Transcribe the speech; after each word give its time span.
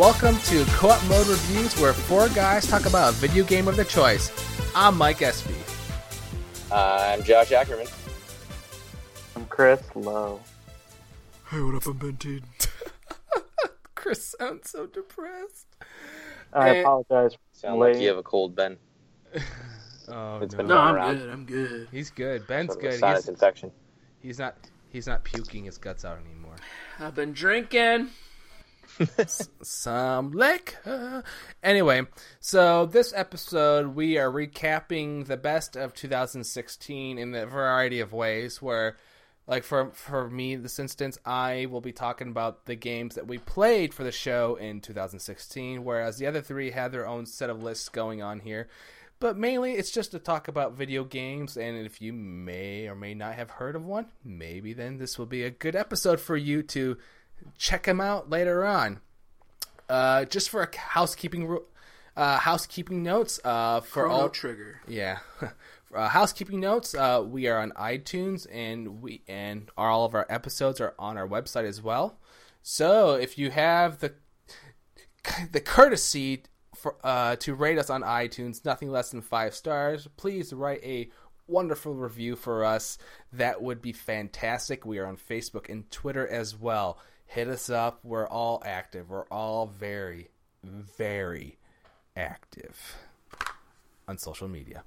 Welcome 0.00 0.38
to 0.44 0.64
Co-op 0.70 1.02
Mode 1.08 1.26
Reviews, 1.26 1.78
where 1.78 1.92
four 1.92 2.28
guys 2.30 2.66
talk 2.66 2.86
about 2.86 3.10
a 3.12 3.16
video 3.16 3.44
game 3.44 3.68
of 3.68 3.76
their 3.76 3.84
choice. 3.84 4.30
I'm 4.74 4.96
Mike 4.96 5.20
Espy. 5.20 5.52
I'm 6.72 7.22
Josh 7.22 7.52
Ackerman. 7.52 7.86
I'm 9.36 9.44
Chris 9.46 9.82
Lowe. 9.94 10.40
Hey, 11.50 11.60
what 11.60 11.74
up? 11.74 11.84
I'm 11.86 11.98
Ben 11.98 12.16
Teed. 12.16 12.44
Chris 13.94 14.34
sounds 14.38 14.70
so 14.70 14.86
depressed. 14.86 15.66
I 16.54 16.76
Eh. 16.78 16.80
apologize. 16.80 17.36
Sound 17.52 17.78
Late. 17.80 17.94
like 17.94 18.02
you 18.02 18.08
have 18.08 18.16
a 18.18 18.22
cold, 18.22 18.54
Ben. 18.56 18.78
Oh 20.12 20.38
It's 20.40 20.54
no, 20.54 20.56
been 20.56 20.66
No, 20.68 20.76
I'm 20.78 20.94
around. 20.96 21.18
good. 21.18 21.28
I'm 21.30 21.44
good. 21.44 21.88
he's 21.92 22.10
good. 22.10 22.44
Ben's 22.48 22.72
Sort 22.72 22.84
of 22.84 22.88
a 22.88 22.90
good. 22.92 22.98
sinus 23.00 23.20
He's, 23.20 23.28
infection. 23.28 23.70
he's 24.20 24.38
not. 24.40 24.56
He's 24.88 25.06
not 25.06 25.22
puking 25.22 25.64
his 25.66 25.78
guts 25.78 26.04
out 26.04 26.18
anymore. 26.24 26.56
I've 26.98 27.14
been 27.14 27.32
drinking. 27.32 28.08
Some 29.62 30.32
liquor. 30.32 31.22
Anyway, 31.62 32.02
so 32.40 32.86
this 32.86 33.12
episode 33.14 33.94
we 33.94 34.18
are 34.18 34.30
recapping 34.30 35.26
the 35.26 35.36
best 35.36 35.76
of 35.76 35.94
2016 35.94 37.18
in 37.18 37.34
a 37.34 37.46
variety 37.46 38.00
of 38.00 38.12
ways. 38.12 38.60
Where, 38.60 38.96
like 39.46 39.64
for 39.64 39.90
for 39.92 40.28
me, 40.28 40.56
this 40.56 40.78
instance, 40.78 41.18
I 41.24 41.66
will 41.70 41.80
be 41.80 41.92
talking 41.92 42.28
about 42.28 42.66
the 42.66 42.76
games 42.76 43.14
that 43.14 43.26
we 43.26 43.38
played 43.38 43.94
for 43.94 44.04
the 44.04 44.12
show 44.12 44.56
in 44.56 44.80
2016, 44.80 45.84
whereas 45.84 46.18
the 46.18 46.26
other 46.26 46.40
three 46.40 46.70
had 46.70 46.92
their 46.92 47.06
own 47.06 47.26
set 47.26 47.50
of 47.50 47.62
lists 47.62 47.88
going 47.88 48.22
on 48.22 48.40
here. 48.40 48.68
But 49.20 49.36
mainly, 49.36 49.74
it's 49.74 49.90
just 49.90 50.12
to 50.12 50.18
talk 50.18 50.48
about 50.48 50.72
video 50.78 51.04
games, 51.04 51.58
and 51.58 51.76
if 51.84 52.00
you 52.00 52.10
may 52.14 52.88
or 52.88 52.94
may 52.94 53.12
not 53.12 53.34
have 53.34 53.50
heard 53.50 53.76
of 53.76 53.84
one, 53.84 54.06
maybe 54.24 54.72
then 54.72 54.96
this 54.96 55.18
will 55.18 55.26
be 55.26 55.44
a 55.44 55.50
good 55.50 55.76
episode 55.76 56.20
for 56.20 56.38
you 56.38 56.62
to 56.62 56.96
check 57.58 57.84
them 57.84 58.00
out 58.00 58.30
later 58.30 58.64
on. 58.64 59.00
Uh, 59.88 60.24
just 60.24 60.50
for 60.50 60.62
a 60.62 60.76
housekeeping 60.76 61.58
uh, 62.16 62.38
housekeeping 62.38 63.02
notes 63.02 63.40
uh, 63.44 63.80
for 63.80 64.04
Chrono 64.04 64.14
all 64.22 64.28
Trigger. 64.28 64.80
yeah 64.86 65.18
uh, 65.94 66.08
housekeeping 66.08 66.60
notes 66.60 66.94
uh, 66.94 67.24
we 67.26 67.48
are 67.48 67.58
on 67.58 67.72
iTunes 67.72 68.46
and 68.52 69.02
we 69.02 69.22
and 69.26 69.70
all 69.76 70.04
of 70.04 70.14
our 70.14 70.26
episodes 70.28 70.80
are 70.80 70.94
on 70.98 71.16
our 71.16 71.26
website 71.26 71.64
as 71.64 71.82
well. 71.82 72.18
So 72.62 73.14
if 73.14 73.36
you 73.38 73.50
have 73.50 73.98
the 73.98 74.14
the 75.52 75.60
courtesy 75.60 76.44
for 76.76 76.96
uh, 77.04 77.36
to 77.36 77.54
rate 77.54 77.78
us 77.78 77.90
on 77.90 78.02
iTunes, 78.02 78.64
nothing 78.64 78.90
less 78.90 79.10
than 79.10 79.22
five 79.22 79.54
stars, 79.54 80.08
please 80.16 80.52
write 80.52 80.82
a 80.82 81.10
wonderful 81.46 81.94
review 81.94 82.36
for 82.36 82.64
us. 82.64 82.96
That 83.32 83.60
would 83.62 83.82
be 83.82 83.92
fantastic. 83.92 84.86
We 84.86 84.98
are 84.98 85.06
on 85.06 85.16
Facebook 85.16 85.68
and 85.68 85.90
Twitter 85.90 86.26
as 86.26 86.56
well. 86.56 86.98
Hit 87.30 87.46
us 87.48 87.70
up. 87.70 88.00
We're 88.02 88.26
all 88.26 88.60
active. 88.66 89.08
We're 89.08 89.24
all 89.26 89.66
very, 89.66 90.30
very 90.64 91.58
active 92.16 92.96
on 94.08 94.18
social 94.18 94.48
media. 94.48 94.82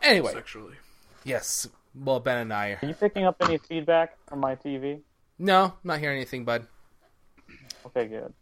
Anyway, 0.00 0.32
Sexually. 0.32 0.74
yes. 1.24 1.68
Well, 1.92 2.20
Ben 2.20 2.38
and 2.38 2.52
I 2.52 2.70
Are 2.72 2.78
are. 2.82 2.86
you 2.86 2.94
picking 2.94 3.24
up 3.24 3.36
any 3.40 3.58
feedback 3.58 4.16
from 4.28 4.38
my 4.40 4.54
TV? 4.54 5.00
No, 5.40 5.74
not 5.82 5.98
hearing 5.98 6.18
anything, 6.18 6.44
bud. 6.44 6.66
Okay, 7.86 8.06
good. 8.06 8.32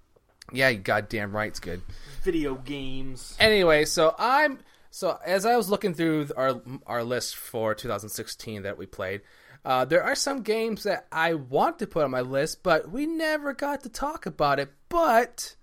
Yeah, 0.53 0.69
you 0.69 0.79
goddamn 0.79 1.35
right, 1.35 1.49
it's 1.49 1.61
good. 1.61 1.81
Video 2.25 2.57
games. 2.57 3.35
anyway, 3.41 3.87
so 3.87 4.15
I'm 4.19 4.59
so 4.91 5.19
as 5.25 5.47
I 5.47 5.57
was 5.57 5.71
looking 5.71 5.95
through 5.95 6.29
our 6.37 6.61
our 6.87 7.03
list 7.03 7.37
for 7.37 7.75
2016 7.75 8.65
that 8.65 8.77
we 8.77 8.85
played, 8.85 9.23
uh, 9.65 9.85
there 9.87 10.03
are 10.03 10.15
some 10.15 10.43
games 10.43 10.83
that 10.83 11.07
I 11.11 11.35
want 11.35 11.79
to 11.79 11.87
put 11.87 12.05
on 12.05 12.11
my 12.11 12.21
list, 12.21 12.63
but 12.63 12.91
we 12.91 13.07
never 13.07 13.55
got 13.55 13.83
to 13.85 13.89
talk 13.89 14.27
about 14.27 14.59
it. 14.59 14.71
But 14.91 15.57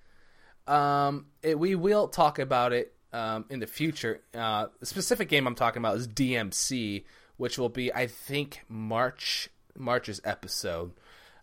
um, 0.68 1.28
it, 1.44 1.60
we 1.60 1.76
will 1.76 2.08
talk 2.08 2.40
about 2.40 2.74
it 2.74 2.94
um, 3.14 3.46
in 3.50 3.60
the 3.60 3.68
future. 3.68 4.22
Uh, 4.34 4.68
the 4.80 4.88
specific 4.88 5.30
game 5.30 5.46
I'm 5.46 5.56
talking 5.56 5.82
about 5.82 5.98
is 5.98 6.08
DMC, 6.08 7.04
which 7.38 7.60
will 7.60 7.70
be 7.70 7.94
I 7.94 8.08
think 8.08 8.62
March 8.68 9.50
March's 9.78 10.20
episode. 10.24 10.94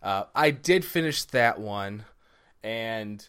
Uh, 0.02 0.24
I 0.34 0.50
did 0.50 0.84
finish 0.84 1.24
that 1.26 1.60
one, 1.60 2.04
and 2.64 3.26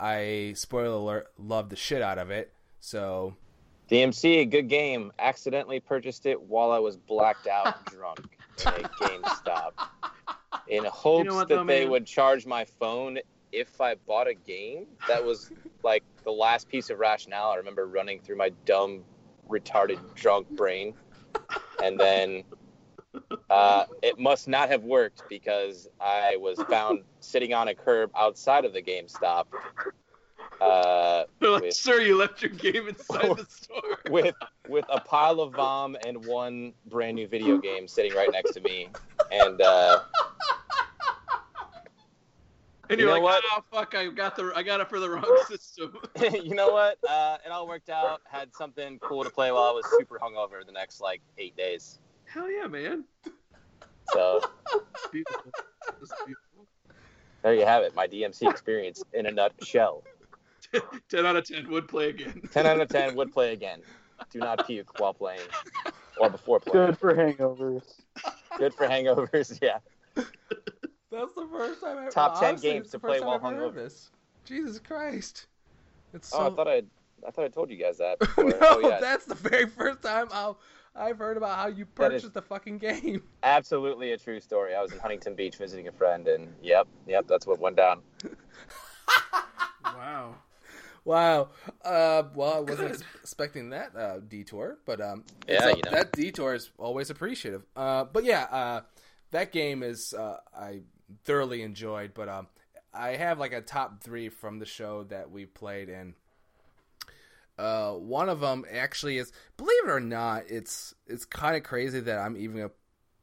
I 0.00 0.54
spoiler 0.56 0.86
alert 0.86 1.32
loved 1.38 1.70
the 1.70 1.76
shit 1.76 2.00
out 2.00 2.16
of 2.16 2.30
it. 2.30 2.52
So 2.80 3.36
DMC, 3.90 4.48
good 4.50 4.68
game. 4.70 5.12
Accidentally 5.18 5.80
purchased 5.80 6.24
it 6.24 6.40
while 6.40 6.70
I 6.70 6.78
was 6.78 6.96
blacked 6.96 7.46
out 7.46 7.84
drunk 7.90 8.37
in 8.66 8.84
a 8.84 8.88
GameStop. 8.88 9.72
In 10.68 10.84
hopes 10.84 11.32
what, 11.32 11.48
that 11.48 11.54
though, 11.54 11.64
they 11.64 11.82
man? 11.82 11.90
would 11.90 12.06
charge 12.06 12.46
my 12.46 12.64
phone 12.64 13.18
if 13.52 13.80
I 13.80 13.94
bought 14.06 14.28
a 14.28 14.34
game. 14.34 14.86
That 15.06 15.24
was 15.24 15.50
like 15.82 16.04
the 16.24 16.32
last 16.32 16.68
piece 16.68 16.90
of 16.90 16.98
rationale 16.98 17.50
I 17.50 17.56
remember 17.56 17.86
running 17.86 18.20
through 18.20 18.36
my 18.36 18.50
dumb, 18.64 19.02
retarded, 19.48 19.98
drunk 20.14 20.48
brain. 20.50 20.94
And 21.82 21.98
then 21.98 22.44
uh, 23.50 23.84
it 24.02 24.18
must 24.18 24.48
not 24.48 24.68
have 24.68 24.84
worked 24.84 25.22
because 25.28 25.88
I 26.00 26.36
was 26.36 26.60
found 26.68 27.04
sitting 27.20 27.54
on 27.54 27.68
a 27.68 27.74
curb 27.74 28.10
outside 28.16 28.64
of 28.64 28.72
the 28.72 28.82
GameStop. 28.82 29.44
Uh, 30.60 31.24
They're 31.40 31.50
like, 31.50 31.62
With- 31.62 31.74
sir, 31.74 32.00
you 32.00 32.16
left 32.16 32.42
your 32.42 32.50
game 32.50 32.88
inside 32.88 33.36
the 33.36 33.46
store. 33.48 33.98
with 34.10 34.34
with 34.68 34.84
a 34.90 35.00
pile 35.00 35.40
of 35.40 35.52
vom 35.54 35.96
and 36.06 36.24
one 36.26 36.72
brand 36.86 37.14
new 37.16 37.28
video 37.28 37.58
game 37.58 37.86
sitting 37.86 38.14
right 38.14 38.30
next 38.32 38.52
to 38.54 38.60
me. 38.60 38.88
And 39.30 39.60
uh, 39.62 40.00
And 42.90 42.98
You 42.98 43.06
you're 43.06 43.14
know 43.18 43.22
like, 43.22 43.42
what? 43.42 43.44
oh 43.52 43.62
fuck, 43.70 43.94
I 43.94 44.08
got 44.08 44.34
the 44.34 44.50
I 44.56 44.62
got 44.62 44.80
it 44.80 44.88
for 44.88 44.98
the 44.98 45.10
wrong 45.10 45.24
system. 45.48 45.94
you 46.32 46.54
know 46.54 46.70
what? 46.72 46.98
Uh, 47.08 47.36
it 47.44 47.50
all 47.52 47.68
worked 47.68 47.90
out. 47.90 48.22
Had 48.30 48.54
something 48.54 48.98
cool 49.00 49.24
to 49.24 49.30
play 49.30 49.52
while 49.52 49.64
I 49.64 49.70
was 49.72 49.84
super 49.98 50.18
hungover 50.18 50.64
the 50.64 50.72
next 50.72 51.00
like 51.00 51.20
eight 51.36 51.56
days. 51.56 51.98
Hell 52.24 52.50
yeah, 52.50 52.66
man. 52.66 53.04
So 54.12 54.40
Beautiful. 55.12 55.52
Beautiful. 56.24 56.66
there 57.42 57.54
you 57.54 57.66
have 57.66 57.82
it. 57.82 57.94
My 57.94 58.06
DMC 58.08 58.50
experience 58.50 59.02
in 59.12 59.26
a 59.26 59.30
nutshell. 59.30 60.02
Ten 61.08 61.26
out 61.26 61.36
of 61.36 61.44
ten 61.44 61.68
would 61.70 61.88
play 61.88 62.10
again. 62.10 62.42
Ten 62.52 62.66
out 62.66 62.80
of 62.80 62.88
ten 62.88 63.14
would 63.14 63.32
play 63.32 63.52
again. 63.52 63.80
Do 64.30 64.40
not 64.40 64.66
puke 64.66 64.98
while 64.98 65.14
playing 65.14 65.40
or 66.20 66.28
before 66.28 66.60
playing. 66.60 66.88
Good 66.88 66.98
for 66.98 67.14
hangovers. 67.14 68.02
Good 68.58 68.74
for 68.74 68.86
hangovers. 68.86 69.58
Yeah. 69.62 69.78
that's 70.14 71.34
the 71.34 71.48
first 71.50 71.80
time 71.80 71.98
I've 71.98 72.10
Top 72.10 72.40
10 72.40 72.48
honestly, 72.48 72.70
games 72.70 72.90
to 72.90 72.98
play 72.98 73.20
while 73.20 73.30
I've 73.30 73.42
heard 73.42 73.72
hungover. 73.72 73.74
This. 73.74 74.10
Jesus 74.44 74.80
Christ! 74.80 75.46
It's 76.12 76.28
so. 76.28 76.38
Oh, 76.38 76.46
I 76.46 76.50
thought 76.50 76.68
I 76.68 76.82
I 77.26 77.30
thought 77.30 77.44
I 77.44 77.48
told 77.48 77.70
you 77.70 77.76
guys 77.76 77.98
that. 77.98 78.18
Before. 78.20 78.44
no, 78.44 78.58
oh 78.60 78.80
yeah. 78.80 79.00
that's 79.00 79.24
the 79.24 79.34
very 79.34 79.66
first 79.66 80.02
time 80.02 80.28
I'll, 80.32 80.58
I've 80.94 81.18
heard 81.18 81.36
about 81.36 81.56
how 81.56 81.68
you 81.68 81.86
purchased 81.86 82.34
the 82.34 82.42
fucking 82.42 82.78
game. 82.78 83.22
Absolutely 83.42 84.12
a 84.12 84.18
true 84.18 84.40
story. 84.40 84.74
I 84.74 84.82
was 84.82 84.92
in 84.92 84.98
Huntington 84.98 85.34
Beach 85.34 85.56
visiting 85.56 85.88
a 85.88 85.92
friend, 85.92 86.26
and 86.28 86.52
yep, 86.62 86.88
yep, 87.06 87.26
that's 87.28 87.46
what 87.46 87.60
went 87.60 87.76
down. 87.76 88.02
Wow. 89.84 90.36
Wow. 91.08 91.48
Uh, 91.82 92.24
well, 92.34 92.52
I 92.52 92.60
wasn't 92.60 92.90
ex- 92.90 93.02
expecting 93.22 93.70
that 93.70 93.96
uh, 93.96 94.18
detour, 94.28 94.76
but 94.84 95.00
um, 95.00 95.24
Yeah, 95.48 95.68
a- 95.68 95.76
you 95.76 95.80
know. 95.82 95.90
that 95.90 96.12
detour 96.12 96.52
is 96.52 96.70
always 96.76 97.08
appreciative. 97.08 97.62
Uh, 97.74 98.04
but 98.04 98.24
yeah, 98.24 98.42
uh, 98.50 98.80
that 99.30 99.50
game 99.50 99.82
is 99.82 100.12
uh, 100.12 100.36
I 100.54 100.82
thoroughly 101.24 101.62
enjoyed. 101.62 102.12
But 102.12 102.28
um, 102.28 102.46
I 102.92 103.16
have 103.16 103.38
like 103.38 103.54
a 103.54 103.62
top 103.62 104.02
three 104.02 104.28
from 104.28 104.58
the 104.58 104.66
show 104.66 105.04
that 105.04 105.30
we 105.30 105.46
played, 105.46 105.88
and 105.88 106.12
uh, 107.58 107.92
one 107.92 108.28
of 108.28 108.40
them 108.40 108.66
actually 108.70 109.16
is, 109.16 109.32
believe 109.56 109.84
it 109.86 109.90
or 109.90 110.00
not, 110.00 110.42
it's 110.50 110.94
it's 111.06 111.24
kind 111.24 111.56
of 111.56 111.62
crazy 111.62 112.00
that 112.00 112.18
I'm 112.18 112.36
even 112.36 112.56
gonna 112.58 112.70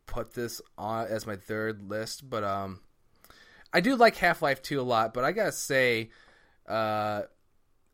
put 0.07 0.33
this 0.33 0.59
on 0.75 1.05
as 1.05 1.27
my 1.27 1.35
third 1.35 1.88
list, 1.88 2.27
but 2.27 2.43
um, 2.43 2.79
I 3.71 3.79
do 3.79 3.95
like 3.95 4.15
Half 4.15 4.41
Life 4.41 4.63
Two 4.63 4.81
a 4.81 4.83
lot, 4.83 5.13
but 5.13 5.23
I 5.23 5.31
gotta 5.31 5.51
say, 5.51 6.09
uh 6.67 7.21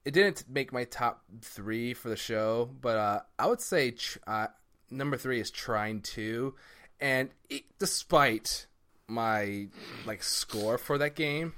it 0.05 0.11
didn't 0.11 0.45
make 0.49 0.73
my 0.73 0.83
top 0.85 1.23
three 1.41 1.93
for 1.93 2.09
the 2.09 2.15
show, 2.15 2.69
but 2.81 2.97
uh, 2.97 3.19
I 3.37 3.47
would 3.47 3.61
say 3.61 3.91
tr- 3.91 4.19
uh, 4.25 4.47
number 4.89 5.17
three 5.17 5.39
is 5.39 5.51
Trine 5.51 6.01
Two, 6.01 6.55
and 6.99 7.29
it, 7.49 7.63
despite 7.79 8.67
my 9.07 9.67
like 10.05 10.23
score 10.23 10.77
for 10.77 10.97
that 10.97 11.15
game 11.15 11.53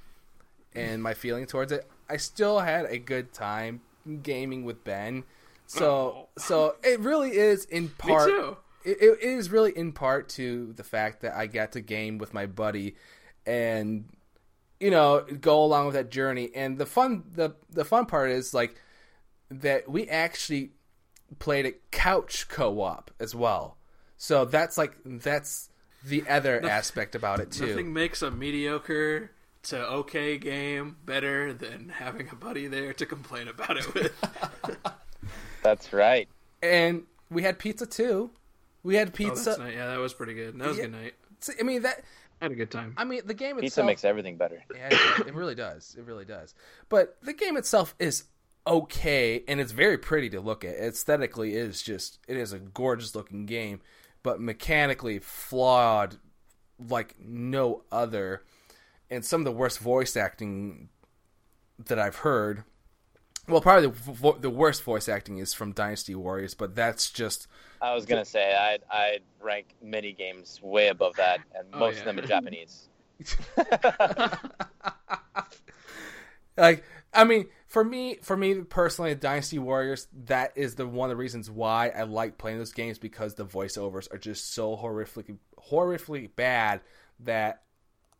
and 0.73 1.03
my 1.03 1.13
feeling 1.13 1.45
towards 1.45 1.71
it, 1.71 1.87
I 2.09 2.17
still 2.17 2.59
had 2.59 2.85
a 2.85 2.97
good 2.97 3.33
time 3.33 3.81
gaming 4.21 4.65
with 4.65 4.83
Ben. 4.83 5.23
So, 5.67 6.27
so 6.37 6.75
it 6.83 6.99
really 6.99 7.31
is 7.31 7.65
in 7.65 7.83
Me 7.83 7.91
part. 7.97 8.29
too. 8.29 8.57
It, 8.83 8.97
it 9.01 9.19
is 9.21 9.49
really 9.49 9.71
in 9.75 9.93
part 9.93 10.27
to 10.29 10.73
the 10.73 10.83
fact 10.83 11.21
that 11.21 11.35
I 11.35 11.47
got 11.47 11.71
to 11.73 11.81
game 11.81 12.17
with 12.17 12.33
my 12.33 12.45
buddy, 12.45 12.95
and 13.45 14.05
you 14.83 14.91
know 14.91 15.25
go 15.39 15.63
along 15.63 15.85
with 15.87 15.95
that 15.95 16.09
journey 16.11 16.49
and 16.53 16.77
the 16.77 16.85
fun 16.85 17.23
the 17.33 17.55
the 17.69 17.85
fun 17.85 18.05
part 18.05 18.29
is 18.31 18.53
like 18.53 18.75
that 19.49 19.87
we 19.89 20.07
actually 20.09 20.71
played 21.39 21.65
a 21.65 21.73
couch 21.91 22.47
co-op 22.49 23.09
as 23.19 23.33
well 23.33 23.77
so 24.17 24.45
that's 24.45 24.77
like 24.77 24.93
that's 25.05 25.69
the 26.05 26.23
other 26.27 26.63
aspect 26.65 27.15
about 27.15 27.39
it 27.39 27.49
too 27.51 27.67
Nothing 27.67 27.93
makes 27.93 28.21
a 28.21 28.29
mediocre 28.29 29.31
to 29.63 29.77
okay 30.01 30.37
game 30.37 30.97
better 31.05 31.53
than 31.53 31.87
having 31.87 32.27
a 32.29 32.35
buddy 32.35 32.67
there 32.67 32.91
to 32.93 33.05
complain 33.05 33.47
about 33.47 33.77
it 33.77 33.93
with. 33.93 34.11
That's 35.63 35.93
right. 35.93 36.27
and 36.61 37.03
we 37.29 37.43
had 37.43 37.57
pizza 37.57 37.85
too. 37.85 38.31
We 38.83 38.95
had 38.95 39.07
Oh, 39.07 39.11
pizza. 39.11 39.45
that's 39.51 39.59
nice. 39.59 39.73
Yeah, 39.75 39.87
that 39.87 39.99
was 39.99 40.13
pretty 40.13 40.33
good. 40.33 40.59
That 40.59 40.67
was 40.67 40.77
Yeah. 40.77 40.83
a 40.83 40.87
good 40.87 41.01
night. 41.01 41.13
See, 41.39 41.53
I 41.59 41.63
mean 41.63 41.81
that. 41.83 42.03
I 42.41 42.45
had 42.45 42.51
a 42.51 42.55
good 42.55 42.71
time. 42.71 42.93
I 42.97 43.03
mean 43.03 43.21
the 43.25 43.33
game 43.33 43.55
Pizza 43.55 43.65
itself. 43.67 43.87
makes 43.87 44.03
everything 44.03 44.37
better. 44.37 44.63
Yeah, 44.75 44.89
it, 44.91 45.27
it 45.27 45.33
really 45.33 45.55
does. 45.55 45.95
It 45.97 46.05
really 46.05 46.25
does. 46.25 46.53
But 46.89 47.17
the 47.21 47.33
game 47.33 47.57
itself 47.57 47.95
is 47.99 48.25
okay, 48.65 49.43
and 49.47 49.59
it's 49.59 49.71
very 49.71 49.97
pretty 49.97 50.29
to 50.31 50.41
look 50.41 50.63
at. 50.65 50.75
Aesthetically, 50.75 51.55
it 51.55 51.67
is 51.67 51.81
just 51.81 52.19
it 52.27 52.37
is 52.37 52.53
a 52.53 52.59
gorgeous 52.59 53.15
looking 53.15 53.45
game, 53.45 53.81
but 54.23 54.39
mechanically 54.41 55.19
flawed 55.19 56.17
like 56.79 57.15
no 57.19 57.83
other. 57.91 58.43
And 59.09 59.23
some 59.23 59.41
of 59.41 59.45
the 59.45 59.51
worst 59.51 59.79
voice 59.79 60.17
acting 60.17 60.89
that 61.85 61.99
I've 61.99 62.17
heard. 62.17 62.63
Well, 63.47 63.61
probably 63.61 63.89
the, 63.89 64.35
the 64.39 64.49
worst 64.49 64.83
voice 64.83 65.09
acting 65.09 65.37
is 65.37 65.53
from 65.53 65.73
Dynasty 65.73 66.15
Warriors, 66.15 66.53
but 66.53 66.75
that's 66.75 67.11
just 67.11 67.47
I 67.81 67.93
was 67.93 68.05
gonna 68.05 68.25
say 68.25 68.55
I'd 68.55 68.83
I'd 68.89 69.21
rank 69.41 69.67
many 69.81 70.13
games 70.13 70.59
way 70.63 70.87
above 70.87 71.15
that, 71.17 71.41
and 71.53 71.67
Oh, 71.73 71.79
most 71.79 71.95
yeah. 71.95 71.99
of 72.01 72.05
them 72.05 72.19
are 72.19 72.27
Japanese. 72.27 72.87
like 76.57 76.83
I 77.13 77.23
mean, 77.25 77.47
for 77.67 77.83
me, 77.83 78.17
for 78.21 78.35
me 78.35 78.55
personally, 78.61 79.13
Dynasty 79.15 79.59
Warriors, 79.59 80.07
that 80.25 80.53
is 80.55 80.75
the 80.75 80.87
one 80.87 81.09
of 81.09 81.15
the 81.15 81.21
reasons 81.21 81.49
why 81.49 81.89
I 81.89 82.03
like 82.03 82.37
playing 82.37 82.57
those 82.57 82.73
games 82.73 82.97
because 82.97 83.35
the 83.35 83.45
voiceovers 83.45 84.11
are 84.13 84.17
just 84.17 84.53
so 84.53 84.75
horrifically, 84.75 85.37
horrifically 85.71 86.29
bad 86.35 86.81
that 87.19 87.61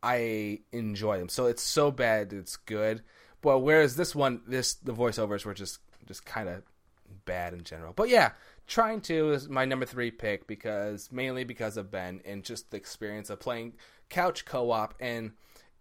I 0.04 0.60
enjoy 0.72 1.18
them. 1.18 1.30
So 1.30 1.48
it's 1.48 1.64
so 1.64 1.90
bad 1.90 2.34
it's 2.34 2.58
good. 2.58 3.02
But 3.44 3.60
whereas 3.60 3.95
this 3.95 4.16
one, 4.16 4.42
this 4.48 4.74
the 4.75 4.94
voiceovers 4.94 5.45
were 5.45 5.54
just 5.54 5.80
just 6.07 6.25
kind 6.25 6.50
of 6.50 6.63
bad 7.25 7.54
in 7.54 7.63
general. 7.63 7.94
But 7.94 8.10
yeah, 8.10 8.31
Trine 8.66 9.01
Two 9.01 9.34
is 9.34 9.50
my 9.50 9.66
number 9.66 9.86
three 9.86 10.10
pick 10.10 10.48
because 10.48 11.12
mainly 11.12 11.44
because 11.44 11.78
of 11.78 11.92
Ben 11.92 12.22
and 12.25 12.44
just 12.44 12.72
the 12.72 12.78
experience 12.78 13.30
of 13.30 13.40
playing 13.40 13.74
couch 14.10 14.45
co-op 14.45 14.95
and 15.00 15.31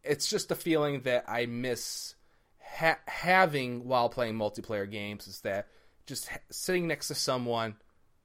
it's 0.03 0.29
just 0.29 0.51
a 0.51 0.55
feeling 0.55 1.03
that 1.03 1.25
I 1.29 1.47
miss 1.47 2.17
ha- 2.61 2.99
having 3.07 3.87
while 3.87 4.09
playing 4.09 4.35
multiplayer 4.35 4.91
games 4.91 5.29
is 5.29 5.41
that 5.43 5.69
just 6.07 6.29
ha- 6.29 6.39
sitting 6.51 6.89
next 6.89 7.09
to 7.09 7.15
someone, 7.15 7.77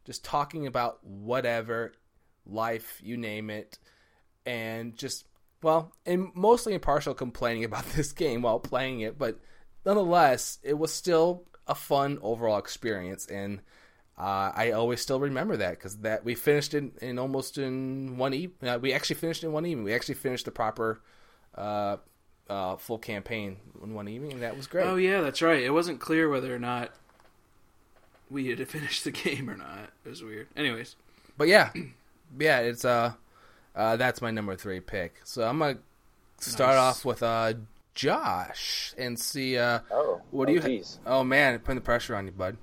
just 0.06 0.25
talking 0.25 0.66
about 0.66 1.04
whatever, 1.04 1.94
life, 2.48 3.00
you 3.04 3.18
name 3.18 3.51
it, 3.51 3.78
and 4.45 4.98
just 4.98 5.26
well, 5.62 5.92
and 6.06 6.30
mostly 6.36 6.74
impartial 6.74 7.13
complaining 7.13 7.63
about 7.63 7.86
this 7.95 8.12
game 8.12 8.42
while 8.42 8.59
playing 8.59 9.01
it, 9.01 9.18
but 9.18 9.39
nonetheless, 9.86 10.59
it 10.63 10.77
was 10.77 10.94
still 10.94 11.44
a 11.68 11.75
fun 11.75 12.19
overall 12.21 12.57
experience, 12.57 13.25
and 13.25 13.59
uh, 14.18 14.51
I 14.56 14.71
always 14.71 15.01
still 15.01 15.19
remember 15.19 15.57
that 15.57 15.71
because 15.71 15.98
that 15.98 16.25
we 16.25 16.33
finished 16.33 16.74
in, 16.74 16.92
in 17.01 17.19
almost 17.19 17.57
in 17.57 18.18
one 18.18 18.33
evening. 18.33 18.69
Uh, 18.69 18.80
we 18.80 18.94
actually 18.94 19.18
finished 19.18 19.44
in 19.44 19.51
one 19.51 19.65
evening. 19.65 19.83
We 19.83 19.94
actually 19.94 20.15
finished 20.15 20.45
the 20.45 20.51
proper 20.51 21.01
uh, 21.56 21.98
uh, 22.50 22.77
full 22.77 22.98
campaign 22.98 23.57
in 23.83 23.94
one 23.94 24.07
evening, 24.07 24.33
and 24.33 24.42
that 24.42 24.57
was 24.57 24.65
great. 24.68 24.86
Oh 24.86 24.95
yeah, 24.95 25.21
that's 25.21 25.42
right. 25.42 25.62
It 25.62 25.71
wasn't 25.71 26.00
clear 26.00 26.30
whether 26.30 26.53
or 26.53 26.60
not 26.60 26.92
we 28.30 28.48
had 28.48 28.57
to 28.60 28.65
finish 28.65 29.01
the 29.01 29.12
game 29.25 29.50
or 29.50 29.56
not. 29.56 29.89
It 30.06 30.10
was 30.10 30.24
weird. 30.24 30.48
Anyways, 30.56 30.95
But 31.38 31.48
yeah, 31.48 31.71
yeah, 32.39 32.60
it's 32.60 32.86
uh, 32.86 33.13
uh, 33.77 33.97
that's 33.97 34.21
my 34.21 34.31
number 34.31 34.57
three 34.57 34.81
pick. 34.81 35.21
So 35.25 35.47
I'm 35.47 35.59
gonna 35.59 35.79
start 36.39 36.75
Nice. 36.75 36.77
off 36.77 37.06
with 37.06 37.24
uh, 37.24 37.53
Josh 37.95 38.94
and 38.97 39.19
see 39.19 39.57
uh, 39.57 39.81
Oh, 39.91 40.21
what 40.31 40.47
do 40.47 40.53
oh, 40.53 40.53
you? 40.53 40.62
Ha- 40.62 40.69
oh 41.06 41.24
man, 41.24 41.59
putting 41.59 41.75
the 41.77 41.81
pressure 41.81 42.15
on 42.15 42.25
you, 42.25 42.33
bud. 42.33 42.57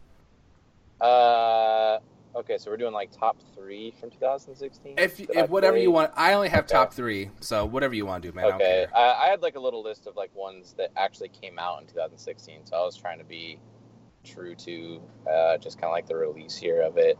Uh, 1.01 1.99
okay, 2.37 2.59
so 2.59 2.71
we're 2.71 2.77
doing 2.77 2.93
like 2.95 3.11
top 3.11 3.37
three 3.55 3.93
from 4.01 4.11
2016. 4.11 4.97
If, 4.97 5.21
if 5.21 5.49
whatever 5.49 5.77
you 5.77 5.91
want, 5.91 6.13
I 6.17 6.35
only 6.35 6.49
have 6.51 6.67
Okay. 6.67 6.75
top 6.75 6.93
three, 6.95 7.31
so 7.41 7.67
whatever 7.67 7.95
you 7.95 8.07
want 8.07 8.23
to 8.23 8.31
do, 8.31 8.37
man. 8.37 8.45
I 8.45 8.49
Okay, 8.49 8.65
care. 8.65 8.89
I, 8.95 9.27
I 9.27 9.29
had 9.29 9.43
like 9.43 9.57
a 9.57 9.61
little 9.61 9.83
list 9.83 10.07
of 10.07 10.17
like 10.17 10.35
ones 10.35 10.75
that 10.79 10.91
actually 10.97 11.31
came 11.31 11.59
out 11.59 11.81
in 11.81 11.89
2016, 11.89 12.67
so 12.67 12.77
I 12.77 12.81
was 12.85 12.97
trying 12.97 13.19
to 13.19 13.25
be 13.25 13.59
true 14.25 14.55
to 14.57 15.01
uh, 15.31 15.59
just 15.59 15.79
kind 15.79 15.87
of 15.87 15.93
like 15.93 16.07
the 16.07 16.17
release 16.17 16.63
year 16.63 16.83
of 16.83 16.99
it. 16.99 17.19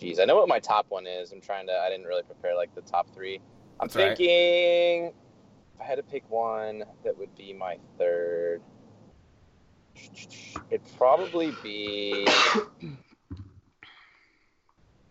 Jeez, 0.00 0.18
I 0.18 0.24
know 0.24 0.36
what 0.36 0.48
my 0.48 0.58
top 0.58 0.86
one 0.88 1.06
is. 1.06 1.30
I'm 1.32 1.40
trying 1.40 1.66
to. 1.66 1.72
I 1.74 1.90
didn't 1.90 2.06
really 2.06 2.22
prepare 2.22 2.56
like 2.56 2.74
the 2.74 2.80
top 2.82 3.08
three. 3.14 3.40
I'm 3.78 3.88
That's 3.88 3.96
all 3.96 4.02
right. 4.02 4.16
thinking 4.16 5.12
if 5.74 5.80
I 5.80 5.84
had 5.84 5.96
to 5.96 6.02
pick 6.02 6.28
one 6.30 6.84
that 7.04 7.16
would 7.18 7.34
be 7.36 7.52
my 7.52 7.76
third. 7.98 8.62
It'd 10.70 10.86
probably 10.96 11.52
be. 11.62 12.26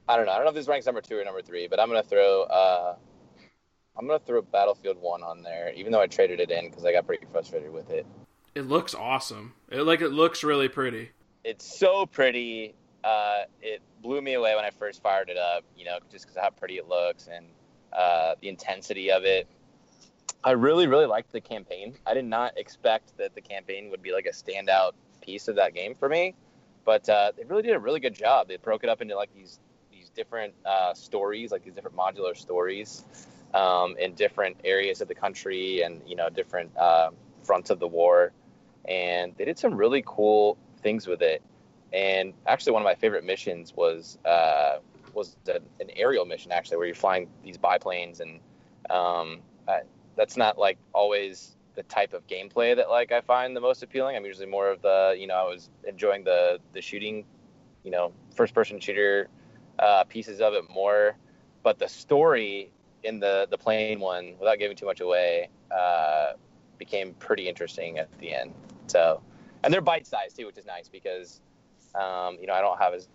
I 0.07 0.15
don't 0.17 0.25
know. 0.25 0.31
I 0.31 0.35
don't 0.35 0.45
know 0.45 0.49
if 0.49 0.55
this 0.55 0.67
ranks 0.67 0.87
number 0.87 1.01
two 1.01 1.19
or 1.19 1.23
number 1.23 1.41
three, 1.43 1.67
but 1.67 1.79
I'm 1.79 1.87
gonna 1.87 2.01
throw. 2.01 2.43
Uh, 2.43 2.95
I'm 3.95 4.07
gonna 4.07 4.19
throw 4.19 4.41
Battlefield 4.41 4.97
One 4.99 5.21
on 5.21 5.43
there, 5.43 5.71
even 5.75 5.91
though 5.91 6.01
I 6.01 6.07
traded 6.07 6.39
it 6.39 6.49
in 6.49 6.69
because 6.69 6.83
I 6.85 6.91
got 6.91 7.05
pretty 7.05 7.27
frustrated 7.31 7.71
with 7.71 7.91
it. 7.91 8.07
it 8.55 8.63
looks 8.63 8.95
awesome. 8.95 9.53
It 9.69 9.81
like 9.83 10.01
it 10.01 10.09
looks 10.09 10.43
really 10.43 10.67
pretty. 10.67 11.11
It's 11.43 11.77
so 11.79 12.07
pretty. 12.07 12.73
Uh, 13.09 13.45
it 13.61 13.81
blew 14.01 14.21
me 14.21 14.33
away 14.35 14.55
when 14.55 14.65
I 14.65 14.69
first 14.69 15.01
fired 15.01 15.29
it 15.29 15.37
up. 15.37 15.63
You 15.75 15.85
know, 15.85 15.97
just 16.11 16.25
because 16.25 16.37
how 16.41 16.49
pretty 16.51 16.77
it 16.77 16.87
looks 16.87 17.27
and 17.27 17.45
uh, 17.93 18.35
the 18.41 18.49
intensity 18.49 19.11
of 19.11 19.23
it. 19.23 19.47
I 20.43 20.51
really, 20.51 20.87
really 20.87 21.05
liked 21.05 21.31
the 21.31 21.41
campaign. 21.41 21.95
I 22.05 22.13
did 22.13 22.25
not 22.25 22.57
expect 22.57 23.17
that 23.17 23.35
the 23.35 23.41
campaign 23.41 23.89
would 23.89 24.01
be 24.01 24.13
like 24.13 24.25
a 24.25 24.31
standout 24.31 24.91
piece 25.21 25.47
of 25.47 25.55
that 25.55 25.73
game 25.73 25.95
for 25.95 26.07
me, 26.07 26.33
but 26.85 27.09
uh, 27.09 27.31
they 27.35 27.43
really 27.43 27.63
did 27.63 27.75
a 27.75 27.79
really 27.79 27.99
good 27.99 28.15
job. 28.15 28.47
They 28.47 28.57
broke 28.57 28.83
it 28.83 28.89
up 28.89 29.01
into 29.01 29.15
like 29.15 29.33
these 29.33 29.59
these 29.91 30.09
different 30.09 30.53
uh, 30.65 30.93
stories, 30.93 31.51
like 31.51 31.63
these 31.63 31.73
different 31.73 31.97
modular 31.97 32.37
stories, 32.37 33.03
um, 33.53 33.97
in 33.97 34.13
different 34.13 34.55
areas 34.63 35.01
of 35.01 35.07
the 35.07 35.15
country 35.15 35.81
and 35.81 36.01
you 36.07 36.15
know 36.15 36.29
different 36.29 36.75
uh, 36.77 37.09
fronts 37.43 37.69
of 37.69 37.79
the 37.79 37.87
war, 37.87 38.31
and 38.85 39.33
they 39.37 39.45
did 39.45 39.59
some 39.59 39.75
really 39.75 40.03
cool 40.05 40.57
things 40.81 41.05
with 41.05 41.21
it. 41.21 41.41
And 41.93 42.33
actually, 42.45 42.73
one 42.73 42.81
of 42.81 42.85
my 42.85 42.95
favorite 42.95 43.23
missions 43.23 43.73
was 43.75 44.17
uh, 44.25 44.77
was 45.13 45.35
an 45.47 45.89
aerial 45.95 46.25
mission 46.25 46.51
actually, 46.51 46.77
where 46.77 46.85
you're 46.85 46.95
flying 46.95 47.27
these 47.43 47.57
biplanes, 47.57 48.19
and 48.19 48.39
um, 48.89 49.39
I, 49.67 49.81
that's 50.15 50.37
not 50.37 50.57
like 50.57 50.77
always 50.93 51.55
the 51.75 51.83
type 51.83 52.13
of 52.13 52.27
gameplay 52.27 52.75
that 52.75 52.89
like 52.89 53.11
I 53.11 53.21
find 53.21 53.55
the 53.55 53.61
most 53.61 53.83
appealing. 53.83 54.15
I'm 54.15 54.25
usually 54.25 54.45
more 54.45 54.69
of 54.69 54.81
the 54.81 55.15
you 55.17 55.27
know 55.27 55.35
I 55.35 55.43
was 55.43 55.69
enjoying 55.87 56.23
the 56.23 56.59
the 56.73 56.81
shooting, 56.81 57.25
you 57.83 57.91
know, 57.91 58.11
first 58.35 58.53
person 58.53 58.79
shooter 58.79 59.29
uh, 59.79 60.03
pieces 60.03 60.41
of 60.41 60.53
it 60.53 60.69
more, 60.69 61.15
but 61.63 61.79
the 61.79 61.87
story 61.87 62.71
in 63.03 63.19
the 63.19 63.47
the 63.49 63.57
plane 63.57 63.99
one, 63.99 64.35
without 64.39 64.59
giving 64.59 64.75
too 64.75 64.85
much 64.85 64.99
away, 64.99 65.49
uh, 65.75 66.33
became 66.77 67.13
pretty 67.15 67.47
interesting 67.47 67.97
at 67.97 68.11
the 68.19 68.33
end. 68.33 68.53
So, 68.87 69.21
and 69.63 69.73
they're 69.73 69.81
bite 69.81 70.05
sized 70.05 70.37
too, 70.37 70.45
which 70.45 70.57
is 70.57 70.65
nice 70.65 70.89
because 70.89 71.41
um, 71.95 72.37
you 72.39 72.47
know 72.47 72.53
I 72.53 72.61
don't 72.61 72.79
have 72.79 72.93
as 72.93 73.07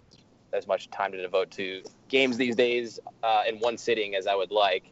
as 0.52 0.66
much 0.66 0.90
time 0.90 1.12
to 1.12 1.20
devote 1.20 1.50
to 1.52 1.82
games 2.08 2.36
these 2.36 2.54
days 2.54 3.00
uh, 3.22 3.42
in 3.48 3.58
one 3.58 3.76
sitting 3.76 4.14
as 4.14 4.26
I 4.26 4.34
would 4.34 4.50
like. 4.50 4.84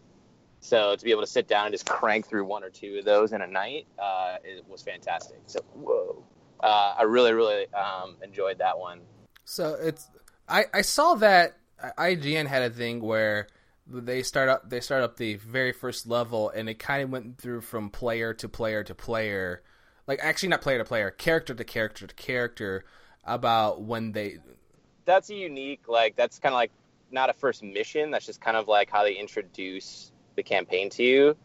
So 0.60 0.96
to 0.96 1.04
be 1.04 1.10
able 1.10 1.22
to 1.22 1.26
sit 1.26 1.48
down 1.48 1.66
and 1.66 1.74
just 1.74 1.86
crank 1.86 2.26
through 2.26 2.44
one 2.44 2.62
or 2.62 2.70
two 2.70 2.96
of 2.98 3.04
those 3.04 3.32
in 3.32 3.42
a 3.42 3.46
night, 3.46 3.86
uh, 3.98 4.36
it 4.44 4.64
was 4.68 4.82
fantastic. 4.82 5.38
So 5.46 5.60
whoa, 5.74 6.22
uh, 6.60 6.94
I 6.98 7.02
really 7.02 7.32
really 7.32 7.72
um, 7.74 8.16
enjoyed 8.22 8.58
that 8.58 8.78
one. 8.78 9.00
So 9.44 9.76
it's 9.80 10.08
I 10.48 10.66
I 10.72 10.82
saw 10.82 11.14
that 11.14 11.56
IGN 11.98 12.46
had 12.46 12.62
a 12.62 12.70
thing 12.70 13.00
where 13.00 13.48
they 13.86 14.22
start 14.22 14.48
up 14.48 14.68
they 14.70 14.80
start 14.80 15.02
up 15.02 15.16
the 15.16 15.34
very 15.36 15.72
first 15.72 16.06
level 16.06 16.50
and 16.50 16.68
it 16.68 16.78
kind 16.78 17.02
of 17.02 17.10
went 17.10 17.38
through 17.38 17.60
from 17.60 17.90
player 17.90 18.32
to 18.34 18.48
player 18.48 18.84
to 18.84 18.94
player, 18.94 19.62
like 20.06 20.20
actually 20.22 20.48
not 20.48 20.60
player 20.60 20.78
to 20.78 20.84
player, 20.84 21.10
character 21.10 21.54
to 21.54 21.64
character 21.64 22.06
to 22.06 22.14
character 22.14 22.84
about 23.24 23.82
when 23.82 24.12
they 24.12 24.38
that's 25.04 25.30
a 25.30 25.34
unique 25.34 25.88
like 25.88 26.16
that's 26.16 26.38
kind 26.38 26.52
of 26.52 26.56
like 26.56 26.72
not 27.12 27.30
a 27.30 27.32
first 27.32 27.62
mission. 27.62 28.10
That's 28.10 28.26
just 28.26 28.40
kind 28.40 28.56
of 28.56 28.68
like 28.68 28.90
how 28.90 29.02
they 29.04 29.14
introduce 29.14 30.10
the 30.34 30.42
campaign 30.42 30.90
to 30.90 31.02
you. 31.02 31.36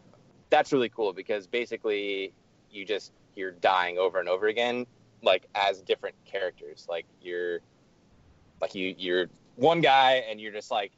That's 0.50 0.72
really 0.72 0.88
cool 0.88 1.12
because 1.12 1.46
basically 1.46 2.32
you 2.70 2.84
just 2.84 3.12
you're 3.36 3.52
dying 3.52 3.98
over 3.98 4.18
and 4.18 4.28
over 4.28 4.46
again 4.46 4.86
like 5.22 5.46
as 5.54 5.82
different 5.82 6.16
characters. 6.24 6.86
Like 6.88 7.06
you're 7.20 7.60
like 8.60 8.74
you 8.74 8.94
you're 8.96 9.26
one 9.56 9.80
guy 9.80 10.24
and 10.28 10.40
you're 10.40 10.52
just 10.52 10.70
like 10.70 10.92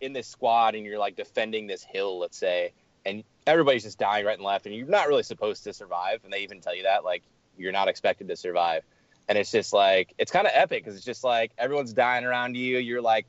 in 0.00 0.12
this 0.12 0.28
squad 0.28 0.74
and 0.74 0.84
you're 0.84 0.98
like 0.98 1.16
defending 1.16 1.66
this 1.66 1.82
hill 1.82 2.18
let's 2.18 2.36
say 2.36 2.72
and 3.06 3.24
everybody's 3.46 3.84
just 3.84 3.98
dying 3.98 4.24
right 4.24 4.36
and 4.36 4.44
left 4.44 4.66
and 4.66 4.74
you're 4.74 4.86
not 4.86 5.08
really 5.08 5.22
supposed 5.22 5.64
to 5.64 5.72
survive. 5.72 6.20
And 6.24 6.32
they 6.32 6.40
even 6.40 6.60
tell 6.60 6.74
you 6.74 6.84
that 6.84 7.04
like 7.04 7.22
you're 7.56 7.72
not 7.72 7.88
expected 7.88 8.28
to 8.28 8.36
survive 8.36 8.84
and 9.28 9.38
it's 9.38 9.50
just 9.50 9.72
like 9.72 10.14
it's 10.18 10.30
kind 10.30 10.46
of 10.46 10.52
epic 10.54 10.84
because 10.84 10.96
it's 10.96 11.04
just 11.04 11.24
like 11.24 11.52
everyone's 11.58 11.92
dying 11.92 12.24
around 12.24 12.56
you 12.56 12.78
you're 12.78 13.02
like 13.02 13.26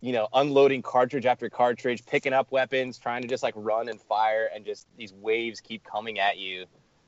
you 0.00 0.12
know, 0.12 0.28
unloading 0.34 0.82
cartridge 0.82 1.26
after 1.26 1.48
cartridge, 1.48 2.04
picking 2.06 2.32
up 2.32 2.52
weapons, 2.52 2.98
trying 2.98 3.22
to 3.22 3.28
just 3.28 3.42
like 3.42 3.54
run 3.56 3.88
and 3.88 4.00
fire, 4.00 4.48
and 4.54 4.64
just 4.64 4.86
these 4.96 5.12
waves 5.12 5.60
keep 5.60 5.82
coming 5.84 6.18
at 6.18 6.38
you. 6.38 6.66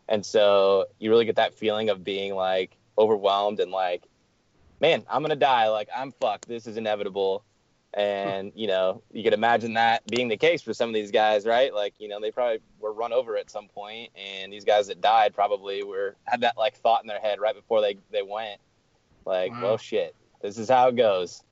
And 0.08 0.24
so 0.24 0.86
you 0.98 1.10
really 1.10 1.24
get 1.24 1.36
that 1.36 1.54
feeling 1.54 1.90
of 1.90 2.02
being 2.02 2.34
like 2.34 2.76
overwhelmed 2.96 3.60
and 3.60 3.70
like, 3.70 4.04
man, 4.80 5.04
I'm 5.08 5.22
gonna 5.22 5.36
die. 5.36 5.68
Like 5.68 5.88
I'm 5.94 6.12
fucked. 6.12 6.48
This 6.48 6.66
is 6.66 6.76
inevitable. 6.76 7.44
And 7.94 8.52
you 8.54 8.66
know, 8.66 9.02
you 9.12 9.24
could 9.24 9.32
imagine 9.32 9.74
that 9.74 10.04
being 10.06 10.28
the 10.28 10.36
case 10.36 10.62
for 10.62 10.74
some 10.74 10.90
of 10.90 10.94
these 10.94 11.10
guys, 11.10 11.46
right? 11.46 11.72
Like, 11.72 11.94
you 11.98 12.08
know, 12.08 12.20
they 12.20 12.30
probably 12.30 12.60
were 12.78 12.92
run 12.92 13.12
over 13.12 13.36
at 13.36 13.50
some 13.50 13.68
point, 13.68 14.12
and 14.14 14.52
these 14.52 14.64
guys 14.64 14.88
that 14.88 15.00
died 15.00 15.34
probably 15.34 15.82
were 15.82 16.16
had 16.24 16.42
that 16.42 16.58
like 16.58 16.76
thought 16.76 17.02
in 17.02 17.08
their 17.08 17.20
head 17.20 17.40
right 17.40 17.54
before 17.54 17.80
they 17.80 17.98
they 18.10 18.22
went, 18.22 18.60
like, 19.24 19.52
Wow. 19.52 19.62
well, 19.62 19.76
shit, 19.78 20.14
this 20.42 20.58
is 20.58 20.68
how 20.68 20.88
it 20.88 20.96
goes. 20.96 21.42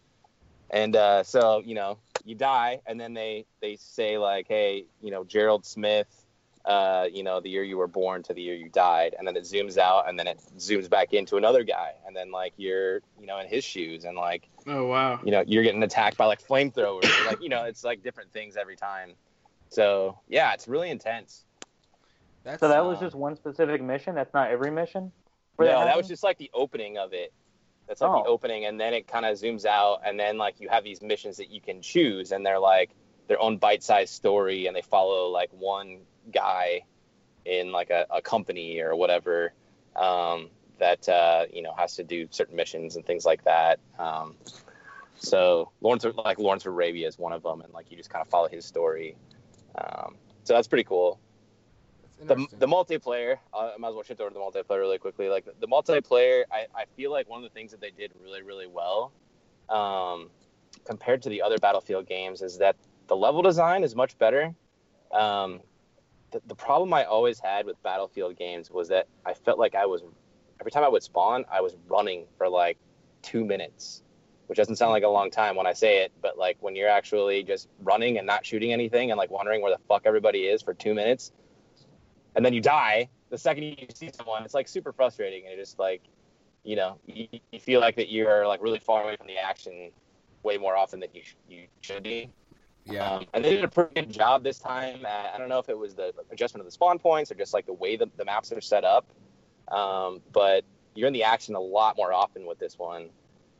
And 0.70 0.96
uh, 0.96 1.22
so, 1.22 1.62
you 1.64 1.74
know, 1.74 2.00
you 2.24 2.34
die, 2.34 2.82
and 2.86 3.00
then 3.00 3.14
they 3.14 3.46
they 3.62 3.76
say 3.76 4.18
like, 4.18 4.46
hey, 4.48 4.86
you 5.00 5.10
know, 5.10 5.24
Gerald 5.24 5.64
Smith, 5.64 6.25
uh, 6.66 7.06
you 7.12 7.22
know, 7.22 7.40
the 7.40 7.48
year 7.48 7.62
you 7.62 7.76
were 7.78 7.86
born 7.86 8.22
to 8.24 8.34
the 8.34 8.42
year 8.42 8.54
you 8.54 8.68
died, 8.68 9.14
and 9.18 9.26
then 9.26 9.36
it 9.36 9.44
zooms 9.44 9.78
out, 9.78 10.08
and 10.08 10.18
then 10.18 10.26
it 10.26 10.40
zooms 10.58 10.90
back 10.90 11.12
into 11.12 11.36
another 11.36 11.62
guy, 11.64 11.92
and 12.06 12.14
then 12.16 12.30
like 12.32 12.52
you're, 12.56 12.96
you 13.20 13.26
know, 13.26 13.38
in 13.38 13.46
his 13.48 13.64
shoes, 13.64 14.04
and 14.04 14.16
like 14.16 14.48
Oh 14.66 14.86
wow. 14.86 15.20
you 15.24 15.30
know 15.30 15.44
you're 15.46 15.62
getting 15.62 15.82
attacked 15.84 16.16
by 16.16 16.24
like 16.26 16.42
flamethrowers 16.42 17.24
like 17.24 17.40
you 17.40 17.48
know 17.48 17.64
it's 17.64 17.84
like 17.84 18.02
different 18.02 18.32
things 18.32 18.56
every 18.56 18.74
time 18.74 19.14
so 19.68 20.18
yeah 20.28 20.52
it's 20.54 20.66
really 20.66 20.90
intense 20.90 21.44
That's, 22.44 22.58
So 22.60 22.68
that 22.68 22.84
was 22.84 22.98
Uh, 22.98 23.02
just 23.02 23.14
one 23.14 23.36
specific 23.36 23.80
mission. 23.80 24.14
That's 24.16 24.34
not 24.34 24.50
every 24.50 24.72
mission. 24.72 25.12
no 25.58 25.64
Where 25.64 25.84
that 25.84 25.96
was 25.96 26.08
just 26.08 26.24
like 26.24 26.38
the 26.38 26.50
opening 26.52 26.98
of 26.98 27.12
it 27.12 27.32
that's 27.86 28.00
like 28.00 28.10
Oh. 28.10 28.22
the 28.24 28.28
opening 28.28 28.64
and 28.64 28.80
then 28.80 28.92
it 28.92 29.06
kind 29.06 29.24
of 29.24 29.36
zooms 29.36 29.64
out 29.64 30.00
and 30.04 30.18
then 30.18 30.36
like 30.36 30.60
you 30.60 30.68
have 30.68 30.82
these 30.82 31.00
missions 31.00 31.36
that 31.36 31.50
you 31.50 31.60
can 31.60 31.80
choose 31.80 32.32
and 32.32 32.44
they're 32.44 32.58
like 32.58 32.90
their 33.28 33.40
own 33.40 33.56
bite-sized 33.58 34.12
story 34.12 34.66
and 34.66 34.76
they 34.76 34.82
follow 34.82 35.28
like 35.28 35.50
one 35.52 36.00
guy 36.32 36.82
in 37.44 37.72
like 37.72 37.90
a, 37.90 38.06
a 38.10 38.20
company 38.20 38.80
or 38.80 38.96
whatever 38.96 39.52
um, 39.94 40.50
that 40.78 41.08
uh, 41.08 41.46
you 41.52 41.62
know 41.62 41.72
has 41.76 41.96
to 41.96 42.04
do 42.04 42.26
certain 42.30 42.56
missions 42.56 42.96
and 42.96 43.04
things 43.04 43.24
like 43.24 43.44
that. 43.44 43.78
Um, 43.98 44.34
so 45.18 45.70
Lawrence 45.80 46.04
like 46.24 46.38
Lawrence 46.38 46.66
of 46.66 46.72
Arabia 46.72 47.08
is 47.08 47.18
one 47.18 47.32
of 47.32 47.42
them 47.42 47.62
and 47.62 47.72
like 47.72 47.90
you 47.90 47.96
just 47.96 48.10
kind 48.10 48.22
of 48.22 48.28
follow 48.28 48.48
his 48.48 48.64
story. 48.64 49.16
Um, 49.76 50.16
so 50.44 50.54
that's 50.54 50.68
pretty 50.68 50.84
cool. 50.84 51.18
That's 52.22 52.50
the, 52.50 52.56
the 52.60 52.66
multiplayer 52.66 53.36
uh, 53.52 53.72
i 53.74 53.76
might 53.76 53.88
as 53.88 53.94
well 53.94 54.02
shift 54.02 54.22
over 54.22 54.30
to 54.30 54.34
the 54.34 54.40
multiplayer 54.40 54.80
really 54.80 54.98
quickly. 54.98 55.28
Like 55.28 55.44
the, 55.44 55.52
the 55.60 55.68
multiplayer 55.68 56.44
I, 56.52 56.66
I 56.74 56.84
feel 56.96 57.10
like 57.10 57.28
one 57.28 57.42
of 57.42 57.50
the 57.50 57.54
things 57.54 57.70
that 57.70 57.80
they 57.80 57.90
did 57.90 58.12
really 58.22 58.42
really 58.42 58.66
well 58.66 59.12
um, 59.68 60.30
compared 60.84 61.22
to 61.22 61.28
the 61.28 61.42
other 61.42 61.58
battlefield 61.58 62.06
games 62.06 62.42
is 62.42 62.58
that 62.58 62.76
the 63.08 63.16
level 63.16 63.42
design 63.42 63.84
is 63.84 63.94
much 63.94 64.18
better. 64.18 64.54
Um, 65.12 65.60
the, 66.30 66.42
the 66.46 66.54
problem 66.54 66.92
i 66.92 67.04
always 67.04 67.38
had 67.38 67.66
with 67.66 67.80
battlefield 67.82 68.36
games 68.36 68.70
was 68.70 68.88
that 68.88 69.06
i 69.24 69.32
felt 69.32 69.58
like 69.58 69.74
i 69.74 69.86
was 69.86 70.02
every 70.60 70.70
time 70.70 70.84
i 70.84 70.88
would 70.88 71.02
spawn 71.02 71.44
i 71.50 71.60
was 71.60 71.76
running 71.88 72.26
for 72.36 72.48
like 72.48 72.78
two 73.22 73.44
minutes 73.44 74.02
which 74.46 74.56
doesn't 74.56 74.76
sound 74.76 74.92
like 74.92 75.02
a 75.02 75.08
long 75.08 75.30
time 75.30 75.56
when 75.56 75.66
i 75.66 75.72
say 75.72 76.02
it 76.02 76.12
but 76.20 76.38
like 76.38 76.56
when 76.60 76.74
you're 76.76 76.88
actually 76.88 77.42
just 77.42 77.68
running 77.82 78.18
and 78.18 78.26
not 78.26 78.44
shooting 78.44 78.72
anything 78.72 79.10
and 79.10 79.18
like 79.18 79.30
wondering 79.30 79.62
where 79.62 79.72
the 79.72 79.82
fuck 79.88 80.02
everybody 80.04 80.40
is 80.40 80.62
for 80.62 80.74
two 80.74 80.94
minutes 80.94 81.32
and 82.34 82.44
then 82.44 82.52
you 82.52 82.60
die 82.60 83.08
the 83.30 83.38
second 83.38 83.64
you 83.64 83.76
see 83.94 84.10
someone 84.12 84.44
it's 84.44 84.54
like 84.54 84.68
super 84.68 84.92
frustrating 84.92 85.44
and 85.44 85.52
it 85.52 85.56
just 85.56 85.78
like 85.78 86.02
you 86.64 86.76
know 86.76 86.98
you, 87.06 87.28
you 87.52 87.60
feel 87.60 87.80
like 87.80 87.96
that 87.96 88.10
you're 88.10 88.46
like 88.46 88.62
really 88.62 88.78
far 88.78 89.04
away 89.04 89.16
from 89.16 89.26
the 89.26 89.38
action 89.38 89.90
way 90.42 90.56
more 90.56 90.76
often 90.76 91.00
than 91.00 91.08
you, 91.12 91.22
sh- 91.24 91.34
you 91.48 91.66
should 91.80 92.02
be 92.02 92.30
yeah. 92.86 93.16
um, 93.16 93.26
and 93.34 93.44
they 93.44 93.50
did 93.50 93.64
a 93.64 93.68
pretty 93.68 94.02
good 94.02 94.10
job 94.10 94.42
this 94.42 94.58
time 94.58 95.04
at, 95.04 95.34
i 95.34 95.38
don't 95.38 95.48
know 95.48 95.58
if 95.58 95.68
it 95.68 95.78
was 95.78 95.94
the 95.94 96.12
adjustment 96.30 96.60
of 96.60 96.66
the 96.66 96.72
spawn 96.72 96.98
points 96.98 97.30
or 97.30 97.34
just 97.34 97.52
like 97.54 97.66
the 97.66 97.72
way 97.72 97.96
the, 97.96 98.08
the 98.16 98.24
maps 98.24 98.52
are 98.52 98.60
set 98.60 98.84
up 98.84 99.06
um, 99.68 100.20
but 100.32 100.64
you're 100.94 101.08
in 101.08 101.12
the 101.12 101.24
action 101.24 101.54
a 101.54 101.60
lot 101.60 101.96
more 101.96 102.12
often 102.12 102.46
with 102.46 102.58
this 102.58 102.78
one 102.78 103.08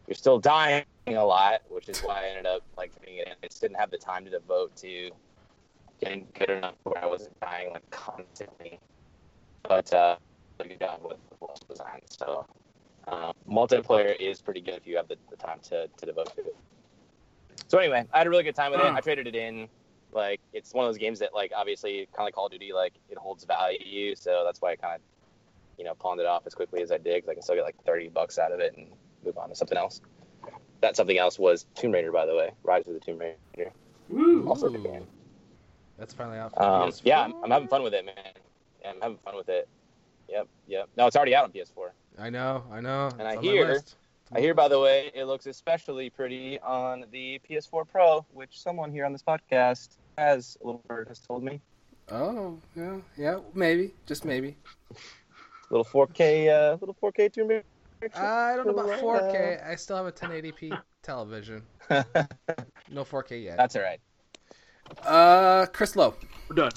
you're 0.07 0.15
still 0.15 0.39
dying 0.39 0.85
a 1.09 1.15
lot 1.15 1.63
which 1.69 1.89
is 1.89 2.01
why 2.01 2.25
i 2.25 2.29
ended 2.29 2.47
up 2.47 2.63
like 2.77 2.95
putting 2.99 3.17
it 3.17 3.27
in 3.27 3.35
i 3.43 3.47
just 3.47 3.61
didn't 3.61 3.77
have 3.77 3.91
the 3.91 3.99
time 3.99 4.25
to 4.25 4.31
devote 4.31 4.75
to 4.77 5.11
getting 6.01 6.27
good 6.35 6.51
enough 6.51 6.75
where 6.83 7.03
I 7.03 7.07
wasn't 7.07 7.39
dying 7.41 7.73
like 7.73 7.89
constantly. 7.91 8.79
But 9.63 9.93
uh, 9.93 10.17
good 10.59 10.79
job 10.79 11.01
with 11.03 11.19
the 11.29 11.37
level 11.41 11.59
design. 11.69 12.01
So 12.07 12.47
uh, 13.09 13.33
multiplayer 13.49 14.19
is 14.19 14.41
pretty 14.41 14.61
good 14.61 14.75
if 14.75 14.87
you 14.87 14.97
have 14.97 15.09
the, 15.09 15.17
the 15.31 15.37
time 15.37 15.59
to, 15.65 15.89
to 15.89 16.07
devote 16.07 16.35
to 16.37 16.43
it. 16.43 16.57
So 17.69 17.79
anyway, 17.79 18.05
I 18.13 18.19
had 18.19 18.27
a 18.27 18.31
really 18.31 18.45
good 18.45 18.55
time 18.55 18.71
with 18.73 18.81
it. 18.81 18.87
I 18.87 19.01
traded 19.01 19.27
it 19.27 19.35
in. 19.35 19.69
Like 20.13 20.41
it's 20.53 20.73
one 20.73 20.85
of 20.87 20.89
those 20.89 20.99
games 20.99 21.19
that 21.19 21.35
like 21.35 21.53
obviously 21.55 22.07
kind 22.13 22.21
of 22.21 22.25
like 22.27 22.35
Call 22.35 22.47
of 22.47 22.53
Duty, 22.53 22.73
like 22.73 22.95
it 23.11 23.19
holds 23.19 23.45
value. 23.45 24.15
So 24.15 24.43
that's 24.45 24.61
why 24.63 24.73
I 24.73 24.77
kind 24.77 24.95
of 24.97 25.01
you 25.79 25.85
know 25.85 25.95
pawned 25.95 26.21
it 26.21 26.27
off 26.27 26.47
as 26.47 26.55
quickly 26.55 26.81
as 26.83 26.91
I 26.91 26.97
did 26.99 27.17
because 27.17 27.29
I 27.29 27.35
can 27.35 27.43
still 27.43 27.55
get 27.57 27.65
like 27.65 27.77
30 27.85 28.09
bucks 28.09 28.39
out 28.39 28.53
of 28.53 28.61
it 28.61 28.75
and 28.77 28.87
move 29.25 29.37
on 29.37 29.49
to 29.51 29.55
something 29.55 29.77
else. 29.77 30.01
That 30.81 30.97
something 30.97 31.19
else 31.19 31.39
was 31.39 31.67
Tomb 31.75 31.93
Raider, 31.93 32.13
by 32.13 32.25
the 32.27 32.35
way. 32.35 32.51
Rise 32.63 32.87
of 32.87 32.95
the 32.95 33.01
Tomb 33.01 33.19
Raider. 33.19 33.73
Woo. 34.09 34.47
Also 34.49 34.67
a 34.69 34.71
good 34.71 34.85
game. 34.85 35.07
That's 35.99 36.15
finally 36.15 36.39
out. 36.39 36.53
for 36.55 36.63
Um, 36.63 36.91
PS4. 36.91 37.01
yeah, 37.05 37.21
I'm, 37.23 37.35
I'm 37.45 37.51
having 37.51 37.69
fun 37.69 37.83
with 37.83 37.95
it, 37.95 38.05
man. 38.05 38.15
Yeah, 38.83 38.91
I'm 38.91 39.01
having 39.01 39.17
fun 39.19 39.35
with 39.37 39.49
it. 39.49 39.69
Yep, 40.29 40.47
yep. 40.69 40.89
No, 40.97 41.07
it's 41.07 41.17
already 41.17 41.35
out 41.35 41.45
on 41.45 41.53
PS4. 41.53 41.91
I 42.19 42.31
know, 42.31 42.63
I 42.71 42.81
know. 42.81 43.09
And 43.19 43.23
It's 43.23 43.23
I 43.23 43.31
on 43.31 43.37
my 43.37 43.43
hear- 43.43 43.69
list. 43.69 43.97
I 44.33 44.41
hear, 44.41 44.55
by 44.55 44.69
the 44.69 44.81
way, 44.81 45.11
it 45.15 45.25
looks 45.25 45.47
especially 45.47 46.11
pretty 46.11 46.59
on 46.61 47.05
the 47.13 47.41
PS4 47.49 47.87
Pro, 47.89 48.27
which 48.33 48.61
someone 48.61 48.91
here 48.91 49.05
on 49.05 49.13
this 49.13 49.23
podcast 49.23 49.97
has. 50.19 50.57
A 50.63 50.67
little 50.67 50.83
bird 50.89 51.07
has 51.09 51.21
told 51.21 51.45
me. 51.45 51.61
Oh, 52.11 52.59
yeah, 52.77 52.97
yeah, 53.17 53.39
maybe, 53.55 53.93
just 54.07 54.25
maybe. 54.25 54.57
Little 55.71 55.85
4K, 55.85 56.49
uh, 56.49 56.77
little 56.81 56.97
4K 57.03 57.33
Tomb 57.33 57.49
Raider. 57.49 57.65
I 58.15 58.55
don't 58.57 58.67
know 58.67 58.73
about 58.73 58.89
Right, 58.89 59.03
4K. 59.03 59.67
I 59.67 59.75
still 59.77 59.97
have 59.97 60.07
a 60.07 60.13
1080p 60.13 60.79
television. 61.03 61.63
No 62.89 63.05
4K 63.05 63.43
yet. 63.43 63.57
That's 63.57 63.75
all 63.75 63.83
right. 63.83 64.01
Uh, 65.05 65.67
Chris 65.67 65.97
Lowe. 65.97 66.15
We're 66.49 66.55
done. 66.55 66.71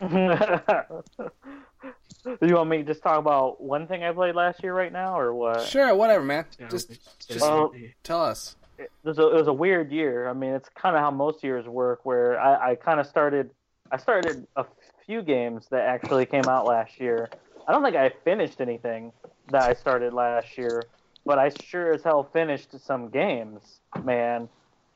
Do 2.24 2.36
you 2.46 2.54
want 2.56 2.70
me 2.70 2.78
to 2.78 2.82
just 2.84 3.02
talk 3.02 3.18
about 3.18 3.60
one 3.60 3.86
thing 3.86 4.02
I 4.02 4.10
played 4.12 4.34
last 4.34 4.62
year 4.62 4.74
right 4.74 4.92
now, 4.92 5.18
or 5.18 5.32
what? 5.34 5.62
Sure, 5.62 5.94
whatever, 5.94 6.24
man. 6.24 6.44
Yeah, 6.58 6.68
Just, 6.68 6.88
just 7.28 7.40
Well- 7.40 7.72
tell 8.02 8.22
us. 8.22 8.56
it 8.78 8.90
was 9.04 9.18
a, 9.18 9.28
it 9.28 9.34
was 9.34 9.46
a 9.48 9.52
weird 9.52 9.92
year. 9.92 10.28
I 10.28 10.32
mean, 10.32 10.52
it's 10.52 10.68
kind 10.70 10.96
of 10.96 11.02
how 11.02 11.10
most 11.10 11.44
years 11.44 11.66
work, 11.66 12.00
where 12.04 12.38
I, 12.40 12.72
I 12.72 12.74
kind 12.74 12.98
of 12.98 13.06
started, 13.06 13.50
I 13.92 13.96
started 13.96 14.46
a 14.56 14.64
few 15.06 15.22
games 15.22 15.68
that 15.70 15.82
actually 15.86 16.26
came 16.26 16.46
out 16.48 16.66
last 16.66 16.98
year. 17.00 17.28
I 17.68 17.72
don't 17.72 17.82
think 17.84 17.96
I 17.96 18.10
finished 18.24 18.60
anything 18.60 19.12
that 19.50 19.62
I 19.62 19.74
started 19.74 20.12
last 20.12 20.58
year, 20.58 20.82
but 21.24 21.38
I 21.38 21.50
sure 21.62 21.92
as 21.94 22.02
hell 22.02 22.24
finished 22.32 22.78
some 22.80 23.08
games, 23.08 23.80
man. 24.02 24.48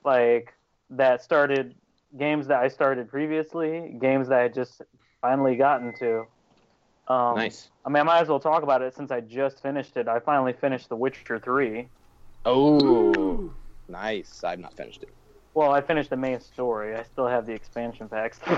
Like 0.04 0.52
that 0.90 1.22
started 1.22 1.74
games 2.18 2.48
that 2.48 2.58
I 2.60 2.68
started 2.68 3.08
previously, 3.08 3.96
games 4.00 4.28
that 4.28 4.40
I 4.40 4.48
just 4.48 4.82
finally 5.20 5.54
gotten 5.56 5.94
to. 6.00 6.26
Um, 7.10 7.34
nice. 7.34 7.70
I 7.84 7.88
mean, 7.88 7.96
I 7.96 8.02
might 8.04 8.20
as 8.20 8.28
well 8.28 8.38
talk 8.38 8.62
about 8.62 8.82
it 8.82 8.94
since 8.94 9.10
I 9.10 9.18
just 9.20 9.60
finished 9.60 9.96
it. 9.96 10.06
I 10.06 10.20
finally 10.20 10.52
finished 10.52 10.88
The 10.88 10.94
Witcher 10.96 11.40
Three. 11.40 11.88
Oh, 12.46 13.50
nice. 13.88 14.44
I've 14.44 14.60
not 14.60 14.74
finished 14.76 15.02
it. 15.02 15.08
Well, 15.54 15.72
I 15.72 15.80
finished 15.80 16.10
the 16.10 16.16
main 16.16 16.38
story. 16.38 16.94
I 16.94 17.02
still 17.02 17.26
have 17.26 17.46
the 17.46 17.52
expansion 17.52 18.08
packs. 18.08 18.38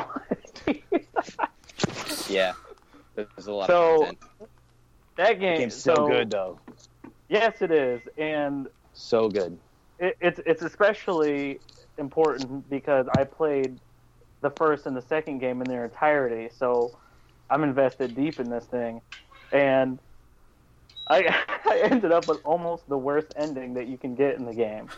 Yeah. 2.29 2.53
There's 3.15 3.47
a 3.47 3.53
lot 3.53 3.67
So, 3.67 3.95
of 3.95 3.99
content. 4.09 4.19
that 5.17 5.41
game, 5.41 5.59
Game's 5.59 5.75
so, 5.75 6.07
good, 6.07 6.31
though. 6.31 6.59
Yes, 7.29 7.61
it 7.61 7.71
is, 7.71 8.01
and 8.17 8.69
So 8.95 9.29
good. 9.29 9.59
it, 9.99 10.17
it's 10.21 10.41
it's 10.47 10.63
especially 10.63 11.61
important 11.99 12.69
because 12.71 13.07
I 13.19 13.25
played 13.25 13.79
the 14.41 14.51
first 14.51 14.87
and 14.87 14.97
the 14.97 15.03
second 15.03 15.39
game 15.39 15.61
in 15.61 15.69
their 15.69 15.85
entirety, 15.85 16.49
so 16.55 16.97
I'm 17.53 17.65
invested 17.65 18.15
deep 18.15 18.41
in 18.41 18.49
this 18.49 18.65
thing, 18.65 19.03
and 19.53 19.99
I 21.09 21.37
I 21.67 21.81
ended 21.85 22.11
up 22.11 22.27
with 22.27 22.41
almost 22.45 22.89
the 22.89 22.97
worst 22.97 23.35
ending 23.37 23.75
that 23.75 23.89
you 23.89 23.99
can 23.99 24.15
get 24.15 24.39
in 24.39 24.47
the 24.47 24.55
game, 24.55 24.89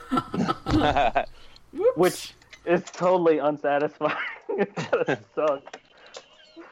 which 1.97 2.35
is 2.65 2.85
totally 2.93 3.39
unsatisfying. 3.39 4.17
it 4.51 4.75
kind 4.75 5.09
of 5.09 5.19
sucks 5.35 5.81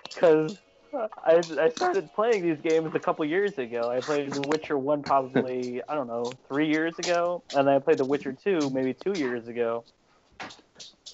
because. 0.05 0.59
I, 0.95 1.43
I 1.59 1.71
started 1.71 2.13
playing 2.13 2.43
these 2.43 2.61
games 2.61 2.95
a 2.95 2.99
couple 2.99 3.25
years 3.25 3.57
ago. 3.57 3.89
I 3.91 4.01
played 4.01 4.31
The 4.31 4.47
Witcher 4.47 4.77
1 4.77 5.03
probably, 5.03 5.81
I 5.89 5.95
don't 5.95 6.07
know, 6.07 6.31
three 6.49 6.69
years 6.69 6.99
ago. 6.99 7.43
And 7.57 7.67
then 7.67 7.77
I 7.77 7.79
played 7.79 7.97
The 7.97 8.05
Witcher 8.05 8.35
2 8.35 8.69
maybe 8.69 8.93
two 8.93 9.15
years 9.19 9.49
ago. 9.49 9.85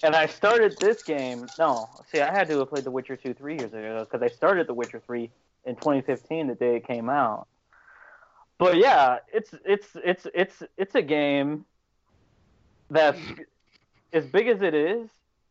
And 0.03 0.15
I 0.15 0.27
started 0.27 0.77
this 0.79 1.03
game. 1.03 1.51
No, 1.59 1.89
see, 2.11 2.21
I 2.21 2.33
had 2.33 2.49
to 2.49 2.59
have 2.59 2.69
played 2.69 2.85
The 2.85 2.91
Witcher 2.91 3.17
2 3.17 3.35
three 3.35 3.57
years 3.57 3.73
ago 3.73 4.07
because 4.09 4.23
I 4.23 4.35
started 4.35 4.67
The 4.67 4.75
Witcher 4.75 5.03
3 5.05 5.31
in 5.65 5.77
2015, 5.77 6.47
the 6.47 6.55
day 6.55 6.77
it 6.77 6.87
came 6.87 7.09
out. 7.11 7.49
But 8.59 8.77
yeah, 8.77 9.19
it's 9.33 9.55
it's 9.65 9.87
it's 10.05 10.27
it's 10.35 10.63
it's 10.77 10.95
a 10.97 11.03
game 11.03 11.65
that's 12.91 13.21
as 14.13 14.27
big 14.27 14.49
as 14.49 14.63
it 14.63 14.75
is. 14.75 15.09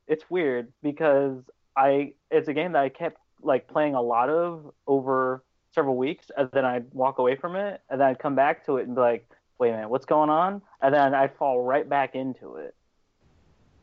It's 0.08 0.30
weird 0.30 0.72
because 0.84 1.42
I 1.76 2.14
it's 2.32 2.48
a 2.48 2.54
game 2.54 2.74
that 2.74 2.84
I 2.84 2.90
kept 2.90 3.20
like 3.42 3.68
playing 3.68 3.96
a 3.96 4.02
lot 4.02 4.30
of 4.30 4.74
over 4.88 5.44
several 5.74 5.96
weeks, 5.96 6.32
and 6.36 6.50
then 6.52 6.66
I'd 6.66 6.94
walk 6.94 7.20
away 7.20 7.36
from 7.36 7.56
it, 7.56 7.82
and 7.90 8.02
then 8.02 8.08
I'd 8.08 8.20
come 8.20 8.36
back 8.36 8.66
to 8.66 8.78
it 8.78 8.88
and 8.88 8.96
be 8.96 9.02
like, 9.02 9.30
"Wait 9.58 9.70
a 9.70 9.74
minute, 9.74 9.90
what's 9.90 10.06
going 10.06 10.30
on?" 10.30 10.62
And 10.82 10.94
then 10.94 11.14
I'd 11.14 11.36
fall 11.38 11.64
right 11.64 11.88
back 11.88 12.16
into 12.16 12.56
it. 12.56 12.76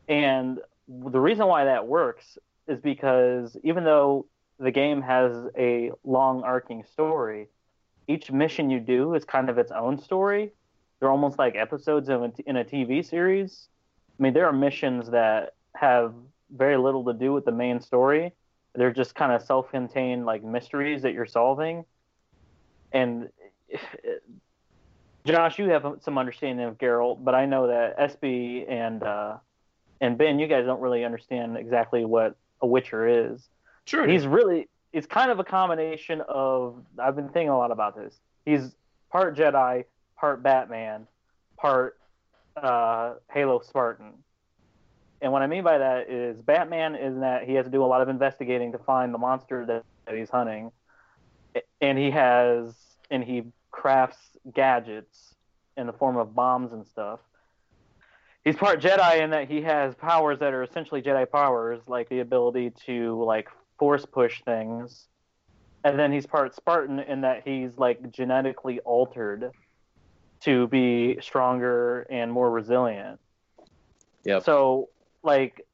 And 0.07 0.59
the 0.87 1.19
reason 1.19 1.47
why 1.47 1.65
that 1.65 1.87
works 1.87 2.37
is 2.67 2.79
because 2.79 3.57
even 3.63 3.83
though 3.83 4.25
the 4.59 4.71
game 4.71 5.01
has 5.01 5.35
a 5.57 5.91
long 6.03 6.43
arcing 6.43 6.83
story, 6.83 7.47
each 8.07 8.31
mission 8.31 8.69
you 8.69 8.79
do 8.79 9.15
is 9.15 9.25
kind 9.25 9.49
of 9.49 9.57
its 9.57 9.71
own 9.71 9.99
story. 9.99 10.51
They're 10.99 11.09
almost 11.09 11.37
like 11.37 11.55
episodes 11.55 12.09
in 12.09 12.57
a 12.57 12.63
TV 12.63 13.05
series. 13.05 13.67
I 14.17 14.23
mean, 14.23 14.33
there 14.33 14.45
are 14.45 14.53
missions 14.53 15.09
that 15.09 15.55
have 15.75 16.13
very 16.55 16.77
little 16.77 17.03
to 17.05 17.13
do 17.13 17.33
with 17.33 17.45
the 17.45 17.51
main 17.51 17.81
story. 17.81 18.31
They're 18.75 18.93
just 18.93 19.15
kind 19.15 19.31
of 19.31 19.41
self-contained 19.41 20.25
like 20.25 20.43
mysteries 20.43 21.01
that 21.01 21.13
you're 21.13 21.25
solving. 21.25 21.85
And 22.91 23.29
Josh, 25.25 25.57
you 25.57 25.69
have 25.69 25.97
some 26.01 26.17
understanding 26.17 26.65
of 26.65 26.77
Geralt, 26.77 27.23
but 27.23 27.33
I 27.33 27.45
know 27.45 27.67
that 27.67 27.97
SB 27.97 28.69
and 28.69 29.01
uh, 29.01 29.37
and 30.01 30.17
Ben, 30.17 30.39
you 30.39 30.47
guys 30.47 30.65
don't 30.65 30.81
really 30.81 31.03
understand 31.03 31.57
exactly 31.57 32.05
what 32.05 32.35
a 32.61 32.67
Witcher 32.67 33.07
is. 33.07 33.47
Sure. 33.85 34.07
He's 34.07 34.25
really 34.25 34.67
it's 34.93 35.07
kind 35.07 35.29
of 35.29 35.39
a 35.39 35.43
combination 35.43 36.21
of 36.29 36.81
I've 36.97 37.15
been 37.15 37.29
thinking 37.29 37.49
a 37.49 37.57
lot 37.57 37.71
about 37.71 37.97
this. 37.97 38.17
He's 38.45 38.75
part 39.11 39.35
Jedi, 39.37 39.83
part 40.17 40.41
Batman, 40.41 41.05
part 41.57 41.97
uh, 42.55 43.15
Halo 43.31 43.59
Spartan. 43.59 44.13
And 45.21 45.31
what 45.31 45.41
I 45.41 45.47
mean 45.47 45.63
by 45.63 45.77
that 45.77 46.09
is 46.09 46.41
Batman 46.41 46.95
is 46.95 47.19
that 47.19 47.43
he 47.43 47.55
has 47.55 47.65
to 47.65 47.71
do 47.71 47.83
a 47.83 47.87
lot 47.87 48.01
of 48.01 48.09
investigating 48.09 48.71
to 48.71 48.77
find 48.77 49.13
the 49.13 49.17
monster 49.17 49.65
that, 49.65 49.83
that 50.05 50.15
he's 50.15 50.29
hunting, 50.29 50.71
and 51.81 51.97
he 51.97 52.11
has 52.11 52.73
and 53.11 53.23
he 53.23 53.43
crafts 53.71 54.37
gadgets 54.53 55.35
in 55.77 55.87
the 55.87 55.93
form 55.93 56.15
of 56.15 56.33
bombs 56.33 56.71
and 56.71 56.85
stuff. 56.85 57.19
He's 58.45 58.55
part 58.55 58.79
Jedi 58.79 59.21
in 59.21 59.31
that 59.31 59.49
he 59.49 59.61
has 59.63 59.95
powers 59.95 60.37
that 60.39 60.53
are 60.53 60.61
essentially 60.61 61.01
Jedi 61.01 61.29
powers, 61.29 61.81
like 61.87 62.07
the 62.09 62.19
ability 62.19 62.71
to 62.85 63.23
like 63.23 63.49
force 63.79 64.05
push 64.05 64.43
things. 64.43 65.07
And 65.83 65.97
then 65.97 66.11
he's 66.11 66.27
part 66.27 66.55
Spartan 66.55 66.99
in 66.99 67.21
that 67.21 67.41
he's 67.43 67.77
like 67.77 68.11
genetically 68.11 68.79
altered 68.81 69.51
to 70.41 70.67
be 70.67 71.17
stronger 71.21 72.01
and 72.11 72.31
more 72.31 72.51
resilient. 72.51 73.19
Yep. 74.25 74.43
So 74.43 74.89
like 75.23 75.65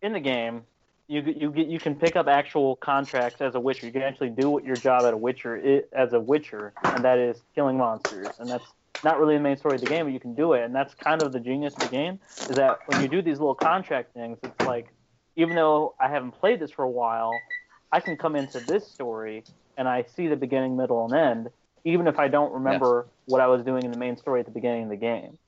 in 0.00 0.12
the 0.12 0.20
game, 0.20 0.62
you 1.08 1.22
you 1.22 1.50
get 1.50 1.66
you 1.66 1.80
can 1.80 1.96
pick 1.96 2.14
up 2.14 2.28
actual 2.28 2.76
contracts 2.76 3.40
as 3.40 3.56
a 3.56 3.60
Witcher. 3.60 3.86
You 3.86 3.92
can 3.92 4.02
actually 4.02 4.30
do 4.30 4.48
what 4.48 4.64
your 4.64 4.76
job 4.76 5.02
at 5.02 5.12
a 5.12 5.16
Witcher 5.16 5.82
as 5.92 6.12
a 6.12 6.20
Witcher, 6.20 6.72
and 6.84 7.04
that 7.04 7.18
is 7.18 7.42
killing 7.56 7.76
monsters. 7.76 8.28
And 8.38 8.48
that's 8.48 8.64
not 9.04 9.18
really 9.18 9.36
the 9.36 9.42
main 9.42 9.56
story 9.56 9.76
of 9.76 9.80
the 9.80 9.86
game, 9.86 10.06
but 10.06 10.12
you 10.12 10.20
can 10.20 10.34
do 10.34 10.52
it. 10.52 10.64
And 10.64 10.74
that's 10.74 10.94
kind 10.94 11.22
of 11.22 11.32
the 11.32 11.40
genius 11.40 11.74
of 11.74 11.80
the 11.80 11.88
game 11.88 12.18
is 12.38 12.56
that 12.56 12.78
when 12.86 13.02
you 13.02 13.08
do 13.08 13.22
these 13.22 13.38
little 13.38 13.54
contract 13.54 14.14
things, 14.14 14.38
it's 14.42 14.60
like 14.66 14.88
even 15.36 15.54
though 15.54 15.94
I 16.00 16.08
haven't 16.08 16.32
played 16.32 16.60
this 16.60 16.70
for 16.70 16.84
a 16.84 16.90
while, 16.90 17.32
I 17.92 18.00
can 18.00 18.16
come 18.16 18.36
into 18.36 18.60
this 18.60 18.86
story 18.86 19.44
and 19.76 19.88
I 19.88 20.02
see 20.02 20.28
the 20.28 20.36
beginning, 20.36 20.76
middle, 20.76 21.04
and 21.04 21.14
end, 21.14 21.50
even 21.84 22.06
if 22.06 22.18
I 22.18 22.28
don't 22.28 22.52
remember 22.52 23.06
yes. 23.06 23.14
what 23.26 23.40
I 23.40 23.46
was 23.46 23.62
doing 23.62 23.84
in 23.84 23.90
the 23.90 23.98
main 23.98 24.16
story 24.16 24.40
at 24.40 24.46
the 24.46 24.52
beginning 24.52 24.84
of 24.84 24.88
the 24.90 24.96
game. 24.96 25.38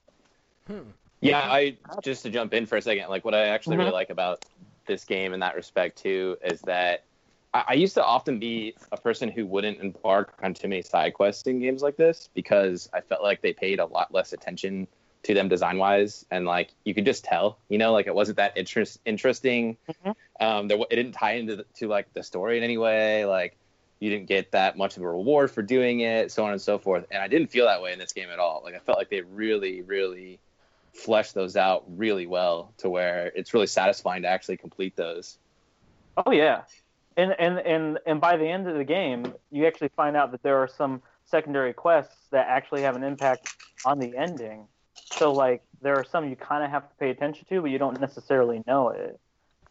Hmm. 0.66 0.90
Yeah, 1.20 1.40
I 1.40 1.76
just 2.02 2.24
to 2.24 2.30
jump 2.30 2.52
in 2.52 2.66
for 2.66 2.76
a 2.76 2.82
second, 2.82 3.08
like 3.08 3.24
what 3.24 3.34
I 3.34 3.46
actually 3.48 3.74
mm-hmm. 3.74 3.84
really 3.84 3.92
like 3.92 4.10
about 4.10 4.44
this 4.86 5.04
game 5.04 5.32
in 5.34 5.40
that 5.40 5.54
respect 5.54 5.98
too 5.98 6.36
is 6.42 6.60
that 6.62 7.04
I, 7.54 7.64
I, 7.68 7.72
used 7.74 7.94
to 7.94 8.04
often 8.04 8.38
be 8.38 8.74
a 8.90 8.96
person 8.96 9.28
who 9.28 9.46
wouldn't 9.46 9.80
embark 9.80 10.34
on 10.42 10.54
too 10.54 10.68
many 10.68 10.82
side 10.82 11.14
quests 11.14 11.46
in 11.46 11.60
games 11.60 11.82
like 11.82 11.96
this 11.96 12.28
because 12.34 12.88
I 12.92 13.00
felt 13.00 13.22
like 13.22 13.40
they 13.42 13.52
paid 13.52 13.78
a 13.78 13.86
lot 13.86 14.12
less 14.12 14.32
attention 14.32 14.86
to 15.24 15.34
them 15.34 15.48
design 15.48 15.78
wise 15.78 16.26
and 16.32 16.44
like 16.44 16.70
you 16.84 16.94
could 16.94 17.04
just 17.04 17.22
tell 17.22 17.56
you 17.68 17.78
know 17.78 17.92
like 17.92 18.08
it 18.08 18.14
wasn't 18.14 18.38
that 18.38 18.56
interest 18.56 18.98
interesting. 19.04 19.76
Mm-hmm. 19.88 20.44
um 20.44 20.68
there, 20.68 20.78
it 20.90 20.96
didn't 20.96 21.12
tie 21.12 21.34
into 21.34 21.56
the, 21.56 21.66
to 21.76 21.88
like 21.88 22.12
the 22.12 22.22
story 22.22 22.58
in 22.58 22.64
any 22.64 22.78
way. 22.78 23.24
Like 23.24 23.56
you 24.00 24.10
didn't 24.10 24.26
get 24.26 24.50
that 24.50 24.76
much 24.76 24.96
of 24.96 25.04
a 25.04 25.08
reward 25.08 25.50
for 25.50 25.62
doing 25.62 26.00
it 26.00 26.32
so 26.32 26.44
on 26.44 26.52
and 26.52 26.60
so 26.60 26.78
forth. 26.78 27.06
And 27.10 27.22
i 27.22 27.28
didn't 27.28 27.48
feel 27.48 27.66
that 27.66 27.82
way 27.82 27.92
in 27.92 27.98
this 27.98 28.12
game 28.12 28.30
at 28.30 28.40
all. 28.40 28.62
Like 28.64 28.74
i 28.74 28.78
felt 28.78 28.98
like 28.98 29.10
they 29.10 29.20
really 29.20 29.82
really 29.82 30.40
fleshed 30.92 31.34
those 31.34 31.56
out 31.56 31.84
really 31.96 32.26
well 32.26 32.72
to 32.78 32.90
where 32.90 33.32
it's 33.34 33.54
really 33.54 33.66
satisfying 33.66 34.22
to 34.22 34.28
actually 34.28 34.56
complete 34.56 34.96
those. 34.96 35.38
Oh 36.16 36.32
yeah, 36.32 36.62
and 37.16 37.34
and 37.38 37.58
and 37.58 37.98
and 38.06 38.20
by 38.20 38.36
the 38.36 38.46
end 38.46 38.68
of 38.68 38.76
the 38.76 38.84
game, 38.84 39.34
you 39.50 39.66
actually 39.66 39.90
find 39.96 40.16
out 40.16 40.30
that 40.32 40.42
there 40.42 40.56
are 40.58 40.68
some 40.68 41.02
secondary 41.24 41.72
quests 41.72 42.28
that 42.30 42.46
actually 42.48 42.82
have 42.82 42.96
an 42.96 43.02
impact 43.02 43.54
on 43.84 43.98
the 43.98 44.16
ending. 44.16 44.66
So 44.94 45.32
like 45.32 45.62
there 45.80 45.96
are 45.96 46.04
some 46.04 46.28
you 46.28 46.36
kind 46.36 46.64
of 46.64 46.70
have 46.70 46.88
to 46.88 46.94
pay 46.96 47.10
attention 47.10 47.46
to, 47.48 47.60
but 47.60 47.70
you 47.70 47.78
don't 47.78 48.00
necessarily 48.00 48.62
know 48.66 48.90
it. 48.90 49.18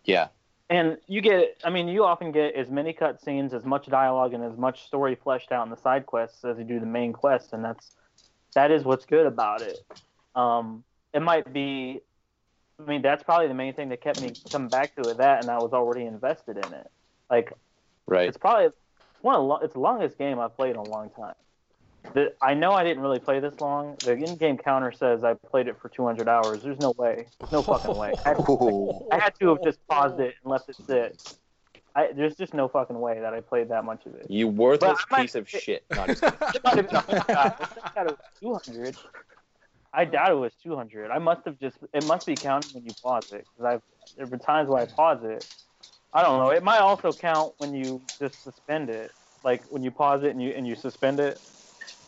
Yeah. 0.03 0.27
And 0.69 0.97
you 1.07 1.19
get, 1.19 1.57
I 1.65 1.69
mean, 1.69 1.89
you 1.89 2.05
often 2.05 2.31
get 2.31 2.55
as 2.55 2.69
many 2.69 2.93
cutscenes, 2.93 3.53
as 3.53 3.65
much 3.65 3.87
dialogue, 3.87 4.33
and 4.33 4.41
as 4.41 4.57
much 4.57 4.85
story 4.85 5.15
fleshed 5.21 5.51
out 5.51 5.65
in 5.65 5.69
the 5.69 5.75
side 5.75 6.05
quests 6.05 6.45
as 6.45 6.57
you 6.57 6.63
do 6.63 6.79
the 6.79 6.85
main 6.85 7.11
quest, 7.11 7.51
and 7.51 7.63
that's 7.63 7.91
that 8.53 8.71
is 8.71 8.85
what's 8.85 9.05
good 9.05 9.25
about 9.25 9.61
it. 9.61 9.79
Um, 10.33 10.83
it 11.13 11.21
might 11.21 11.51
be. 11.51 11.99
I 12.79 12.83
mean, 12.89 13.01
that's 13.01 13.21
probably 13.21 13.47
the 13.47 13.53
main 13.53 13.73
thing 13.73 13.89
that 13.89 14.01
kept 14.01 14.21
me 14.21 14.31
coming 14.49 14.69
back 14.69 14.95
to 14.95 15.09
it. 15.09 15.17
That, 15.17 15.41
and 15.41 15.51
I 15.51 15.57
was 15.57 15.73
already 15.73 16.05
invested 16.05 16.57
in 16.57 16.73
it. 16.73 16.89
Like, 17.31 17.53
right? 18.05 18.27
It's 18.27 18.37
probably 18.37 18.69
one 19.21 19.35
of 19.35 19.47
the, 19.47 19.65
it's 19.65 19.73
the 19.73 19.79
longest 19.79 20.17
game 20.17 20.37
I've 20.37 20.55
played 20.55 20.71
in 20.71 20.75
a 20.75 20.83
long 20.83 21.09
time. 21.11 21.33
The, 22.13 22.33
I 22.41 22.53
know 22.55 22.73
I 22.73 22.83
didn't 22.83 23.01
really 23.01 23.19
play 23.19 23.39
this 23.39 23.59
long. 23.61 23.95
The 24.03 24.13
in-game 24.13 24.57
counter 24.57 24.91
says 24.91 25.23
I 25.23 25.35
played 25.35 25.67
it 25.67 25.79
for 25.81 25.87
200 25.87 26.27
hours. 26.27 26.61
There's 26.61 26.79
no 26.79 26.93
way, 26.97 27.27
no 27.51 27.61
fucking 27.61 27.95
way. 27.95 28.13
I 28.25 28.29
had, 28.29 28.37
to, 28.37 29.07
I 29.11 29.19
had 29.19 29.35
to 29.39 29.49
have 29.49 29.63
just 29.63 29.79
paused 29.87 30.19
it 30.19 30.35
and 30.43 30.51
left 30.51 30.67
it 30.67 30.75
sit. 30.75 31.35
I, 31.95 32.09
there's 32.13 32.35
just 32.35 32.53
no 32.53 32.67
fucking 32.67 32.99
way 32.99 33.19
that 33.19 33.33
I 33.33 33.41
played 33.41 33.69
that 33.69 33.85
much 33.85 34.05
of 34.05 34.15
it. 34.15 34.29
You 34.29 34.47
worthless 34.47 35.05
piece 35.13 35.35
of 35.35 35.47
shit. 35.47 35.83
No, 35.95 36.07
just 36.07 36.23
it 36.23 36.63
might 36.63 36.77
have 36.77 37.07
been 37.07 38.15
200. 38.41 38.95
I 39.93 40.05
doubt 40.05 40.31
it 40.31 40.35
was 40.35 40.53
200. 40.63 41.11
I 41.11 41.19
must 41.19 41.45
have 41.45 41.59
just. 41.59 41.77
It 41.93 42.05
must 42.05 42.25
be 42.25 42.35
counting 42.35 42.71
when 42.73 42.85
you 42.85 42.91
pause 43.03 43.31
it 43.33 43.45
because 43.45 43.65
I've 43.65 43.81
there 44.15 44.25
have 44.25 44.31
been 44.31 44.39
times 44.39 44.69
where 44.69 44.81
I 44.81 44.85
pause 44.85 45.19
it. 45.23 45.45
I 46.13 46.21
don't 46.21 46.39
know. 46.39 46.49
It 46.49 46.63
might 46.63 46.79
also 46.79 47.11
count 47.13 47.53
when 47.57 47.73
you 47.73 48.01
just 48.19 48.43
suspend 48.43 48.89
it, 48.89 49.11
like 49.43 49.63
when 49.65 49.83
you 49.83 49.91
pause 49.91 50.23
it 50.23 50.31
and 50.31 50.41
you 50.41 50.51
and 50.51 50.67
you 50.67 50.75
suspend 50.75 51.19
it. 51.19 51.39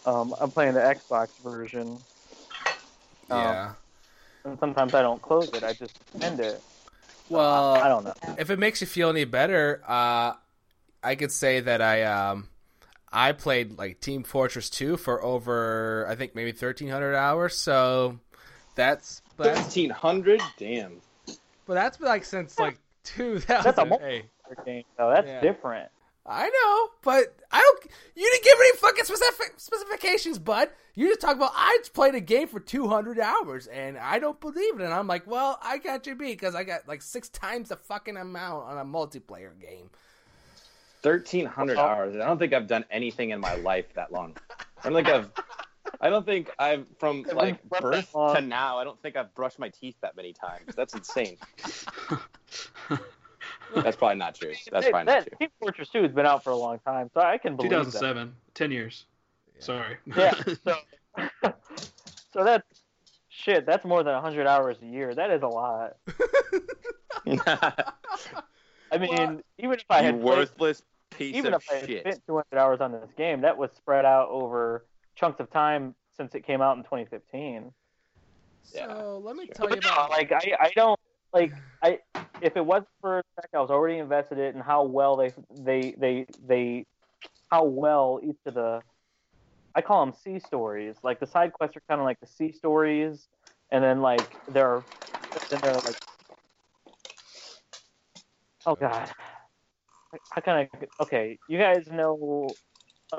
Um, 0.06 0.36
I'm 0.39 0.52
playing 0.52 0.74
the 0.74 0.82
Xbox 0.82 1.30
version. 1.42 1.98
Um, 3.30 3.39
yeah. 3.39 3.74
And 4.44 4.60
sometimes 4.60 4.94
I 4.94 5.02
don't 5.02 5.22
close 5.22 5.50
it. 5.54 5.63
I 5.63 5.72
just 5.74 5.98
suspend 6.12 6.42
it. 6.42 6.62
Well, 7.30 7.76
I, 7.76 7.84
I 7.84 7.88
don't 7.88 8.04
know. 8.04 8.13
If 8.38 8.50
it 8.50 8.60
makes 8.60 8.82
you 8.82 8.88
feel 8.88 9.10
any 9.10 9.24
better, 9.24 9.82
uh, 9.88 10.34
I 11.02 11.16
could 11.16 11.32
say 11.32 11.62
that 11.62 11.82
I 11.82 12.04
um, 12.04 12.50
I 13.12 13.32
played 13.32 13.78
like 13.78 14.02
Team 14.02 14.24
Fortress 14.24 14.70
2 14.70 14.98
for 14.98 15.24
over 15.24 16.06
I 16.10 16.16
think 16.16 16.36
maybe 16.36 16.52
1300 16.52 17.16
hours. 17.16 17.58
So 17.58 18.20
that's 18.76 19.22
that's 19.38 19.60
1300. 19.60 20.42
Damn. 20.58 21.02
But 21.66 21.76
that's 21.76 21.98
been 21.98 22.08
like 22.08 22.26
since 22.26 22.60
like 22.60 22.78
2000. 23.04 23.46
That's 23.48 23.78
a 23.78 23.84
multiplayer 23.84 24.66
game 24.66 24.84
though. 24.98 25.10
That's 25.10 25.28
yeah. 25.28 25.42
different. 25.42 25.89
I 26.26 26.50
know, 26.50 26.89
but 27.04 27.36
I 27.52 27.60
don't. 27.60 27.92
You 28.16 28.30
didn't 28.32 28.44
give 28.46 28.58
any 28.58 28.78
fucking 28.78 29.04
specific 29.04 29.54
specifications, 29.58 30.39
bud. 30.39 30.70
You 30.96 31.10
just 31.10 31.22
talk 31.22 31.36
about 31.36 31.52
I 31.54 31.80
played 31.94 32.16
a 32.16 32.22
game 32.22 32.48
for 32.48 32.60
200 32.60 33.20
hours 33.20 33.68
and 33.68 33.98
I 33.98 34.20
don't 34.20 34.39
believe 34.39 34.80
it. 34.80 34.84
And 34.84 34.94
I'm 34.94 35.08
like, 35.08 35.28
well, 35.28 35.60
I 35.62 35.80
got 35.80 36.06
you 36.08 36.16
beat 36.16 36.39
because 36.39 36.56
I 36.56 36.63
got 36.63 36.88
like 36.88 37.02
six 37.02 37.30
times 37.30 37.70
the 37.70 37.76
fucking 37.76 38.16
amount 38.16 38.68
on 38.68 38.78
a 38.78 38.86
multiplayer 38.86 39.60
game. 39.60 39.89
Thirteen 41.02 41.46
hundred 41.46 41.78
hours. 41.78 42.16
I 42.16 42.26
don't 42.26 42.39
think 42.39 42.54
I've 42.54 42.68
done 42.68 42.86
anything 42.89 43.32
in 43.32 43.42
my 43.42 43.56
life 43.56 43.94
that 43.96 44.13
long. 44.13 44.38
I 44.82 44.89
don't 44.89 44.94
think 45.04 45.10
I've. 45.10 45.32
I 46.02 46.10
don't 46.10 46.26
think 46.26 46.50
I've 46.60 46.86
from 46.98 47.26
like 47.34 47.63
birth 47.69 48.12
to 48.12 48.41
now. 48.41 48.78
I 48.78 48.84
don't 48.84 49.02
think 49.02 49.15
I've 49.15 49.34
brushed 49.36 49.60
my 49.60 49.69
teeth 49.69 49.96
that 50.02 50.15
many 50.15 50.34
times. 50.34 50.76
That's 50.76 50.93
insane. 50.93 51.38
That's 53.76 53.98
probably 53.98 54.17
not 54.17 54.36
true. 54.36 54.54
That's 54.72 54.89
probably 54.89 55.06
that, 55.06 55.06
not 55.06 55.28
true. 55.28 55.38
Team 55.39 55.50
Fortress 55.60 55.89
2 55.89 56.04
has 56.04 56.12
been 56.12 56.26
out 56.26 56.43
for 56.43 56.52
a 56.52 56.56
long 56.56 56.80
time, 56.80 57.10
so 57.13 57.22
I 57.22 57.38
can 57.38 57.56
believe 57.56 57.72
2007, 57.72 58.28
that. 58.28 58.56
10 58.56 58.72
years. 58.72 59.06
Yeah. 59.56 59.62
Sorry. 59.62 59.98
Yeah. 60.15 60.34
So, 60.63 60.78
so 62.34 62.43
that's 62.43 62.82
shit. 63.30 63.65
That's 63.65 63.84
more 63.84 64.04
than 64.04 64.13
100 64.13 64.48
hours 64.48 64.78
a 64.82 64.86
year. 64.86 65.15
That 65.15 65.32
is 65.32 65.41
a 65.41 65.48
lot. 65.48 65.98
I 67.26 68.98
mean, 68.98 69.10
well, 69.10 69.39
even 69.58 69.74
if 69.74 69.86
I 69.89 70.02
had 70.02 70.22
worthless 70.22 70.84
piece 71.10 71.30
of 71.30 71.36
shit. 71.36 71.36
Even 71.36 71.54
if 71.54 71.63
I 71.72 71.86
shit. 71.86 72.02
spent 72.02 72.22
200 72.28 72.58
hours 72.58 72.82
on 72.82 72.91
this 72.91 73.10
game, 73.17 73.41
that 73.41 73.58
was 73.58 73.72
spread 73.76 74.06
out 74.06 74.30
over 74.30 74.86
chunks 75.15 75.39
of 75.39 75.49
time 75.52 75.95
since 76.17 76.36
it 76.36 76.45
came 76.45 76.62
out 76.62 76.78
in 76.78 76.84
2015. 76.84 77.73
So 78.63 79.21
Yeah. 79.21 79.23
let 79.23 79.36
me 79.36 79.47
tell 79.47 79.69
you 79.71 79.80
But 79.80 79.84
no, 79.84 79.91
about 79.91 80.10
like 80.10 80.32
I, 80.32 80.56
I 80.60 80.71
don't 80.76 80.99
like 81.34 81.54
I 81.82 81.99
if 82.41 82.58
it 82.58 82.65
wasn't 82.65 82.89
for 83.02 83.21
the 83.23 83.41
fact 83.41 83.54
I 83.56 83.60
was 83.62 83.71
already 83.71 83.99
invested 83.99 84.38
in 84.39 84.45
it 84.45 84.56
and 84.56 84.63
how 84.63 84.84
well 84.84 85.17
they 85.17 85.34
they 85.52 85.95
they 85.99 86.26
they 86.45 86.86
how 87.52 87.65
well 87.65 88.19
each 88.23 88.38
of 88.45 88.56
the 88.56 88.84
I 89.76 89.82
call 89.82 90.06
them 90.06 90.13
C 90.13 90.39
stories. 90.39 90.97
Like 91.04 91.19
the 91.19 91.28
side 91.28 91.54
quests 91.54 91.78
are 91.78 91.82
kind 91.89 92.02
of 92.02 92.06
like 92.06 92.19
the 92.19 92.28
C 92.28 92.52
stories, 92.52 93.28
and 93.71 93.84
then 93.84 94.02
like 94.02 94.38
there 94.47 94.67
are 94.69 94.86
then 95.49 95.62
there 95.62 95.76
are 95.78 95.82
like 95.84 95.97
oh 98.65 98.76
god, 98.76 99.10
I, 100.13 100.19
I 100.36 100.41
kind 100.41 100.69
of 100.82 100.89
okay. 101.02 101.39
You 101.47 101.58
guys 101.58 101.88
know 101.91 102.58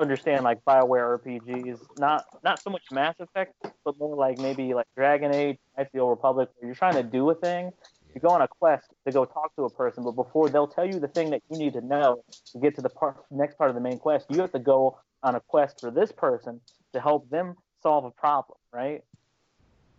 understand 0.01 0.43
like 0.43 0.63
Bioware 0.65 1.19
RPGs, 1.19 1.79
not 1.97 2.25
not 2.43 2.61
so 2.61 2.69
much 2.69 2.83
Mass 2.91 3.15
Effect, 3.19 3.53
but 3.83 3.97
more 3.97 4.15
like 4.15 4.39
maybe 4.39 4.73
like 4.73 4.87
Dragon 4.95 5.31
Age, 5.31 5.57
Knights 5.77 5.89
of 5.89 5.93
the 5.93 5.99
Old 5.99 6.11
Republic, 6.11 6.49
where 6.57 6.67
you're 6.67 6.75
trying 6.75 6.95
to 6.95 7.03
do 7.03 7.29
a 7.29 7.35
thing. 7.35 7.71
You 8.13 8.21
go 8.21 8.29
on 8.29 8.41
a 8.41 8.47
quest 8.47 8.87
to 9.05 9.11
go 9.11 9.25
talk 9.25 9.53
to 9.57 9.63
a 9.63 9.69
person, 9.69 10.03
but 10.03 10.11
before 10.11 10.49
they'll 10.49 10.67
tell 10.67 10.85
you 10.85 10.99
the 10.99 11.07
thing 11.07 11.31
that 11.31 11.41
you 11.49 11.57
need 11.57 11.73
to 11.73 11.81
know 11.81 12.23
to 12.53 12.59
get 12.59 12.75
to 12.75 12.81
the 12.81 12.89
part, 12.89 13.17
next 13.29 13.57
part 13.57 13.69
of 13.69 13.75
the 13.75 13.81
main 13.81 13.99
quest, 13.99 14.27
you 14.29 14.39
have 14.39 14.53
to 14.53 14.59
go 14.59 14.99
on 15.21 15.35
a 15.35 15.41
quest 15.41 15.81
for 15.81 15.91
this 15.91 16.13
person 16.13 16.61
to 16.93 17.01
help 17.01 17.29
them 17.29 17.55
solve 17.83 18.05
a 18.05 18.11
problem, 18.11 18.57
right? 18.71 19.03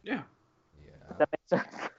Yeah. 0.03 0.23
Yeah. 0.83 1.09
Does 1.09 1.19
that 1.19 1.29
makes 1.33 1.51
sense? 1.51 1.91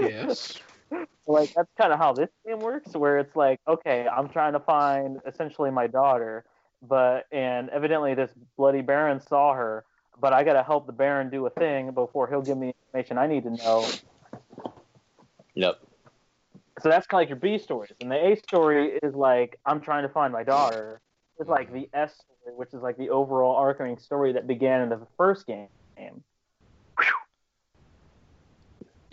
Yes. 0.00 0.60
like 1.26 1.52
that's 1.54 1.70
kind 1.78 1.92
of 1.92 1.98
how 1.98 2.12
this 2.12 2.28
game 2.46 2.60
works 2.60 2.94
where 2.94 3.18
it's 3.18 3.34
like 3.34 3.58
okay 3.66 4.06
i'm 4.14 4.28
trying 4.28 4.52
to 4.52 4.60
find 4.60 5.18
essentially 5.26 5.70
my 5.70 5.86
daughter 5.86 6.44
but 6.88 7.26
and 7.32 7.68
evidently 7.70 8.14
this 8.14 8.30
bloody 8.56 8.82
baron 8.82 9.20
saw 9.20 9.54
her 9.54 9.84
but 10.20 10.32
i 10.32 10.44
got 10.44 10.54
to 10.54 10.62
help 10.62 10.86
the 10.86 10.92
baron 10.92 11.30
do 11.30 11.46
a 11.46 11.50
thing 11.50 11.90
before 11.92 12.28
he'll 12.28 12.42
give 12.42 12.58
me 12.58 12.74
information 12.88 13.18
i 13.18 13.26
need 13.26 13.42
to 13.42 13.50
know. 13.50 13.86
Yep. 15.54 15.78
so 16.80 16.88
that's 16.88 17.06
kind 17.06 17.20
of 17.20 17.22
like 17.22 17.28
your 17.28 17.38
b 17.38 17.58
stories 17.62 17.92
and 18.00 18.10
the 18.10 18.32
a 18.32 18.36
story 18.36 18.98
is 19.02 19.14
like 19.14 19.58
i'm 19.66 19.80
trying 19.80 20.02
to 20.02 20.08
find 20.08 20.32
my 20.32 20.44
daughter. 20.44 21.00
It's 21.40 21.48
like 21.48 21.72
the 21.72 21.88
s 21.92 22.14
story 22.14 22.56
which 22.56 22.74
is 22.74 22.82
like 22.82 22.96
the 22.96 23.10
overall 23.10 23.56
arcing 23.56 23.98
story 23.98 24.32
that 24.32 24.46
began 24.46 24.82
in 24.82 24.88
the 24.88 25.00
first 25.16 25.46
game. 25.46 25.68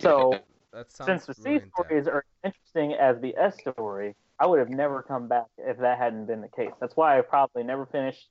So 0.01 0.39
That 0.73 0.91
sounds 0.91 1.25
since 1.25 1.25
the 1.25 1.33
C 1.33 1.41
really 1.49 1.55
intense. 1.55 1.73
stories 1.75 2.07
are 2.07 2.23
as 2.43 2.53
interesting 2.53 2.93
as 2.93 3.19
the 3.21 3.35
S 3.37 3.57
story, 3.59 4.15
I 4.39 4.45
would 4.45 4.59
have 4.59 4.69
never 4.69 5.03
come 5.03 5.27
back 5.27 5.47
if 5.57 5.77
that 5.79 5.97
hadn't 5.97 6.27
been 6.27 6.41
the 6.41 6.47
case. 6.47 6.71
That's 6.79 6.95
why 6.95 7.17
I 7.17 7.21
probably 7.21 7.63
never 7.63 7.85
finished 7.85 8.27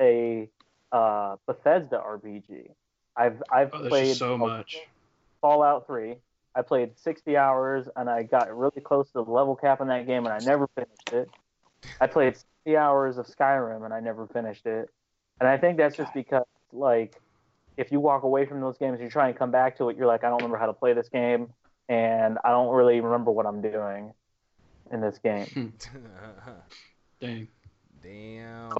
a 0.00 0.48
uh, 0.92 1.36
Bethesda 1.46 1.96
RPG. 2.04 2.70
I've 3.16 3.42
I've 3.52 3.70
Oh, 3.72 3.88
played 3.88 4.16
so 4.16 4.36
much. 4.36 4.76
Fallout 5.40 5.86
Three. 5.86 6.16
I 6.54 6.62
played 6.62 6.98
60 6.98 7.36
hours 7.36 7.86
and 7.94 8.10
I 8.10 8.24
got 8.24 8.56
really 8.56 8.80
close 8.80 9.06
to 9.08 9.22
the 9.24 9.30
level 9.30 9.54
cap 9.54 9.80
in 9.80 9.88
that 9.88 10.06
game 10.06 10.26
and 10.26 10.32
I 10.32 10.40
never 10.40 10.68
finished 10.74 11.12
it. 11.12 11.30
I 12.00 12.08
played 12.08 12.36
60 12.36 12.76
hours 12.76 13.18
of 13.18 13.26
Skyrim 13.26 13.84
and 13.84 13.94
I 13.94 14.00
never 14.00 14.26
finished 14.26 14.66
it. 14.66 14.88
And 15.38 15.48
I 15.48 15.56
think 15.56 15.76
that's 15.76 15.96
just 15.96 16.12
because 16.14 16.44
like 16.72 17.14
if 17.76 17.92
you 17.92 18.00
walk 18.00 18.24
away 18.24 18.44
from 18.44 18.60
those 18.60 18.76
games, 18.76 18.94
and 18.94 19.04
you 19.04 19.10
try 19.10 19.28
and 19.28 19.38
come 19.38 19.52
back 19.52 19.78
to 19.78 19.88
it, 19.88 19.96
you're 19.96 20.08
like, 20.08 20.24
I 20.24 20.28
don't 20.28 20.38
remember 20.38 20.58
how 20.58 20.66
to 20.66 20.72
play 20.72 20.94
this 20.94 21.08
game 21.08 21.52
and 21.88 22.38
I 22.44 22.50
don't 22.50 22.74
really 22.74 23.00
remember 23.00 23.30
what 23.30 23.46
I'm 23.46 23.60
doing 23.60 24.12
in 24.92 25.00
this 25.00 25.18
game. 25.18 25.72
Dang. 27.20 27.48
Damn. 28.02 28.72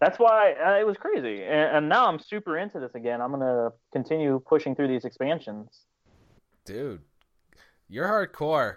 That's 0.00 0.18
why 0.18 0.52
uh, 0.54 0.80
it 0.80 0.86
was 0.86 0.96
crazy. 0.96 1.42
And, 1.42 1.76
and 1.76 1.88
now 1.88 2.06
I'm 2.06 2.18
super 2.18 2.56
into 2.56 2.80
this 2.80 2.94
again. 2.94 3.20
I'm 3.20 3.30
going 3.30 3.40
to 3.40 3.72
continue 3.92 4.40
pushing 4.46 4.74
through 4.74 4.88
these 4.88 5.04
expansions. 5.04 5.84
Dude, 6.64 7.00
you're 7.88 8.06
hardcore, 8.06 8.76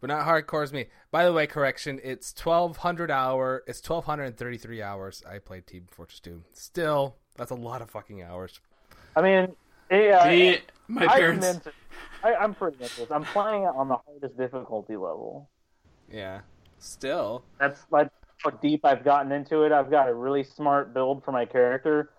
but 0.00 0.08
not 0.08 0.26
hardcore 0.26 0.62
as 0.62 0.72
me. 0.72 0.86
By 1.10 1.24
the 1.24 1.32
way, 1.32 1.46
correction, 1.46 2.00
it's 2.02 2.32
1200 2.36 3.10
hour, 3.10 3.62
it's 3.66 3.78
1233 3.88 4.82
hours 4.82 5.22
I 5.28 5.38
played 5.38 5.66
Team 5.66 5.86
Fortress 5.90 6.20
2. 6.20 6.42
Still, 6.52 7.16
that's 7.36 7.50
a 7.50 7.56
lot 7.56 7.82
of 7.82 7.90
fucking 7.90 8.22
hours. 8.22 8.60
I 9.16 9.22
mean, 9.22 9.48
yeah, 9.90 10.28
Me, 10.28 10.58
my 10.88 11.06
I'm 11.06 11.08
parents. 11.10 11.46
into, 11.46 11.72
I, 12.22 12.34
I'm 12.34 12.54
pretty 12.54 12.82
into 12.82 12.96
this. 12.96 13.10
I'm 13.10 13.24
playing 13.24 13.64
it 13.64 13.72
on 13.74 13.88
the 13.88 13.96
hardest 13.96 14.36
difficulty 14.36 14.94
level. 14.96 15.48
Yeah. 16.10 16.40
Still. 16.78 17.44
That's 17.58 17.80
like 17.90 18.08
how 18.38 18.50
deep 18.50 18.84
I've 18.84 19.04
gotten 19.04 19.32
into 19.32 19.62
it. 19.62 19.72
I've 19.72 19.90
got 19.90 20.08
a 20.08 20.14
really 20.14 20.44
smart 20.44 20.92
build 20.94 21.24
for 21.24 21.32
my 21.32 21.44
character. 21.44 22.10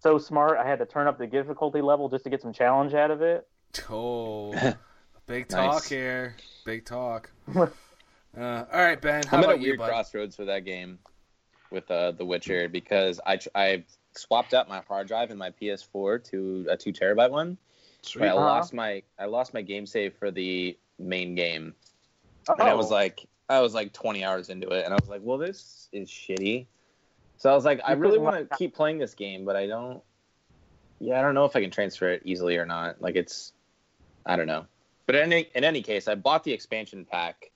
So 0.00 0.18
smart, 0.18 0.58
I 0.58 0.66
had 0.66 0.78
to 0.80 0.86
turn 0.86 1.06
up 1.06 1.18
the 1.18 1.26
difficulty 1.26 1.80
level 1.80 2.08
just 2.08 2.24
to 2.24 2.30
get 2.30 2.42
some 2.42 2.52
challenge 2.52 2.92
out 2.94 3.10
of 3.10 3.22
it. 3.22 3.46
Oh, 3.88 4.52
big 5.26 5.48
talk 5.48 5.74
Nice. 5.74 5.88
here. 5.88 6.36
Big 6.64 6.84
talk. 6.84 7.30
Uh, 7.56 7.62
all 8.36 8.66
right, 8.72 9.00
Ben. 9.00 9.22
How 9.26 9.38
I'm 9.38 9.44
at 9.44 9.50
a 9.50 9.52
about 9.52 9.60
you, 9.60 9.68
weird 9.68 9.80
crossroads 9.80 10.36
for 10.36 10.46
that 10.46 10.64
game 10.64 10.98
with 11.70 11.90
uh, 11.90 12.12
The 12.12 12.24
Witcher 12.24 12.68
because 12.68 13.20
I 13.24 13.38
I 13.54 13.84
swapped 14.14 14.54
out 14.54 14.68
my 14.68 14.82
hard 14.88 15.06
drive 15.08 15.30
in 15.30 15.38
my 15.38 15.50
PS4 15.50 16.24
to 16.30 16.66
a 16.70 16.76
two 16.76 16.92
terabyte 16.92 17.30
one. 17.30 17.56
Sweet. 18.02 18.20
But 18.20 18.28
I 18.28 18.32
Uh-huh. 18.32 18.44
lost 18.44 18.72
my 18.74 19.02
I 19.18 19.26
lost 19.26 19.54
my 19.54 19.62
game 19.62 19.86
save 19.86 20.14
for 20.16 20.30
the 20.30 20.76
main 20.98 21.34
game, 21.34 21.74
and 22.58 22.68
I 22.68 22.74
was 22.74 22.90
like 22.90 23.26
I 23.48 23.60
was 23.60 23.74
like 23.74 23.92
20 23.92 24.24
hours 24.24 24.48
into 24.48 24.68
it, 24.68 24.84
and 24.84 24.92
I 24.94 24.96
was 25.00 25.08
like, 25.08 25.20
well, 25.22 25.38
this 25.38 25.88
is 25.92 26.08
shitty. 26.08 26.66
So 27.36 27.50
I 27.50 27.54
was 27.54 27.64
like, 27.64 27.80
I 27.84 27.92
really 27.92 28.18
want 28.18 28.48
to 28.50 28.56
keep 28.56 28.74
playing 28.74 28.98
this 28.98 29.14
game, 29.14 29.44
but 29.44 29.56
I 29.56 29.66
don't. 29.66 30.02
Yeah, 31.00 31.18
I 31.18 31.22
don't 31.22 31.34
know 31.34 31.44
if 31.44 31.56
I 31.56 31.60
can 31.60 31.70
transfer 31.70 32.08
it 32.10 32.22
easily 32.24 32.56
or 32.56 32.64
not. 32.66 33.02
Like 33.02 33.16
it's, 33.16 33.52
I 34.24 34.36
don't 34.36 34.46
know. 34.46 34.66
But 35.06 35.16
in 35.16 35.32
any 35.32 35.48
in 35.54 35.64
any 35.64 35.82
case, 35.82 36.06
I 36.08 36.14
bought 36.14 36.44
the 36.44 36.52
expansion 36.52 37.04
pack. 37.04 37.50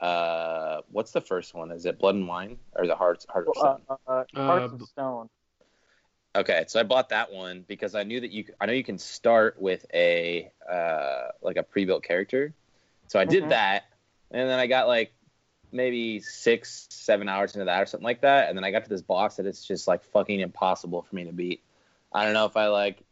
Uh, 0.00 0.80
what's 0.90 1.12
the 1.12 1.20
first 1.20 1.54
one? 1.54 1.70
Is 1.70 1.84
it 1.84 1.98
Blood 1.98 2.14
and 2.14 2.26
Wine 2.26 2.56
or 2.76 2.86
the 2.86 2.94
Hearts 2.96 3.26
Heart 3.28 3.48
of 3.48 3.56
uh, 3.56 3.60
Stone? 3.60 3.82
uh, 3.88 3.96
uh, 4.10 4.24
Uh, 4.34 4.46
Hearts 4.46 4.72
of 4.72 4.82
Stone. 4.88 5.28
Okay, 6.38 6.64
so 6.68 6.78
I 6.78 6.84
bought 6.84 7.08
that 7.08 7.32
one 7.32 7.64
because 7.66 7.96
I 7.96 8.04
knew 8.04 8.20
that 8.20 8.30
you. 8.30 8.44
I 8.60 8.66
know 8.66 8.72
you 8.72 8.84
can 8.84 8.96
start 8.98 9.60
with 9.60 9.84
a 9.92 10.52
uh, 10.70 11.28
like 11.42 11.56
a 11.56 11.64
pre-built 11.64 12.04
character, 12.04 12.54
so 13.08 13.18
I 13.18 13.24
did 13.24 13.42
Mhm. 13.42 13.48
that, 13.48 13.86
and 14.30 14.48
then 14.48 14.56
I 14.56 14.68
got 14.68 14.86
like 14.86 15.12
maybe 15.72 16.20
six, 16.20 16.86
seven 16.90 17.28
hours 17.28 17.56
into 17.56 17.64
that 17.64 17.82
or 17.82 17.86
something 17.86 18.04
like 18.04 18.20
that, 18.20 18.48
and 18.48 18.56
then 18.56 18.62
I 18.62 18.70
got 18.70 18.84
to 18.84 18.88
this 18.88 19.02
boss 19.02 19.36
that 19.36 19.46
it's 19.46 19.64
just 19.66 19.88
like 19.88 20.04
fucking 20.04 20.38
impossible 20.38 21.02
for 21.02 21.16
me 21.16 21.24
to 21.24 21.32
beat. 21.32 21.60
I 22.12 22.24
don't 22.24 22.34
know 22.34 22.46
if 22.46 22.56
I 22.56 22.68
like, 22.68 23.02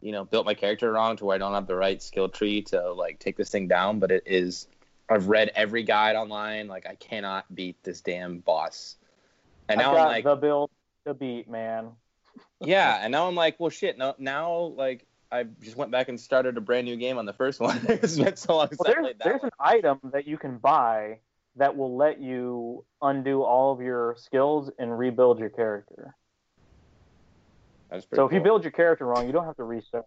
you 0.00 0.12
know, 0.12 0.24
built 0.24 0.46
my 0.46 0.54
character 0.54 0.92
wrong 0.92 1.16
to 1.16 1.24
where 1.24 1.34
I 1.34 1.38
don't 1.38 1.54
have 1.54 1.66
the 1.66 1.74
right 1.74 2.00
skill 2.00 2.28
tree 2.28 2.62
to 2.62 2.92
like 2.92 3.18
take 3.18 3.36
this 3.36 3.50
thing 3.50 3.66
down, 3.66 3.98
but 3.98 4.12
it 4.12 4.22
is. 4.26 4.68
I've 5.08 5.28
read 5.28 5.50
every 5.56 5.82
guide 5.82 6.14
online. 6.14 6.68
Like 6.68 6.86
I 6.86 6.94
cannot 6.94 7.52
beat 7.52 7.82
this 7.82 8.00
damn 8.00 8.38
boss, 8.38 8.94
and 9.68 9.80
now 9.80 9.90
got 9.90 10.02
I'm 10.02 10.06
like, 10.06 10.24
the 10.24 10.36
build 10.36 10.70
to 11.04 11.14
beat, 11.14 11.50
man. 11.50 11.96
Yeah, 12.60 12.98
and 13.02 13.12
now 13.12 13.26
I'm 13.28 13.34
like, 13.34 13.58
well, 13.58 13.70
shit. 13.70 13.96
No, 13.98 14.14
now 14.18 14.72
like 14.76 15.06
I 15.32 15.44
just 15.62 15.76
went 15.76 15.90
back 15.90 16.08
and 16.08 16.20
started 16.20 16.56
a 16.56 16.60
brand 16.60 16.86
new 16.86 16.96
game 16.96 17.18
on 17.18 17.24
the 17.26 17.32
first 17.32 17.60
one. 17.60 17.80
it's 17.88 18.16
been 18.16 18.36
so 18.36 18.56
long 18.56 18.68
since 18.68 18.80
Well, 18.80 18.90
I 18.90 18.92
there's 18.94 19.02
played 19.04 19.18
that 19.18 19.24
there's 19.24 19.40
one. 19.42 19.50
an 19.58 19.66
item 19.76 20.00
that 20.12 20.26
you 20.26 20.38
can 20.38 20.58
buy 20.58 21.18
that 21.56 21.76
will 21.76 21.96
let 21.96 22.20
you 22.20 22.84
undo 23.02 23.42
all 23.42 23.72
of 23.72 23.80
your 23.80 24.14
skills 24.18 24.70
and 24.78 24.96
rebuild 24.98 25.38
your 25.38 25.50
character. 25.50 26.14
That's 27.90 28.04
pretty 28.06 28.20
So 28.20 28.26
if 28.26 28.32
you 28.32 28.40
build 28.40 28.62
your 28.62 28.70
character 28.70 29.04
wrong, 29.06 29.26
you 29.26 29.32
don't 29.32 29.44
have 29.46 29.56
to 29.56 29.64
restart. 29.64 30.06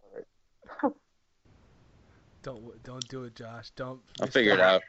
Don't 2.43 2.83
don't 2.83 3.07
do 3.07 3.23
it, 3.23 3.35
Josh. 3.37 3.69
Don't. 3.77 4.01
I'll 4.19 4.27
figure 4.27 4.51
it 4.53 4.59
out. 4.59 4.81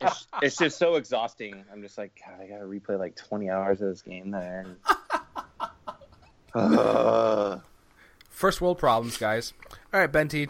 It's, 0.00 0.26
it's 0.42 0.56
just 0.56 0.78
so 0.78 0.96
exhausting. 0.96 1.64
I'm 1.72 1.80
just 1.82 1.96
like, 1.96 2.18
God, 2.26 2.40
I 2.42 2.48
gotta 2.48 2.64
replay 2.64 2.98
like 2.98 3.14
20 3.14 3.50
hours 3.50 3.80
of 3.80 3.88
this 3.88 4.02
game 4.02 4.30
there. 4.32 4.66
Uh, 6.54 7.58
First 8.40 8.62
world 8.62 8.78
problems, 8.78 9.18
guys. 9.18 9.52
All 9.92 10.00
right, 10.00 10.10
Ben 10.10 10.28
T. 10.28 10.48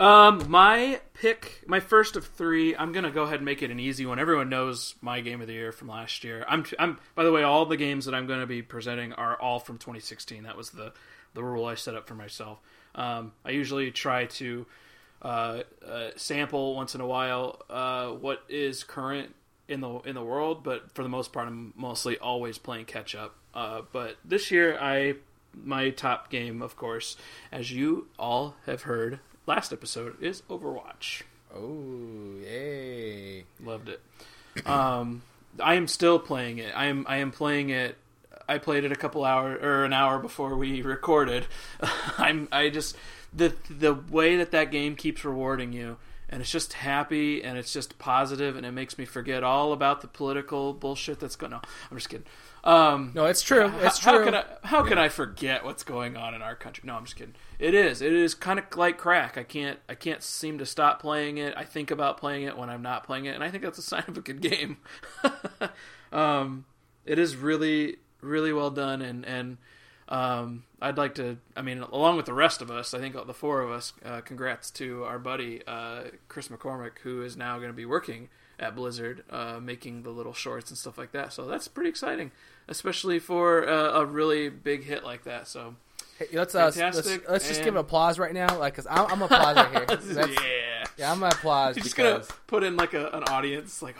Um, 0.00 0.50
my 0.50 1.00
pick, 1.14 1.62
my 1.68 1.78
first 1.78 2.16
of 2.16 2.26
three. 2.26 2.74
I'm 2.74 2.90
gonna 2.90 3.12
go 3.12 3.22
ahead 3.22 3.36
and 3.36 3.44
make 3.44 3.62
it 3.62 3.70
an 3.70 3.78
easy 3.78 4.06
one. 4.06 4.18
Everyone 4.18 4.48
knows 4.48 4.96
my 5.00 5.20
game 5.20 5.40
of 5.40 5.46
the 5.46 5.52
year 5.52 5.70
from 5.70 5.86
last 5.86 6.24
year. 6.24 6.44
I'm, 6.48 6.64
I'm. 6.80 6.98
By 7.14 7.22
the 7.22 7.30
way, 7.30 7.44
all 7.44 7.64
the 7.64 7.76
games 7.76 8.06
that 8.06 8.14
I'm 8.14 8.26
going 8.26 8.40
to 8.40 8.46
be 8.46 8.60
presenting 8.60 9.12
are 9.12 9.40
all 9.40 9.60
from 9.60 9.78
2016. 9.78 10.42
That 10.42 10.56
was 10.56 10.70
the 10.70 10.92
the 11.34 11.44
rule 11.44 11.64
I 11.64 11.76
set 11.76 11.94
up 11.94 12.08
for 12.08 12.16
myself. 12.16 12.58
Um, 12.96 13.34
I 13.44 13.50
usually 13.50 13.92
try 13.92 14.24
to 14.24 14.66
uh, 15.22 15.62
uh, 15.86 16.10
sample 16.16 16.74
once 16.74 16.96
in 16.96 17.00
a 17.00 17.06
while 17.06 17.60
uh, 17.70 18.08
what 18.08 18.42
is 18.48 18.82
current 18.82 19.32
in 19.70 19.80
the 19.80 20.00
in 20.00 20.14
the 20.14 20.22
world, 20.22 20.62
but 20.62 20.92
for 20.92 21.02
the 21.02 21.08
most 21.08 21.32
part, 21.32 21.46
I'm 21.48 21.72
mostly 21.76 22.18
always 22.18 22.58
playing 22.58 22.86
catch 22.86 23.14
up. 23.14 23.36
Uh, 23.54 23.82
but 23.92 24.16
this 24.24 24.50
year, 24.50 24.76
I 24.80 25.14
my 25.54 25.90
top 25.90 26.30
game, 26.30 26.62
of 26.62 26.76
course, 26.76 27.16
as 27.50 27.72
you 27.72 28.08
all 28.18 28.56
have 28.66 28.82
heard 28.82 29.20
last 29.46 29.72
episode, 29.72 30.20
is 30.22 30.42
Overwatch. 30.42 31.22
Oh, 31.54 32.36
yay! 32.42 33.44
Loved 33.64 33.88
it. 33.88 34.00
Um, 34.66 35.22
I 35.58 35.74
am 35.74 35.88
still 35.88 36.18
playing 36.18 36.58
it. 36.58 36.72
I 36.76 36.86
am 36.86 37.06
I 37.08 37.18
am 37.18 37.30
playing 37.30 37.70
it. 37.70 37.96
I 38.48 38.58
played 38.58 38.84
it 38.84 38.92
a 38.92 38.96
couple 38.96 39.24
hour 39.24 39.52
or 39.54 39.84
an 39.84 39.92
hour 39.92 40.18
before 40.18 40.56
we 40.56 40.82
recorded. 40.82 41.46
I'm 42.18 42.48
I 42.50 42.68
just 42.70 42.96
the 43.32 43.54
the 43.68 43.94
way 43.94 44.36
that 44.36 44.50
that 44.50 44.70
game 44.70 44.96
keeps 44.96 45.24
rewarding 45.24 45.72
you 45.72 45.96
and 46.30 46.40
it's 46.40 46.50
just 46.50 46.74
happy 46.74 47.42
and 47.42 47.58
it's 47.58 47.72
just 47.72 47.98
positive 47.98 48.56
and 48.56 48.64
it 48.64 48.70
makes 48.70 48.96
me 48.96 49.04
forget 49.04 49.42
all 49.42 49.72
about 49.72 50.00
the 50.00 50.06
political 50.06 50.72
bullshit 50.72 51.18
that's 51.18 51.36
going 51.36 51.52
on. 51.52 51.60
I'm 51.90 51.96
just 51.96 52.08
kidding. 52.08 52.26
Um, 52.62 53.10
no, 53.14 53.24
it's 53.26 53.42
true. 53.42 53.72
It's 53.80 53.98
how, 53.98 54.12
true. 54.12 54.20
How 54.20 54.24
can 54.24 54.34
I 54.34 54.44
how 54.62 54.82
can 54.84 54.98
I 54.98 55.08
forget 55.08 55.64
what's 55.64 55.82
going 55.82 56.16
on 56.16 56.34
in 56.34 56.40
our 56.40 56.54
country? 56.54 56.84
No, 56.86 56.94
I'm 56.94 57.04
just 57.04 57.16
kidding. 57.16 57.34
It 57.58 57.74
is. 57.74 58.00
It 58.00 58.12
is 58.12 58.34
kind 58.34 58.58
of 58.58 58.64
like 58.76 58.96
crack. 58.96 59.36
I 59.36 59.42
can't 59.42 59.78
I 59.88 59.94
can't 59.94 60.22
seem 60.22 60.58
to 60.58 60.66
stop 60.66 61.00
playing 61.00 61.38
it. 61.38 61.52
I 61.56 61.64
think 61.64 61.90
about 61.90 62.16
playing 62.16 62.44
it 62.44 62.56
when 62.56 62.70
I'm 62.70 62.82
not 62.82 63.04
playing 63.04 63.24
it, 63.24 63.34
and 63.34 63.42
I 63.42 63.50
think 63.50 63.64
that's 63.64 63.78
a 63.78 63.82
sign 63.82 64.04
of 64.06 64.16
a 64.16 64.20
good 64.20 64.40
game. 64.40 64.76
um, 66.12 66.64
it 67.04 67.18
is 67.18 67.34
really 67.34 67.96
really 68.20 68.52
well 68.52 68.70
done, 68.70 69.02
and 69.02 69.24
and 69.26 69.58
um, 70.10 70.64
I'd 70.82 70.98
like 70.98 71.14
to. 71.16 71.38
I 71.56 71.62
mean, 71.62 71.80
along 71.80 72.16
with 72.16 72.26
the 72.26 72.34
rest 72.34 72.60
of 72.62 72.70
us, 72.70 72.94
I 72.94 72.98
think 72.98 73.14
the 73.26 73.34
four 73.34 73.62
of 73.62 73.70
us. 73.70 73.92
Uh, 74.04 74.20
congrats 74.20 74.70
to 74.72 75.04
our 75.04 75.18
buddy 75.18 75.62
uh, 75.66 76.02
Chris 76.28 76.48
McCormick, 76.48 76.98
who 77.02 77.22
is 77.22 77.36
now 77.36 77.56
going 77.58 77.70
to 77.70 77.76
be 77.76 77.86
working 77.86 78.28
at 78.58 78.74
Blizzard, 78.74 79.24
uh, 79.30 79.60
making 79.62 80.02
the 80.02 80.10
little 80.10 80.34
shorts 80.34 80.70
and 80.70 80.76
stuff 80.76 80.98
like 80.98 81.12
that. 81.12 81.32
So 81.32 81.46
that's 81.46 81.68
pretty 81.68 81.90
exciting, 81.90 82.32
especially 82.68 83.20
for 83.20 83.62
a 83.62 84.04
really 84.04 84.48
big 84.48 84.84
hit 84.84 85.04
like 85.04 85.24
that. 85.24 85.48
So. 85.48 85.76
Hey, 86.18 86.26
let's, 86.34 86.54
uh, 86.54 86.70
let's, 86.76 87.08
let's 87.30 87.48
just 87.48 87.64
give 87.64 87.74
an 87.74 87.80
applause 87.80 88.18
right 88.18 88.34
now, 88.34 88.58
like, 88.58 88.74
cause 88.74 88.86
I'm, 88.90 89.06
I'm 89.10 89.22
applause 89.22 89.56
right 89.56 89.70
here. 89.70 89.86
That's, 89.96 90.06
yeah, 90.06 90.84
yeah, 90.98 91.12
I'm 91.12 91.22
applause. 91.22 91.76
You're 91.76 91.84
just 91.84 91.96
because... 91.96 92.28
gonna 92.28 92.40
put 92.46 92.62
in 92.62 92.76
like 92.76 92.92
a, 92.92 93.08
an 93.08 93.24
audience, 93.24 93.80
like, 93.80 93.96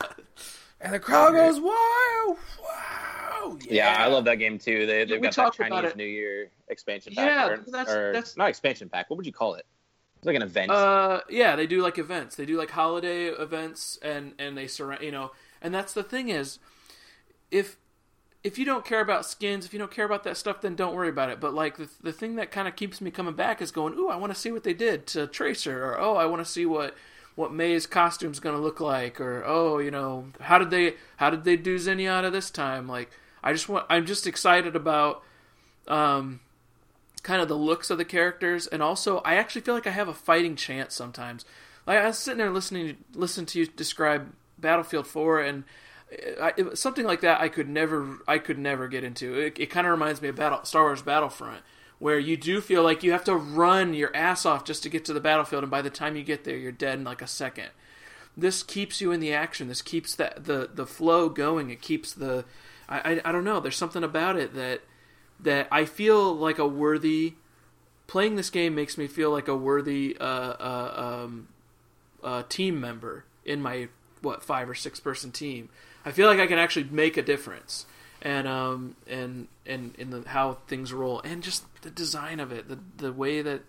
and 0.80 0.92
the 0.92 0.98
crowd 0.98 1.32
goes, 1.32 1.60
"Wow, 1.60 2.36
wow!" 3.48 3.58
Yeah. 3.62 3.92
yeah, 3.92 4.04
I 4.04 4.08
love 4.08 4.24
that 4.24 4.36
game 4.36 4.58
too. 4.58 4.86
They 4.86 5.04
they've 5.04 5.22
got 5.22 5.34
that 5.34 5.54
Chinese 5.54 5.96
New 5.96 6.04
Year 6.04 6.50
expansion 6.68 7.14
pack. 7.14 7.26
Yeah, 7.26 7.48
or, 7.48 7.64
that's, 7.66 7.90
or 7.90 8.12
that's 8.12 8.36
not 8.36 8.48
expansion 8.48 8.88
pack. 8.88 9.10
What 9.10 9.16
would 9.16 9.26
you 9.26 9.32
call 9.32 9.54
it? 9.54 9.66
It's 10.16 10.26
like 10.26 10.36
an 10.36 10.42
event. 10.42 10.70
Uh, 10.70 11.20
yeah, 11.28 11.54
they 11.56 11.66
do 11.66 11.82
like 11.82 11.98
events. 11.98 12.36
They 12.36 12.46
do 12.46 12.56
like 12.56 12.70
holiday 12.70 13.26
events, 13.26 13.98
and 14.02 14.32
and 14.38 14.56
they 14.56 14.66
surround. 14.66 15.02
You 15.02 15.12
know, 15.12 15.32
and 15.60 15.74
that's 15.74 15.92
the 15.92 16.02
thing 16.02 16.28
is, 16.28 16.58
if 17.50 17.76
if 18.42 18.58
you 18.58 18.64
don't 18.66 18.84
care 18.84 19.00
about 19.00 19.24
skins, 19.24 19.64
if 19.64 19.72
you 19.72 19.78
don't 19.78 19.90
care 19.90 20.04
about 20.04 20.22
that 20.24 20.36
stuff, 20.36 20.60
then 20.60 20.76
don't 20.76 20.94
worry 20.94 21.08
about 21.08 21.30
it. 21.30 21.40
But 21.40 21.54
like 21.54 21.78
the 21.78 21.88
the 22.02 22.12
thing 22.12 22.36
that 22.36 22.50
kind 22.50 22.68
of 22.68 22.76
keeps 22.76 23.00
me 23.00 23.10
coming 23.10 23.34
back 23.34 23.62
is 23.62 23.70
going, 23.70 23.94
ooh, 23.94 24.08
I 24.08 24.16
want 24.16 24.32
to 24.32 24.38
see 24.38 24.52
what 24.52 24.64
they 24.64 24.74
did 24.74 25.06
to 25.08 25.26
Tracer, 25.26 25.84
or 25.84 25.98
oh, 25.98 26.16
I 26.16 26.26
want 26.26 26.44
to 26.44 26.50
see 26.50 26.66
what 26.66 26.94
what 27.34 27.52
Mei's 27.52 27.86
costume's 27.86 28.40
going 28.40 28.54
to 28.54 28.60
look 28.60 28.80
like, 28.80 29.20
or 29.20 29.42
oh, 29.44 29.78
you 29.78 29.90
know, 29.90 30.28
how 30.40 30.58
did 30.58 30.70
they 30.70 30.94
how 31.16 31.30
did 31.30 31.44
they 31.44 31.56
do 31.56 31.76
Zenyatta 31.76 32.30
this 32.30 32.50
time? 32.50 32.86
Like, 32.86 33.10
I 33.44 33.52
just 33.52 33.68
want 33.68 33.86
I'm 33.88 34.06
just 34.06 34.26
excited 34.26 34.74
about 34.74 35.22
um 35.86 36.40
kind 37.22 37.40
of 37.40 37.48
the 37.48 37.56
looks 37.56 37.90
of 37.90 37.98
the 37.98 38.04
characters, 38.04 38.66
and 38.66 38.82
also 38.82 39.18
I 39.18 39.36
actually 39.36 39.60
feel 39.60 39.74
like 39.74 39.86
I 39.86 39.90
have 39.90 40.08
a 40.08 40.14
fighting 40.14 40.56
chance 40.56 40.94
sometimes. 40.94 41.44
Like 41.86 41.98
I 41.98 42.06
was 42.06 42.18
sitting 42.18 42.38
there 42.38 42.50
listening 42.50 42.96
listening 43.12 43.46
to 43.46 43.60
you 43.60 43.66
describe 43.66 44.32
Battlefield 44.58 45.06
4 45.06 45.40
and 45.40 45.64
I, 46.40 46.52
it, 46.56 46.78
something 46.78 47.06
like 47.06 47.20
that 47.22 47.40
I 47.40 47.48
could 47.48 47.68
never 47.68 48.18
I 48.26 48.38
could 48.38 48.58
never 48.58 48.88
get 48.88 49.04
into. 49.04 49.34
It, 49.38 49.58
it 49.58 49.66
kind 49.66 49.86
of 49.86 49.90
reminds 49.90 50.22
me 50.22 50.28
of 50.28 50.36
Battle, 50.36 50.64
Star 50.64 50.84
Wars 50.84 51.02
Battlefront, 51.02 51.62
where 51.98 52.18
you 52.18 52.36
do 52.36 52.60
feel 52.60 52.82
like 52.82 53.02
you 53.02 53.12
have 53.12 53.24
to 53.24 53.36
run 53.36 53.94
your 53.94 54.14
ass 54.14 54.46
off 54.46 54.64
just 54.64 54.82
to 54.84 54.88
get 54.88 55.04
to 55.06 55.12
the 55.12 55.20
battlefield, 55.20 55.64
and 55.64 55.70
by 55.70 55.82
the 55.82 55.90
time 55.90 56.16
you 56.16 56.22
get 56.22 56.44
there, 56.44 56.56
you're 56.56 56.72
dead 56.72 56.98
in 56.98 57.04
like 57.04 57.22
a 57.22 57.26
second. 57.26 57.68
This 58.36 58.62
keeps 58.62 59.00
you 59.00 59.12
in 59.12 59.20
the 59.20 59.32
action. 59.32 59.68
This 59.68 59.82
keeps 59.82 60.14
the 60.14 60.34
the, 60.36 60.70
the 60.72 60.86
flow 60.86 61.28
going. 61.28 61.70
It 61.70 61.80
keeps 61.80 62.12
the 62.12 62.44
I, 62.88 63.12
I, 63.12 63.20
I 63.26 63.32
don't 63.32 63.44
know. 63.44 63.60
There's 63.60 63.76
something 63.76 64.04
about 64.04 64.36
it 64.36 64.54
that 64.54 64.82
that 65.40 65.68
I 65.70 65.84
feel 65.84 66.34
like 66.34 66.58
a 66.58 66.66
worthy 66.66 67.34
playing 68.06 68.36
this 68.36 68.50
game 68.50 68.74
makes 68.74 68.96
me 68.96 69.06
feel 69.06 69.30
like 69.30 69.48
a 69.48 69.56
worthy 69.56 70.16
uh, 70.18 70.24
uh, 70.24 71.22
um, 71.24 71.48
uh, 72.22 72.42
team 72.48 72.80
member 72.80 73.24
in 73.44 73.60
my 73.60 73.88
what 74.22 74.42
five 74.42 74.68
or 74.68 74.74
six 74.74 75.00
person 75.00 75.32
team. 75.32 75.68
I 76.04 76.12
feel 76.12 76.28
like 76.28 76.38
I 76.38 76.46
can 76.46 76.58
actually 76.58 76.88
make 76.90 77.16
a 77.16 77.22
difference, 77.22 77.86
and 78.22 78.46
um 78.46 78.96
and 79.06 79.48
and 79.66 79.94
in 79.96 80.10
the 80.10 80.22
how 80.26 80.58
things 80.66 80.92
roll, 80.92 81.20
and 81.20 81.42
just 81.42 81.64
the 81.82 81.90
design 81.90 82.40
of 82.40 82.52
it, 82.52 82.68
the 82.68 82.78
the 82.96 83.12
way 83.12 83.42
that. 83.42 83.62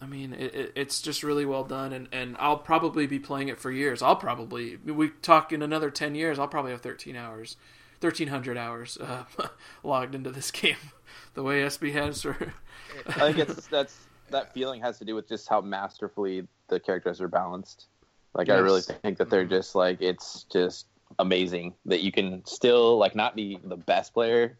I 0.00 0.06
mean, 0.06 0.34
it, 0.34 0.54
it, 0.54 0.72
it's 0.74 1.00
just 1.00 1.22
really 1.22 1.46
well 1.46 1.64
done, 1.64 1.94
and, 1.94 2.08
and 2.12 2.36
I'll 2.38 2.58
probably 2.58 3.06
be 3.06 3.18
playing 3.18 3.48
it 3.48 3.58
for 3.58 3.70
years. 3.70 4.02
I'll 4.02 4.16
probably 4.16 4.76
we 4.76 5.10
talk 5.22 5.50
in 5.50 5.62
another 5.62 5.88
ten 5.88 6.14
years. 6.14 6.38
I'll 6.38 6.48
probably 6.48 6.72
have 6.72 6.82
thirteen 6.82 7.16
hours, 7.16 7.56
thirteen 8.04 8.28
hundred 8.28 8.58
hours 8.58 8.98
uh, 8.98 9.24
logged 9.82 10.14
into 10.14 10.30
this 10.30 10.50
game. 10.50 10.76
The 11.34 11.42
way 11.42 11.62
SB 11.62 11.92
has 11.94 12.22
for. 12.22 12.36
I 13.08 13.32
think 13.32 13.38
it's 13.38 13.66
that's 13.66 14.06
that 14.30 14.54
feeling 14.54 14.80
has 14.82 14.98
to 14.98 15.04
do 15.04 15.16
with 15.16 15.28
just 15.28 15.48
how 15.48 15.60
masterfully 15.60 16.46
the 16.68 16.78
characters 16.78 17.20
are 17.20 17.26
balanced. 17.26 17.86
Like 18.34 18.46
yes. 18.46 18.56
I 18.56 18.60
really 18.60 18.82
think 18.82 19.18
that 19.18 19.30
they're 19.30 19.44
just 19.44 19.74
like 19.74 20.00
it's 20.00 20.44
just 20.52 20.86
amazing 21.18 21.74
that 21.86 22.02
you 22.02 22.12
can 22.12 22.44
still 22.46 22.98
like 22.98 23.16
not 23.16 23.34
be 23.34 23.58
the 23.64 23.76
best 23.76 24.14
player 24.14 24.56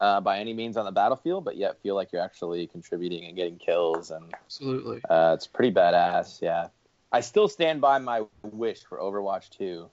uh, 0.00 0.20
by 0.20 0.40
any 0.40 0.54
means 0.54 0.76
on 0.76 0.84
the 0.84 0.92
battlefield, 0.92 1.44
but 1.44 1.56
yet 1.56 1.80
feel 1.82 1.94
like 1.94 2.12
you're 2.12 2.22
actually 2.22 2.66
contributing 2.66 3.24
and 3.26 3.36
getting 3.36 3.58
kills. 3.58 4.10
And 4.10 4.34
absolutely, 4.34 5.00
uh, 5.08 5.34
it's 5.36 5.46
pretty 5.46 5.72
badass. 5.72 6.42
Yeah, 6.42 6.68
I 7.12 7.20
still 7.20 7.46
stand 7.46 7.80
by 7.80 7.98
my 7.98 8.24
wish 8.42 8.82
for 8.82 8.98
Overwatch 8.98 9.50
2 9.50 9.88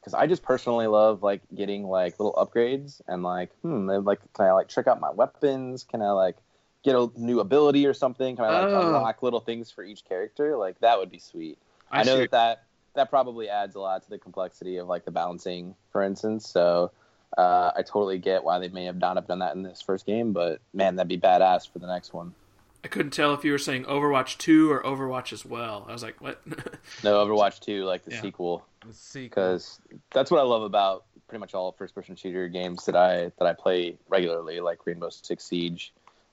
because 0.00 0.14
I 0.14 0.26
just 0.26 0.42
personally 0.42 0.86
love 0.86 1.22
like 1.22 1.42
getting 1.54 1.84
like 1.84 2.18
little 2.18 2.34
upgrades 2.34 3.00
and 3.06 3.22
like 3.22 3.50
hmm, 3.62 3.88
like 3.88 4.20
can 4.34 4.46
I 4.46 4.52
like 4.52 4.68
trick 4.68 4.86
out 4.86 5.00
my 5.00 5.10
weapons? 5.10 5.84
Can 5.84 6.02
I 6.02 6.10
like 6.10 6.36
get 6.82 6.96
a 6.96 7.10
new 7.16 7.40
ability 7.40 7.86
or 7.86 7.94
something? 7.94 8.36
Can 8.36 8.44
I 8.44 8.60
like 8.60 8.72
oh. 8.72 8.96
unlock 8.96 9.22
little 9.22 9.40
things 9.40 9.70
for 9.70 9.84
each 9.84 10.04
character? 10.04 10.56
Like 10.56 10.80
that 10.80 10.98
would 10.98 11.10
be 11.10 11.18
sweet. 11.18 11.58
I, 11.90 12.00
I 12.00 12.02
know 12.04 12.18
that 12.18 12.30
that 12.30 12.64
that 12.94 13.10
probably 13.10 13.48
adds 13.48 13.76
a 13.76 13.80
lot 13.80 14.02
to 14.02 14.10
the 14.10 14.18
complexity 14.18 14.78
of 14.78 14.88
like 14.88 15.04
the 15.04 15.10
balancing, 15.10 15.74
for 15.92 16.02
instance. 16.02 16.48
So 16.48 16.90
uh, 17.36 17.70
I 17.76 17.82
totally 17.82 18.18
get 18.18 18.42
why 18.42 18.58
they 18.58 18.68
may 18.68 18.86
have 18.86 18.96
not 18.96 19.16
have 19.16 19.26
done 19.26 19.38
that 19.40 19.54
in 19.54 19.62
this 19.62 19.80
first 19.80 20.06
game, 20.06 20.32
but 20.32 20.60
man, 20.74 20.96
that'd 20.96 21.08
be 21.08 21.18
badass 21.18 21.70
for 21.70 21.78
the 21.78 21.86
next 21.86 22.12
one. 22.12 22.34
I 22.82 22.88
couldn't 22.88 23.12
tell 23.12 23.34
if 23.34 23.44
you 23.44 23.52
were 23.52 23.58
saying 23.58 23.84
Overwatch 23.84 24.38
2 24.38 24.70
or 24.70 24.82
Overwatch 24.82 25.32
as 25.32 25.44
well. 25.44 25.86
I 25.88 25.92
was 25.92 26.02
like, 26.02 26.20
what? 26.20 26.40
no, 27.04 27.24
Overwatch 27.24 27.60
2, 27.60 27.84
like 27.84 28.04
the 28.04 28.12
yeah. 28.12 28.22
sequel. 28.22 28.64
The 28.86 28.94
sequel. 28.94 29.28
Because 29.28 29.80
that's 30.12 30.30
what 30.30 30.40
I 30.40 30.44
love 30.44 30.62
about 30.62 31.04
pretty 31.30 31.40
much 31.40 31.54
all 31.54 31.72
first-person 31.72 32.16
shooter 32.16 32.48
games 32.48 32.84
that 32.86 32.96
I 32.96 33.30
that 33.38 33.46
I 33.46 33.52
play 33.52 33.96
regularly, 34.08 34.60
like 34.60 34.84
Rainbow 34.84 35.10
Six 35.10 35.44
Siege, 35.44 35.92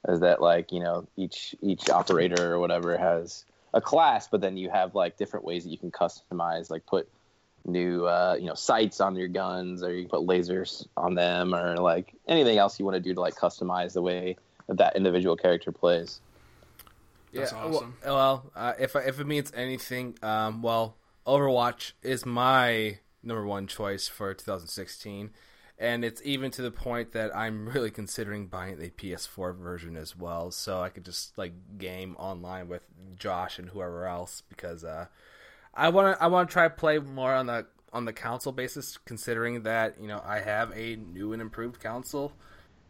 is 0.09 0.19
that 0.21 0.41
like 0.41 0.71
you 0.71 0.79
know 0.79 1.07
each 1.15 1.55
each 1.61 1.89
operator 1.89 2.53
or 2.53 2.59
whatever 2.59 2.97
has 2.97 3.45
a 3.73 3.79
class, 3.81 4.27
but 4.27 4.41
then 4.41 4.57
you 4.57 4.69
have 4.69 4.95
like 4.95 5.15
different 5.15 5.45
ways 5.45 5.63
that 5.63 5.69
you 5.69 5.77
can 5.77 5.91
customize, 5.91 6.71
like 6.71 6.85
put 6.85 7.07
new 7.65 8.05
uh, 8.05 8.35
you 8.39 8.47
know 8.47 8.55
sights 8.55 8.99
on 8.99 9.15
your 9.15 9.27
guns, 9.27 9.83
or 9.83 9.93
you 9.93 10.03
can 10.03 10.09
put 10.09 10.27
lasers 10.27 10.87
on 10.97 11.13
them, 11.13 11.53
or 11.53 11.77
like 11.77 12.13
anything 12.27 12.57
else 12.57 12.79
you 12.79 12.85
want 12.85 12.95
to 12.95 13.01
do 13.01 13.13
to 13.13 13.21
like 13.21 13.35
customize 13.35 13.93
the 13.93 14.01
way 14.01 14.35
that 14.67 14.77
that 14.77 14.95
individual 14.95 15.37
character 15.37 15.71
plays. 15.71 16.21
That's 17.33 17.51
yeah, 17.51 17.57
awesome. 17.57 17.97
Well, 18.03 18.15
well 18.15 18.51
uh, 18.55 18.73
if 18.79 18.95
if 18.95 19.19
it 19.19 19.27
means 19.27 19.51
anything, 19.55 20.17
um, 20.21 20.61
well, 20.61 20.97
Overwatch 21.25 21.93
is 22.01 22.25
my 22.25 22.99
number 23.23 23.45
one 23.45 23.67
choice 23.67 24.07
for 24.07 24.33
2016 24.33 25.31
and 25.79 26.03
it's 26.03 26.21
even 26.25 26.49
to 26.51 26.61
the 26.61 26.71
point 26.71 27.11
that 27.11 27.35
I'm 27.35 27.69
really 27.73 27.91
considering 27.91 28.47
buying 28.47 28.77
the 28.77 28.89
PS4 28.89 29.55
version 29.55 29.95
as 29.95 30.15
well, 30.15 30.51
so 30.51 30.81
I 30.81 30.89
could 30.89 31.05
just 31.05 31.37
like 31.37 31.53
game 31.77 32.15
online 32.17 32.67
with 32.67 32.83
Josh 33.15 33.59
and 33.59 33.69
whoever 33.69 34.05
else 34.05 34.43
because 34.49 34.83
uh, 34.83 35.05
I 35.73 35.89
want 35.89 36.17
to 36.17 36.23
I 36.23 36.27
want 36.27 36.49
to 36.49 36.53
try 36.53 36.63
to 36.63 36.73
play 36.73 36.99
more 36.99 37.33
on 37.33 37.47
the 37.47 37.67
on 37.93 38.05
the 38.05 38.13
console 38.13 38.53
basis, 38.53 38.97
considering 39.05 39.63
that 39.63 39.95
you 40.01 40.07
know 40.07 40.21
I 40.25 40.39
have 40.39 40.71
a 40.75 40.95
new 40.95 41.33
and 41.33 41.41
improved 41.41 41.79
console. 41.79 42.33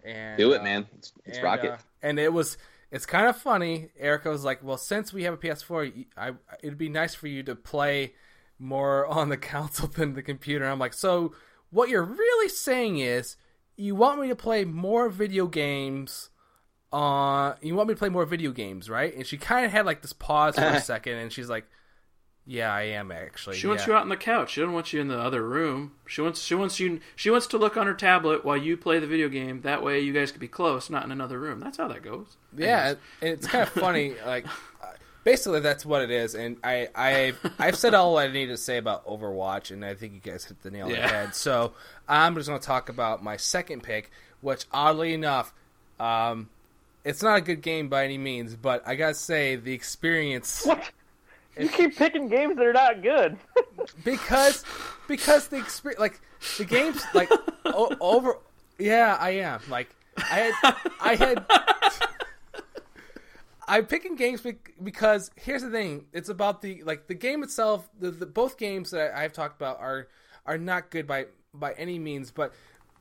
And 0.04 0.38
do 0.38 0.54
it, 0.54 0.62
uh, 0.62 0.64
man. 0.64 0.88
Let's, 0.94 1.12
let's 1.26 1.38
and, 1.40 1.44
rock 1.44 1.64
it. 1.64 1.72
Uh, 1.72 1.78
and 2.02 2.20
it 2.20 2.32
was 2.32 2.58
it's 2.92 3.06
kind 3.06 3.28
of 3.28 3.38
funny. 3.38 3.90
Erica 4.00 4.30
was 4.30 4.44
like, 4.44 4.64
"Well, 4.64 4.78
since 4.78 5.14
we 5.14 5.24
have 5.24 5.34
a 5.34 5.38
PS4, 5.38 6.06
I, 6.16 6.32
it'd 6.62 6.78
be 6.78 6.90
nice 6.90 7.16
for 7.16 7.28
you 7.28 7.44
to 7.44 7.56
play." 7.56 8.14
more 8.60 9.06
on 9.08 9.30
the 9.30 9.38
console 9.38 9.88
than 9.88 10.14
the 10.14 10.24
computer. 10.24 10.66
I'm 10.66 10.80
like, 10.80 10.94
so 10.94 11.34
what 11.70 11.90
you're 11.90 12.04
really 12.04 12.50
saying 12.50 13.00
is 13.00 13.38
you 13.76 13.96
want 13.96 14.20
me 14.20 14.28
to 14.30 14.36
play 14.36 14.66
more 14.66 15.10
video 15.10 15.48
games 15.48 16.30
uh 16.94 17.54
you 17.62 17.76
want 17.76 17.90
me 17.90 17.94
to 17.94 18.00
play 18.00 18.08
more 18.08 18.26
video 18.26 18.50
games 18.52 18.90
right 18.90 19.14
and 19.14 19.28
she 19.28 19.38
kind 19.38 19.66
of 19.66 19.74
had 19.74 19.86
like 19.86 20.02
this 20.02 20.14
pause 20.14 20.56
for 20.56 20.64
a 20.64 20.80
second 20.82 21.18
and 21.18 21.34
she's 21.34 21.50
like 21.50 21.66
yeah 22.48 22.74
i 22.74 22.84
am 22.84 23.12
actually 23.12 23.56
she 23.56 23.68
wants 23.68 23.84
yeah. 23.84 23.94
you 23.94 23.98
out 23.98 24.04
in 24.04 24.10
the 24.10 24.18
couch 24.18 24.52
she 24.52 24.62
doesn't 24.62 24.74
want 24.74 24.94
you 24.94 25.02
in 25.02 25.08
the 25.08 25.20
other 25.20 25.48
room 25.48 25.92
she 26.08 26.22
wants 26.22 26.42
she 26.42 26.56
wants 26.56 26.80
you 26.80 27.00
she 27.16 27.30
wants 27.30 27.46
to 27.46 27.58
look 27.58 27.76
on 27.76 27.86
her 27.86 27.94
tablet 27.94 28.46
while 28.46 28.58
you 28.58 28.78
play 28.78 29.00
the 29.00 29.08
video 29.08 29.28
game 29.28 29.62
that 29.62 29.84
way 29.84 30.00
you 30.00 30.14
guys 30.14 30.32
could 30.32 30.42
be 30.42 30.48
close 30.48 30.90
not 30.90 31.04
in 31.04 31.12
another 31.12 31.40
room 31.40 31.60
that's 31.60 31.78
how 31.78 31.88
that 31.88 32.02
goes 32.02 32.38
yeah 32.56 32.90
and 33.22 33.30
it's 33.30 33.48
kind 33.48 33.64
of 33.64 33.70
funny 33.74 34.14
like 34.26 34.46
basically 35.28 35.60
that's 35.60 35.86
what 35.86 36.02
it 36.02 36.10
is. 36.10 36.36
And 36.36 36.56
I, 36.64 36.88
I, 36.96 37.34
I've 37.60 37.76
said 37.76 37.94
all 37.94 38.18
I 38.18 38.30
need 38.30 38.46
to 38.46 38.56
say 38.56 38.78
about 38.78 39.06
Overwatch, 39.06 39.72
and 39.72 39.84
I 39.84 39.94
think 39.94 40.14
you 40.14 40.32
guys 40.32 40.46
hit 40.46 40.64
the 40.64 40.72
nail 40.72 40.86
on 40.86 40.94
the 40.94 41.02
head. 41.02 41.36
So 41.36 41.74
I'm 42.08 42.34
just 42.36 42.48
going 42.48 42.62
to 42.62 42.66
talk 42.66 42.88
about 42.88 43.22
my 43.22 43.36
second 43.36 43.84
pick, 43.84 44.10
which 44.40 44.64
oddly 44.72 45.14
enough, 45.14 45.54
um, 46.00 46.48
it's 47.04 47.22
not 47.22 47.38
a 47.38 47.42
good 47.42 47.62
game 47.62 47.90
by 47.90 48.06
any 48.06 48.18
means, 48.18 48.56
but 48.56 48.88
I 48.88 48.96
gotta 48.96 49.14
say 49.14 49.56
the 49.56 49.74
experience 49.74 50.66
What? 50.66 50.92
You 51.60 51.70
keep 51.70 51.96
picking 51.96 52.28
games 52.28 52.56
that 52.58 52.66
are 52.66 52.74
not 52.74 53.02
good. 53.02 53.38
because 54.04 54.64
because 55.08 55.48
the 55.48 55.58
experience 55.58 56.00
like 56.00 56.20
the 56.58 56.66
games 56.66 57.04
like 57.14 57.30
o- 57.66 57.96
over 58.00 58.38
yeah 58.78 59.18
I 59.20 59.32
am. 59.32 59.62
Like 59.70 59.90
I 60.18 60.52
had 60.62 60.76
I 61.02 61.16
had 61.16 61.46
I'm 63.68 63.86
picking 63.86 64.16
games 64.16 64.42
bec- 64.42 64.74
because 64.82 65.30
here's 65.36 65.62
the 65.62 65.70
thing. 65.70 66.06
It's 66.14 66.30
about 66.30 66.62
the 66.62 66.84
like 66.84 67.08
the 67.08 67.14
game 67.14 67.44
itself 67.44 67.90
the, 68.00 68.12
the 68.12 68.26
both 68.26 68.58
games 68.58 68.92
that 68.92 69.16
I've 69.16 69.34
talked 69.34 69.60
about 69.60 69.80
are 69.80 70.08
are 70.46 70.58
not 70.58 70.90
good 70.90 71.08
by 71.08 71.26
by 71.54 71.74
any 71.74 71.98
means 71.98 72.30
but 72.32 72.54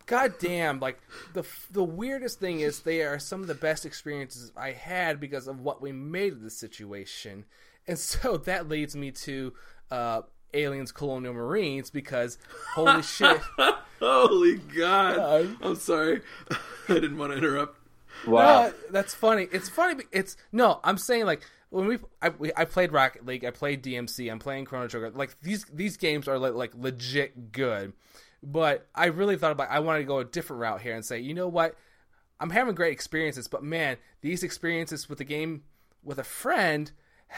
god 0.06 0.34
damn 0.38 0.80
like 0.80 0.98
the 1.34 1.44
the 1.70 1.82
weirdest 1.84 2.38
thing 2.40 2.60
is 2.60 2.80
they 2.80 3.02
are 3.02 3.18
some 3.18 3.40
of 3.42 3.48
the 3.48 3.54
best 3.54 3.84
experiences 3.84 4.50
I 4.56 4.70
had 4.72 5.20
because 5.20 5.46
of 5.46 5.60
what 5.60 5.82
we 5.82 5.92
made 5.92 6.32
of 6.32 6.42
the 6.42 6.50
situation 6.50 7.44
and 7.86 7.98
so 7.98 8.36
that 8.44 8.68
leads 8.68 8.96
me 8.96 9.10
to 9.10 9.52
uh 9.90 10.22
aliens 10.54 10.92
colonial 10.92 11.34
marines 11.34 11.90
because 11.90 12.38
holy 12.74 13.02
shit 13.02 13.40
Holy 14.00 14.56
God! 14.56 15.18
Uh, 15.18 15.46
I'm 15.62 15.76
sorry. 15.76 16.20
I 16.50 16.94
didn't 16.94 17.16
want 17.16 17.32
to 17.32 17.38
interrupt. 17.38 17.78
Wow. 18.26 18.66
No, 18.66 18.74
that's 18.90 19.14
funny. 19.14 19.48
It's 19.52 19.68
funny. 19.68 20.04
It's 20.12 20.36
no. 20.52 20.80
I'm 20.84 20.98
saying 20.98 21.26
like 21.26 21.42
when 21.70 21.86
we 21.86 21.98
I, 22.20 22.30
we, 22.30 22.52
I 22.56 22.64
played 22.64 22.92
Rocket 22.92 23.24
League, 23.24 23.44
I 23.44 23.50
played 23.50 23.82
DMC, 23.82 24.30
I'm 24.30 24.38
playing 24.38 24.66
Chrono 24.66 24.88
Trigger. 24.88 25.10
Like 25.10 25.40
these 25.40 25.64
these 25.72 25.96
games 25.96 26.28
are 26.28 26.38
like, 26.38 26.54
like 26.54 26.72
legit 26.74 27.52
good. 27.52 27.92
But 28.42 28.86
I 28.94 29.06
really 29.06 29.36
thought 29.36 29.52
about. 29.52 29.70
I 29.70 29.80
wanted 29.80 30.00
to 30.00 30.04
go 30.04 30.18
a 30.18 30.24
different 30.24 30.60
route 30.60 30.82
here 30.82 30.94
and 30.94 31.04
say, 31.04 31.18
you 31.18 31.34
know 31.34 31.48
what? 31.48 31.74
I'm 32.38 32.50
having 32.50 32.74
great 32.74 32.92
experiences, 32.92 33.48
but 33.48 33.64
man, 33.64 33.96
these 34.20 34.42
experiences 34.42 35.08
with 35.08 35.18
the 35.18 35.24
game 35.24 35.62
with 36.04 36.18
a 36.18 36.24
friend 36.24 36.92
ha- 36.92 36.92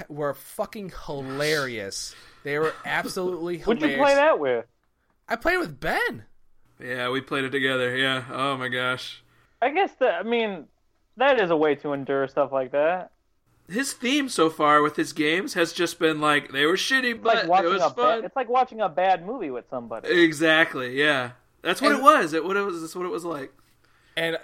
were 0.09 0.35
fucking 0.35 0.93
hilarious. 1.07 2.15
They 2.45 2.59
were 2.59 2.75
absolutely 2.85 3.59
Who'd 3.59 3.79
hilarious. 3.79 3.99
you 3.99 4.05
play 4.05 4.15
that 4.15 4.39
with? 4.39 4.65
I 5.29 5.37
played 5.37 5.59
with 5.59 5.79
Ben. 5.81 6.25
Yeah, 6.83 7.11
we 7.11 7.21
played 7.21 7.45
it 7.45 7.51
together. 7.51 7.97
Yeah. 7.97 8.25
Oh 8.31 8.57
my 8.57 8.69
gosh. 8.69 9.23
I 9.61 9.71
guess 9.71 9.93
that. 9.99 10.15
I 10.15 10.23
mean, 10.23 10.67
that 11.17 11.41
is 11.41 11.51
a 11.51 11.57
way 11.57 11.75
to 11.77 11.93
endure 11.93 12.29
stuff 12.29 12.53
like 12.53 12.73
that. 12.73 13.11
His 13.69 13.93
theme 13.93 14.29
so 14.31 14.49
far 14.49 14.81
with 14.81 14.97
his 14.97 15.13
games 15.13 15.55
has 15.55 15.73
just 15.73 15.99
been 15.99 16.21
like 16.21 16.53
they 16.53 16.65
were 16.65 16.75
shitty, 16.77 17.15
It's 17.17 17.21
but 17.23 17.35
like 17.35 17.45
it 17.45 17.49
watching 17.51 17.73
was 17.73 17.83
a 17.83 17.91
fun. 17.91 18.21
bad, 18.21 18.25
It's 18.25 18.37
like 18.37 18.49
watching 18.49 18.81
a 18.81 18.89
bad 18.89 19.27
movie 19.27 19.51
with 19.51 19.65
somebody. 19.69 20.09
Exactly. 20.09 20.99
Yeah. 20.99 21.33
That's 21.63 21.83
what 21.83 21.91
And- 21.93 22.01
it 22.01 22.03
was. 22.05 22.33
It 22.33 22.45
what 22.45 22.57
it 22.57 22.63
was. 22.63 22.81
That's 22.81 22.95
what 22.97 23.05
it 23.05 23.11
was 23.11 23.25
like. 23.25 23.53
and 24.17 24.39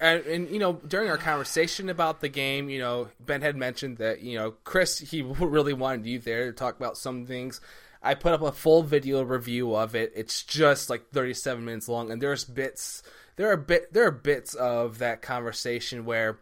and, 0.00 0.26
and 0.26 0.50
you 0.50 0.58
know 0.58 0.74
during 0.86 1.08
our 1.08 1.18
conversation 1.18 1.88
about 1.88 2.20
the 2.20 2.28
game 2.28 2.68
you 2.68 2.78
know 2.78 3.08
ben 3.20 3.42
had 3.42 3.56
mentioned 3.56 3.98
that 3.98 4.20
you 4.22 4.38
know 4.38 4.52
chris 4.64 4.98
he 4.98 5.22
really 5.40 5.72
wanted 5.72 6.06
you 6.06 6.18
there 6.18 6.46
to 6.46 6.52
talk 6.52 6.76
about 6.76 6.96
some 6.96 7.26
things. 7.26 7.60
I 8.02 8.14
put 8.14 8.34
up 8.34 8.42
a 8.42 8.52
full 8.52 8.84
video 8.84 9.22
review 9.22 9.74
of 9.74 9.96
it. 9.96 10.12
It's 10.14 10.44
just 10.44 10.90
like 10.90 11.10
37 11.10 11.64
minutes 11.64 11.88
long 11.88 12.10
and 12.10 12.20
there's 12.22 12.44
bits 12.44 13.02
there 13.36 13.50
are 13.50 13.56
bit 13.56 13.92
there 13.92 14.06
are 14.06 14.12
bits 14.12 14.54
of 14.54 14.98
that 14.98 15.22
conversation 15.22 16.04
where 16.04 16.38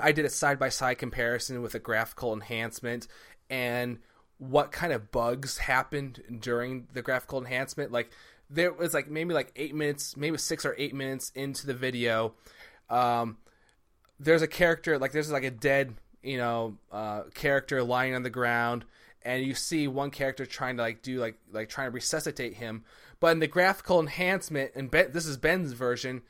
i 0.00 0.12
did 0.12 0.24
a 0.24 0.30
side 0.30 0.58
by 0.58 0.70
side 0.70 0.94
comparison 0.94 1.60
with 1.60 1.74
a 1.74 1.78
graphical 1.78 2.32
enhancement 2.32 3.06
and 3.50 3.98
what 4.38 4.72
kind 4.72 4.92
of 4.92 5.10
bugs 5.10 5.58
happened 5.58 6.22
during 6.40 6.86
the 6.92 7.02
graphical 7.02 7.38
enhancement. 7.38 7.92
Like 7.92 8.10
there 8.50 8.72
was 8.72 8.94
like 8.94 9.08
maybe 9.08 9.34
like 9.34 9.52
eight 9.56 9.74
minutes 9.74 10.16
maybe 10.16 10.38
six 10.38 10.64
or 10.64 10.74
eight 10.78 10.94
minutes 10.94 11.30
into 11.34 11.66
the 11.66 11.74
video 11.74 12.32
um, 12.90 13.38
there's 14.20 14.42
a 14.42 14.48
character 14.48 14.98
like 14.98 15.12
there's 15.12 15.30
like 15.30 15.44
a 15.44 15.50
dead 15.50 15.94
you 16.22 16.38
know 16.38 16.76
uh, 16.92 17.22
character 17.34 17.82
lying 17.82 18.14
on 18.14 18.22
the 18.22 18.30
ground 18.30 18.84
and 19.24 19.44
you 19.44 19.54
see 19.54 19.88
one 19.88 20.10
character 20.10 20.44
trying 20.44 20.76
to 20.76 20.82
like 20.82 21.02
do 21.02 21.18
like 21.18 21.36
like 21.52 21.68
trying 21.68 21.88
to 21.88 21.94
resuscitate 21.94 22.54
him. 22.54 22.84
But 23.20 23.32
in 23.32 23.38
the 23.38 23.46
graphical 23.46 24.00
enhancement 24.00 24.72
and 24.74 24.90
ben, 24.90 25.12
this 25.12 25.26
is 25.26 25.36
ben's 25.36 25.72
version 25.72 26.22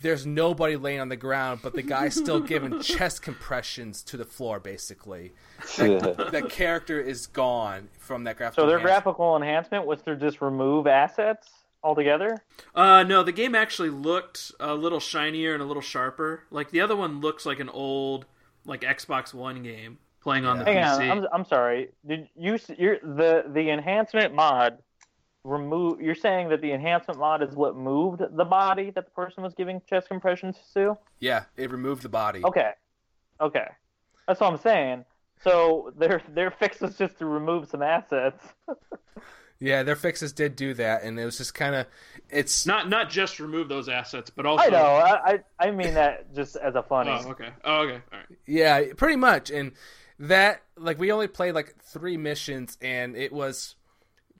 there's 0.00 0.26
nobody 0.26 0.74
laying 0.74 0.98
on 0.98 1.08
the 1.08 1.16
ground 1.16 1.60
but 1.62 1.74
the 1.74 1.82
guy's 1.82 2.14
still 2.14 2.40
giving 2.40 2.80
chest 2.82 3.22
compressions 3.22 4.02
to 4.02 4.16
the 4.16 4.24
floor 4.24 4.60
basically. 4.60 5.32
That 5.78 6.48
character 6.50 7.00
is 7.00 7.26
gone 7.26 7.88
from 7.98 8.24
that 8.24 8.36
graphical 8.36 8.64
So 8.64 8.66
their 8.66 8.78
enhancement. 8.78 9.04
graphical 9.04 9.36
enhancement 9.36 9.86
was 9.86 10.02
to 10.02 10.16
just 10.16 10.42
remove 10.42 10.86
assets 10.86 11.48
altogether. 11.82 12.42
Uh, 12.74 13.02
no, 13.02 13.22
the 13.22 13.32
game 13.32 13.54
actually 13.54 13.90
looked 13.90 14.52
a 14.60 14.74
little 14.74 15.00
shinier 15.00 15.52
and 15.54 15.62
a 15.62 15.66
little 15.66 15.82
sharper. 15.82 16.44
Like 16.50 16.70
the 16.70 16.80
other 16.80 16.96
one 16.96 17.20
looks 17.20 17.44
like 17.46 17.60
an 17.60 17.68
old, 17.68 18.26
like 18.64 18.82
Xbox 18.82 19.34
One 19.34 19.62
game 19.62 19.98
playing 20.20 20.44
on 20.44 20.58
the 20.58 20.64
Hang 20.64 20.76
PC. 20.76 21.10
on, 21.10 21.18
I'm, 21.18 21.26
I'm 21.32 21.44
sorry. 21.44 21.90
Did 22.06 22.28
you 22.36 22.58
you're, 22.78 22.98
the 23.00 23.44
the 23.48 23.70
enhancement 23.70 24.34
mod 24.34 24.78
remove? 25.44 26.00
You're 26.00 26.14
saying 26.14 26.48
that 26.50 26.60
the 26.60 26.72
enhancement 26.72 27.18
mod 27.18 27.42
is 27.42 27.54
what 27.54 27.76
moved 27.76 28.22
the 28.36 28.44
body 28.44 28.90
that 28.90 29.04
the 29.04 29.10
person 29.10 29.42
was 29.42 29.54
giving 29.54 29.80
chest 29.88 30.08
compressions 30.08 30.56
to? 30.74 30.96
yeah 31.20 31.44
it 31.56 31.70
removed 31.70 32.02
the 32.02 32.08
body 32.08 32.42
Okay, 32.44 32.70
okay, 33.40 33.66
that's 34.28 34.40
what 34.40 34.52
I'm 34.52 34.58
saying. 34.60 35.04
So 35.42 35.92
their 35.98 36.22
their 36.28 36.50
fix 36.60 36.80
was 36.80 36.96
just 36.96 37.18
to 37.18 37.26
remove 37.26 37.68
some 37.68 37.82
assets. 37.82 38.42
yeah 39.62 39.82
their 39.82 39.96
fixes 39.96 40.32
did 40.32 40.56
do 40.56 40.74
that 40.74 41.02
and 41.04 41.18
it 41.18 41.24
was 41.24 41.38
just 41.38 41.54
kind 41.54 41.74
of 41.74 41.86
it's 42.32 42.66
not 42.66 42.88
not 42.88 43.10
just 43.10 43.38
remove 43.38 43.68
those 43.68 43.88
assets, 43.88 44.30
but 44.30 44.46
also. 44.46 44.64
I 44.64 44.68
know. 44.70 44.78
I, 44.78 45.32
I 45.32 45.40
I 45.58 45.70
mean 45.70 45.94
that 45.94 46.34
just 46.34 46.56
as 46.56 46.74
a 46.74 46.82
funny. 46.82 47.10
Oh, 47.10 47.30
okay. 47.30 47.50
Oh, 47.62 47.80
okay. 47.82 48.00
All 48.10 48.18
right. 48.18 48.26
Yeah, 48.46 48.82
pretty 48.96 49.16
much. 49.16 49.50
And 49.50 49.72
that 50.18 50.62
like 50.76 50.98
we 50.98 51.12
only 51.12 51.28
played 51.28 51.54
like 51.54 51.74
three 51.82 52.16
missions 52.16 52.78
and 52.80 53.16
it 53.16 53.32
was 53.32 53.76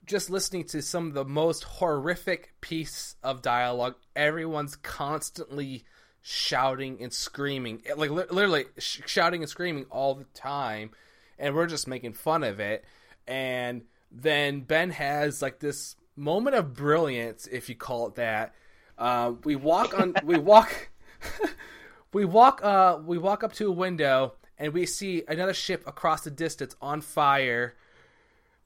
just 0.05 0.29
listening 0.29 0.65
to 0.65 0.81
some 0.81 1.07
of 1.07 1.13
the 1.13 1.23
most 1.23 1.63
horrific 1.63 2.53
piece 2.61 3.15
of 3.23 3.41
dialogue. 3.41 3.95
Everyone's 4.15 4.75
constantly 4.75 5.85
shouting 6.21 7.01
and 7.01 7.13
screaming. 7.13 7.83
Eh, 7.85 7.93
like 7.95 8.09
literally 8.09 8.65
sh- 8.79 9.01
shouting 9.05 9.43
and 9.43 9.49
screaming 9.49 9.85
all 9.91 10.15
the 10.15 10.25
time 10.33 10.89
and 11.37 11.53
we're 11.53 11.67
just 11.67 11.87
making 11.87 12.13
fun 12.13 12.43
of 12.43 12.59
it. 12.59 12.83
And 13.27 13.83
then 14.13 14.61
Ben 14.61 14.91
has 14.91 15.41
like 15.41 15.59
this 15.59 15.95
moment 16.15 16.55
of 16.55 16.73
brilliance 16.73 17.47
if 17.47 17.67
you 17.69 17.75
call 17.75 18.07
it 18.07 18.15
that. 18.15 18.53
Uh, 18.97 19.33
we 19.43 19.55
walk 19.55 19.97
on 19.99 20.13
we 20.23 20.37
walk 20.37 20.89
we 22.13 22.25
walk 22.25 22.63
uh 22.63 22.99
we 23.03 23.17
walk 23.17 23.43
up 23.43 23.53
to 23.53 23.67
a 23.67 23.71
window 23.71 24.33
and 24.57 24.73
we 24.73 24.85
see 24.85 25.23
another 25.27 25.53
ship 25.53 25.83
across 25.87 26.21
the 26.21 26.31
distance 26.31 26.75
on 26.81 27.01
fire 27.01 27.75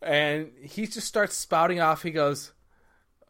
and 0.01 0.51
he 0.61 0.85
just 0.85 1.07
starts 1.07 1.35
spouting 1.35 1.79
off 1.79 2.03
he 2.03 2.11
goes 2.11 2.51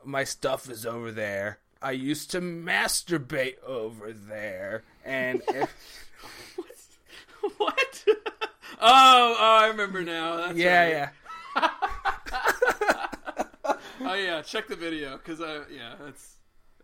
my 0.03 0.23
stuff 0.23 0.69
is 0.69 0.85
over 0.85 1.11
there 1.11 1.59
i 1.81 1.91
used 1.91 2.31
to 2.31 2.41
masturbate 2.41 3.61
over 3.63 4.11
there 4.11 4.83
and 5.05 5.41
if, 5.49 5.73
what? 7.57 8.03
oh, 8.07 9.35
oh, 9.39 9.57
I 9.61 9.67
remember 9.67 10.03
now. 10.03 10.37
That's 10.37 10.57
yeah 10.57 10.83
right. 10.83 10.89
yeah 10.91 11.09
Oh 13.99 14.13
yeah, 14.13 14.41
check 14.41 14.67
the 14.67 14.75
video 14.75 15.17
because 15.17 15.41
I 15.41 15.61
yeah, 15.73 15.93
that's 16.03 16.35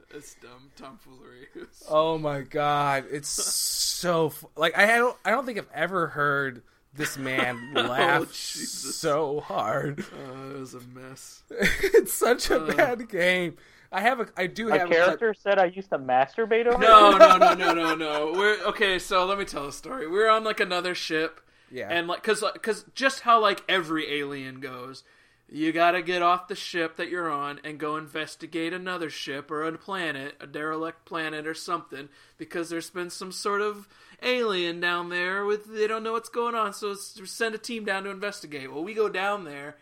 it's 0.09 0.35
dumb 0.35 0.69
tomfoolery. 0.75 1.47
oh 1.89 2.17
my 2.17 2.41
god 2.41 3.05
it's 3.11 3.29
so 3.29 4.29
fu- 4.29 4.47
like 4.55 4.77
i 4.77 4.85
don't 4.85 5.17
i 5.25 5.31
don't 5.31 5.43
think 5.45 5.57
i've 5.57 5.69
ever 5.73 6.07
heard 6.07 6.61
this 6.93 7.17
man 7.17 7.73
laugh 7.73 8.27
Jesus. 8.27 8.95
so 8.95 9.39
hard 9.39 10.01
Uh, 10.01 10.49
it 10.55 10.59
was 10.59 10.75
a 10.75 10.81
mess. 10.81 11.41
it's 11.49 12.13
such 12.13 12.51
a 12.51 12.59
bad 12.59 13.09
game 13.09 13.57
i 13.91 14.01
have 14.01 14.19
a 14.19 14.27
i 14.37 14.45
do 14.45 14.67
have 14.67 14.75
A 14.75 14.79
have 14.81 14.89
character 14.89 15.33
said 15.33 15.57
I 15.57 15.65
used 15.65 15.89
to 15.89 15.97
masturbate 15.97 16.67
over. 16.67 16.77
No, 16.77 17.17
no, 17.17 17.37
no, 17.37 17.53
no, 17.55 17.73
no, 17.73 17.95
no. 17.95 18.33
We're 18.33 18.61
okay. 18.67 18.99
So 18.99 19.25
let 19.25 19.37
me 19.39 19.45
tell 19.45 19.67
a 19.67 19.71
story. 19.73 20.07
We're 20.07 20.29
on 20.29 20.43
like 20.43 20.59
another 20.59 20.93
ship, 20.95 21.39
yeah 21.73 21.87
and 21.89 22.07
like, 22.07 22.23
cause, 22.23 22.43
cause 22.61 22.85
just 22.93 23.21
how 23.21 23.41
like 23.41 23.63
every 23.67 24.19
alien 24.19 24.59
goes, 24.59 25.03
you 25.49 25.71
gotta 25.71 26.01
get 26.01 26.21
off 26.21 26.47
the 26.47 26.55
ship 26.55 26.95
that 26.97 27.09
you're 27.09 27.29
on 27.29 27.59
and 27.63 27.79
go 27.79 27.97
investigate 27.97 28.73
another 28.73 29.09
ship 29.09 29.51
or 29.51 29.63
a 29.63 29.77
planet, 29.77 30.35
a 30.39 30.47
derelict 30.47 31.05
planet 31.05 31.45
or 31.45 31.53
something, 31.53 32.09
because 32.37 32.69
there's 32.69 32.89
been 32.89 33.09
some 33.09 33.31
sort 33.31 33.61
of 33.61 33.87
alien 34.21 34.79
down 34.79 35.09
there 35.09 35.45
with 35.45 35.65
they 35.65 35.87
don't 35.87 36.03
know 36.03 36.13
what's 36.13 36.29
going 36.29 36.55
on, 36.55 36.73
so 36.73 36.93
send 36.95 37.53
a 37.53 37.59
team 37.59 37.85
down 37.85 38.03
to 38.03 38.09
investigate. 38.09 38.71
Well, 38.71 38.83
we 38.83 38.93
go 38.93 39.09
down 39.09 39.43
there, 39.43 39.75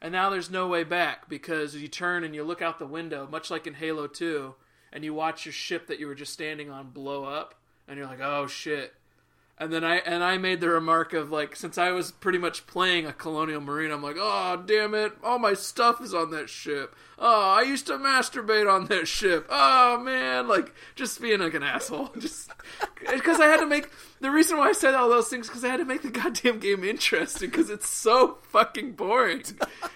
and 0.00 0.12
now 0.12 0.30
there's 0.30 0.50
no 0.50 0.66
way 0.68 0.84
back 0.84 1.28
because 1.28 1.74
you 1.74 1.88
turn 1.88 2.24
and 2.24 2.34
you 2.34 2.44
look 2.44 2.62
out 2.62 2.78
the 2.78 2.86
window, 2.86 3.28
much 3.30 3.50
like 3.50 3.66
in 3.66 3.74
Halo 3.74 4.06
2, 4.06 4.54
and 4.92 5.04
you 5.04 5.12
watch 5.12 5.44
your 5.44 5.52
ship 5.52 5.88
that 5.88 5.98
you 5.98 6.06
were 6.06 6.14
just 6.14 6.32
standing 6.32 6.70
on 6.70 6.90
blow 6.90 7.24
up, 7.24 7.54
and 7.86 7.98
you're 7.98 8.06
like, 8.06 8.20
oh 8.20 8.46
shit. 8.46 8.94
And 9.60 9.72
then 9.72 9.84
I 9.84 9.96
and 9.96 10.22
I 10.22 10.38
made 10.38 10.60
the 10.60 10.68
remark 10.68 11.12
of 11.12 11.32
like 11.32 11.56
since 11.56 11.78
I 11.78 11.90
was 11.90 12.12
pretty 12.12 12.38
much 12.38 12.66
playing 12.68 13.06
a 13.06 13.12
Colonial 13.12 13.60
Marine, 13.60 13.90
I'm 13.90 14.04
like, 14.04 14.16
oh 14.16 14.62
damn 14.64 14.94
it, 14.94 15.12
all 15.24 15.40
my 15.40 15.54
stuff 15.54 16.00
is 16.00 16.14
on 16.14 16.30
that 16.30 16.48
ship. 16.48 16.94
Oh, 17.18 17.50
I 17.50 17.62
used 17.62 17.88
to 17.88 17.94
masturbate 17.94 18.72
on 18.72 18.86
that 18.86 19.08
ship. 19.08 19.46
Oh 19.50 19.98
man, 19.98 20.46
like 20.46 20.72
just 20.94 21.20
being 21.20 21.40
like 21.40 21.54
an 21.54 21.64
asshole, 21.64 22.10
just 22.18 22.52
because 23.12 23.40
I 23.40 23.46
had 23.46 23.58
to 23.58 23.66
make 23.66 23.90
the 24.20 24.30
reason 24.30 24.58
why 24.58 24.68
I 24.68 24.72
said 24.72 24.94
all 24.94 25.08
those 25.08 25.28
things 25.28 25.48
because 25.48 25.64
I 25.64 25.68
had 25.68 25.78
to 25.78 25.84
make 25.84 26.02
the 26.02 26.10
goddamn 26.10 26.60
game 26.60 26.84
interesting 26.84 27.50
because 27.50 27.68
it's 27.68 27.88
so 27.88 28.38
fucking 28.50 28.92
boring. 28.92 29.42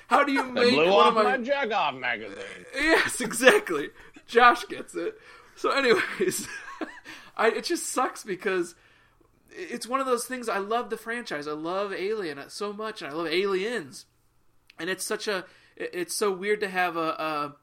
How 0.08 0.24
do 0.24 0.32
you 0.32 0.42
make 0.42 0.72
blew 0.72 0.90
one 0.90 1.06
off 1.06 1.08
of 1.08 1.14
my 1.14 1.36
my 1.36 1.44
jack 1.44 1.70
off 1.70 1.94
magazine. 1.94 2.66
Yes, 2.74 3.20
exactly. 3.20 3.90
Josh 4.26 4.66
gets 4.66 4.96
it. 4.96 5.18
So, 5.54 5.70
anyways, 5.70 6.48
I 7.36 7.50
it 7.50 7.64
just 7.64 7.86
sucks 7.86 8.24
because 8.24 8.74
it's 9.54 9.86
one 9.86 10.00
of 10.00 10.06
those 10.06 10.24
things. 10.24 10.48
I 10.48 10.58
love 10.58 10.90
the 10.90 10.96
franchise. 10.96 11.46
I 11.46 11.52
love 11.52 11.92
Alien 11.92 12.40
so 12.48 12.72
much, 12.72 13.02
and 13.02 13.10
I 13.10 13.14
love 13.14 13.26
Aliens, 13.26 14.06
and 14.78 14.88
it's 14.88 15.04
such 15.04 15.28
a 15.28 15.44
it's 15.76 16.14
so 16.14 16.30
weird 16.30 16.60
to 16.60 16.68
have 16.68 16.96
a, 16.96 17.00
a 17.00 17.56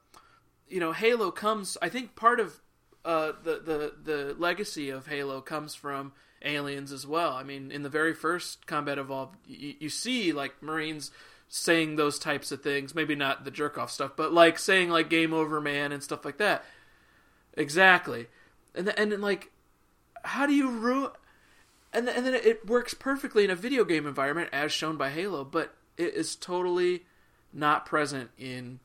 you 0.68 0.80
know, 0.80 0.92
Halo 0.92 1.30
comes. 1.30 1.76
I 1.82 1.88
think 1.88 2.16
part 2.16 2.40
of 2.40 2.60
uh, 3.04 3.32
the 3.42 3.60
the 3.60 3.92
the 4.02 4.34
legacy 4.38 4.90
of 4.90 5.06
Halo 5.06 5.40
comes 5.40 5.74
from 5.74 6.12
Aliens 6.44 6.92
as 6.92 7.06
well. 7.06 7.32
I 7.32 7.42
mean, 7.42 7.70
in 7.70 7.82
the 7.82 7.88
very 7.88 8.14
first 8.14 8.66
Combat 8.66 8.98
Evolved, 8.98 9.36
you, 9.46 9.74
you 9.80 9.88
see 9.88 10.32
like 10.32 10.62
Marines 10.62 11.10
saying 11.48 11.96
those 11.96 12.18
types 12.18 12.52
of 12.52 12.62
things. 12.62 12.94
Maybe 12.94 13.14
not 13.14 13.44
the 13.44 13.50
jerk 13.50 13.76
off 13.78 13.90
stuff, 13.90 14.12
but 14.16 14.32
like 14.32 14.58
saying 14.58 14.90
like 14.90 15.10
"Game 15.10 15.32
Over, 15.32 15.60
man" 15.60 15.92
and 15.92 16.02
stuff 16.02 16.24
like 16.24 16.38
that. 16.38 16.64
Exactly, 17.54 18.28
and 18.74 18.88
and 18.90 19.20
like, 19.20 19.50
how 20.22 20.46
do 20.46 20.54
you 20.54 20.70
ruin? 20.70 21.10
And 21.92 22.06
then, 22.06 22.16
and 22.16 22.26
then 22.26 22.34
it 22.34 22.66
works 22.66 22.94
perfectly 22.94 23.44
in 23.44 23.50
a 23.50 23.56
video 23.56 23.84
game 23.84 24.06
environment 24.06 24.50
as 24.52 24.72
shown 24.72 24.96
by 24.96 25.10
Halo, 25.10 25.44
but 25.44 25.74
it 25.96 26.14
is 26.14 26.36
totally 26.36 27.04
not 27.52 27.84
present 27.84 28.30
in 28.38 28.80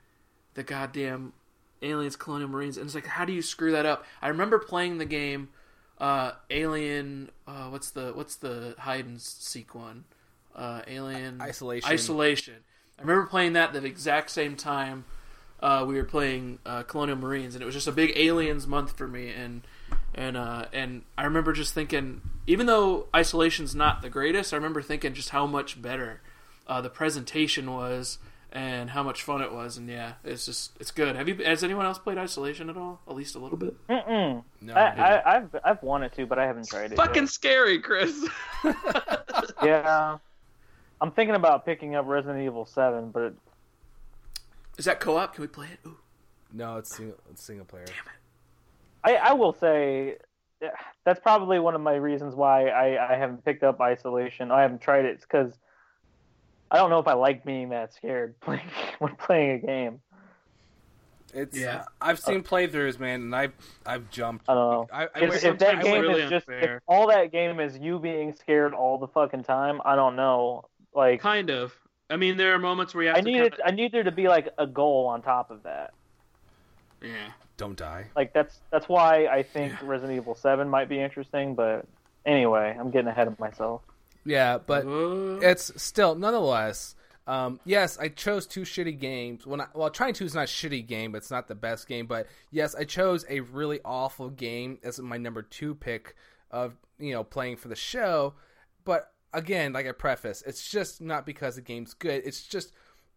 the 0.55 0.63
goddamn 0.63 1.33
Aliens 1.81 2.15
Colonial 2.15 2.49
Marines. 2.49 2.77
And 2.77 2.85
it's 2.85 2.95
like, 2.95 3.05
how 3.05 3.25
do 3.25 3.33
you 3.33 3.41
screw 3.41 3.71
that 3.73 3.85
up? 3.85 4.05
I 4.21 4.29
remember 4.29 4.57
playing 4.57 4.97
the 4.97 5.05
game 5.05 5.49
uh, 5.99 6.31
Alien. 6.49 7.29
Uh, 7.47 7.69
what's 7.69 7.91
the 7.91 8.11
what's 8.13 8.35
the 8.35 8.75
hide 8.79 9.05
and 9.05 9.21
seek 9.21 9.75
one? 9.75 10.05
Uh, 10.55 10.81
Alien 10.87 11.41
Isolation. 11.41 11.89
Isolation. 11.89 12.55
I 12.97 13.01
remember 13.01 13.27
playing 13.27 13.53
that 13.53 13.73
the 13.73 13.83
exact 13.85 14.29
same 14.29 14.55
time 14.55 15.05
uh, 15.59 15.85
we 15.87 15.95
were 15.95 16.03
playing 16.03 16.59
uh, 16.65 16.83
Colonial 16.83 17.17
Marines, 17.17 17.55
and 17.55 17.61
it 17.61 17.65
was 17.65 17.75
just 17.75 17.87
a 17.87 17.91
big 17.91 18.13
Aliens 18.15 18.67
month 18.67 18.97
for 18.97 19.07
me. 19.07 19.29
And 19.29 19.61
and 20.15 20.37
uh, 20.37 20.65
and 20.73 21.03
I 21.17 21.25
remember 21.25 21.53
just 21.53 21.73
thinking, 21.73 22.21
even 22.47 22.65
though 22.65 23.07
Isolation's 23.13 23.75
not 23.75 24.01
the 24.01 24.09
greatest, 24.09 24.53
I 24.53 24.55
remember 24.55 24.81
thinking 24.81 25.13
just 25.13 25.29
how 25.29 25.45
much 25.45 25.81
better 25.81 26.21
uh, 26.67 26.81
the 26.81 26.89
presentation 26.89 27.71
was 27.71 28.17
and 28.51 28.89
how 28.89 29.03
much 29.03 29.21
fun 29.21 29.41
it 29.41 29.51
was. 29.51 29.77
And 29.77 29.89
yeah, 29.89 30.13
it's 30.23 30.45
just 30.45 30.71
it's 30.79 30.91
good. 30.91 31.17
Have 31.17 31.27
you? 31.27 31.35
Has 31.43 31.63
anyone 31.63 31.85
else 31.85 31.99
played 31.99 32.17
Isolation 32.17 32.69
at 32.69 32.77
all? 32.77 33.01
At 33.07 33.15
least 33.15 33.35
a 33.35 33.39
little 33.39 33.57
bit. 33.57 33.75
Mm-mm. 33.89 34.43
No, 34.61 34.73
I, 34.73 34.85
I, 34.87 35.35
I've 35.35 35.55
I've 35.63 35.83
wanted 35.83 36.13
to, 36.13 36.25
but 36.25 36.39
I 36.39 36.45
haven't 36.47 36.69
tried 36.69 36.93
it. 36.93 36.95
Fucking 36.95 37.27
scary, 37.27 37.79
Chris. 37.79 38.25
yeah. 39.63 40.17
I'm 41.01 41.11
thinking 41.11 41.35
about 41.35 41.65
picking 41.65 41.95
up 41.95 42.07
Resident 42.07 42.45
Evil 42.45 42.65
Seven, 42.65 43.11
but 43.11 43.21
it, 43.23 43.33
Is 44.77 44.85
that 44.85 45.01
co-op? 45.01 45.35
Can 45.35 45.41
we 45.41 45.47
play 45.49 45.67
it? 45.73 45.79
Ooh. 45.85 45.97
no, 46.53 46.77
it's 46.77 46.95
single, 46.95 47.17
it's 47.29 47.43
single 47.43 47.65
player. 47.65 47.85
I, 49.05 49.15
I 49.15 49.33
will 49.33 49.53
say 49.53 50.17
that's 51.05 51.19
probably 51.19 51.59
one 51.59 51.75
of 51.75 51.81
my 51.81 51.95
reasons 51.95 52.33
why 52.35 52.67
I, 52.67 53.13
I 53.13 53.17
haven't 53.17 53.45
picked 53.45 53.63
up 53.63 53.79
Isolation. 53.79 54.51
I 54.51 54.61
haven't 54.61 54.81
tried 54.81 55.05
it 55.05 55.21
because 55.21 55.53
I 56.71 56.77
don't 56.77 56.89
know 56.89 56.99
if 56.99 57.07
I 57.07 57.13
like 57.13 57.45
being 57.45 57.69
that 57.69 57.93
scared 57.93 58.39
playing 58.41 58.69
when 58.99 59.15
playing 59.15 59.51
a 59.51 59.59
game. 59.59 59.99
It's 61.33 61.57
Yeah. 61.57 61.83
I've 62.01 62.19
seen 62.19 62.39
uh, 62.39 62.43
playthroughs, 62.43 62.99
man, 62.99 63.21
and 63.21 63.35
I've 63.35 63.53
I've 63.85 64.09
jumped. 64.09 64.45
I 64.49 64.53
don't 64.53 64.71
know. 64.71 64.87
I, 64.91 65.03
I 65.03 65.09
If, 65.21 65.43
if 65.43 65.59
that 65.59 65.83
game 65.83 66.01
really 66.01 66.23
is 66.23 66.29
just 66.29 66.47
if 66.49 66.81
all 66.87 67.07
that 67.09 67.31
game 67.31 67.59
is 67.59 67.77
you 67.77 67.99
being 67.99 68.33
scared 68.33 68.73
all 68.73 68.97
the 68.97 69.07
fucking 69.07 69.43
time, 69.43 69.81
I 69.83 69.95
don't 69.95 70.15
know. 70.15 70.65
Like 70.93 71.19
Kind 71.21 71.49
of. 71.49 71.73
I 72.09 72.17
mean, 72.17 72.37
there 72.37 72.53
are 72.53 72.59
moments 72.59 72.93
where 72.93 73.03
you 73.03 73.09
have 73.09 73.17
I 73.17 73.21
to. 73.21 73.25
need 73.25 73.41
it. 73.41 73.53
I 73.65 73.71
need 73.71 73.91
there 73.91 74.03
to 74.03 74.11
be 74.11 74.27
like 74.27 74.49
a 74.57 74.65
goal 74.65 75.07
on 75.07 75.21
top 75.21 75.51
of 75.51 75.63
that. 75.63 75.93
Yeah. 77.01 77.31
don't 77.57 77.77
die. 77.77 78.07
Like 78.15 78.33
that's 78.33 78.59
that's 78.71 78.87
why 78.89 79.27
I 79.27 79.43
think 79.43 79.73
Resident 79.83 80.17
Evil 80.17 80.35
Seven 80.35 80.69
might 80.69 80.89
be 80.89 80.99
interesting. 80.99 81.55
But 81.55 81.85
anyway, 82.25 82.75
I'm 82.79 82.91
getting 82.91 83.07
ahead 83.07 83.27
of 83.27 83.39
myself. 83.39 83.81
Yeah, 84.25 84.57
but 84.57 84.85
Uh, 84.85 85.39
it's 85.41 85.71
still 85.81 86.15
nonetheless. 86.15 86.95
Um, 87.27 87.59
yes, 87.65 87.97
I 87.97 88.09
chose 88.09 88.45
two 88.45 88.61
shitty 88.61 88.99
games. 88.99 89.47
When 89.47 89.59
I, 89.61 89.65
well, 89.73 89.89
Trine 89.89 90.13
Two 90.13 90.25
is 90.25 90.35
not 90.35 90.43
a 90.43 90.47
shitty 90.47 90.85
game, 90.85 91.11
but 91.11 91.17
it's 91.19 91.31
not 91.31 91.47
the 91.47 91.55
best 91.55 91.87
game. 91.87 92.05
But 92.07 92.27
yes, 92.51 92.75
I 92.75 92.83
chose 92.83 93.25
a 93.29 93.39
really 93.39 93.79
awful 93.83 94.29
game 94.29 94.77
as 94.83 94.99
my 94.99 95.17
number 95.17 95.41
two 95.41 95.73
pick 95.75 96.15
of 96.51 96.75
you 96.99 97.13
know 97.13 97.23
playing 97.23 97.57
for 97.57 97.67
the 97.67 97.75
show. 97.75 98.33
But 98.83 99.11
again, 99.33 99.73
like 99.73 99.87
I 99.87 99.91
preface, 99.91 100.43
it's 100.45 100.69
just 100.69 101.01
not 101.01 101.25
because 101.25 101.55
the 101.55 101.61
game's 101.61 101.93
good. 101.95 102.21
It's 102.25 102.43
just 102.45 102.71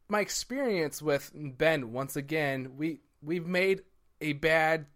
my 0.09 0.21
experience 0.21 1.03
with 1.03 1.31
Ben. 1.35 1.93
Once 1.93 2.17
again, 2.17 2.73
we 2.79 3.01
we've 3.23 3.47
made 3.47 3.83
a 4.21 4.33
bad 4.35 4.87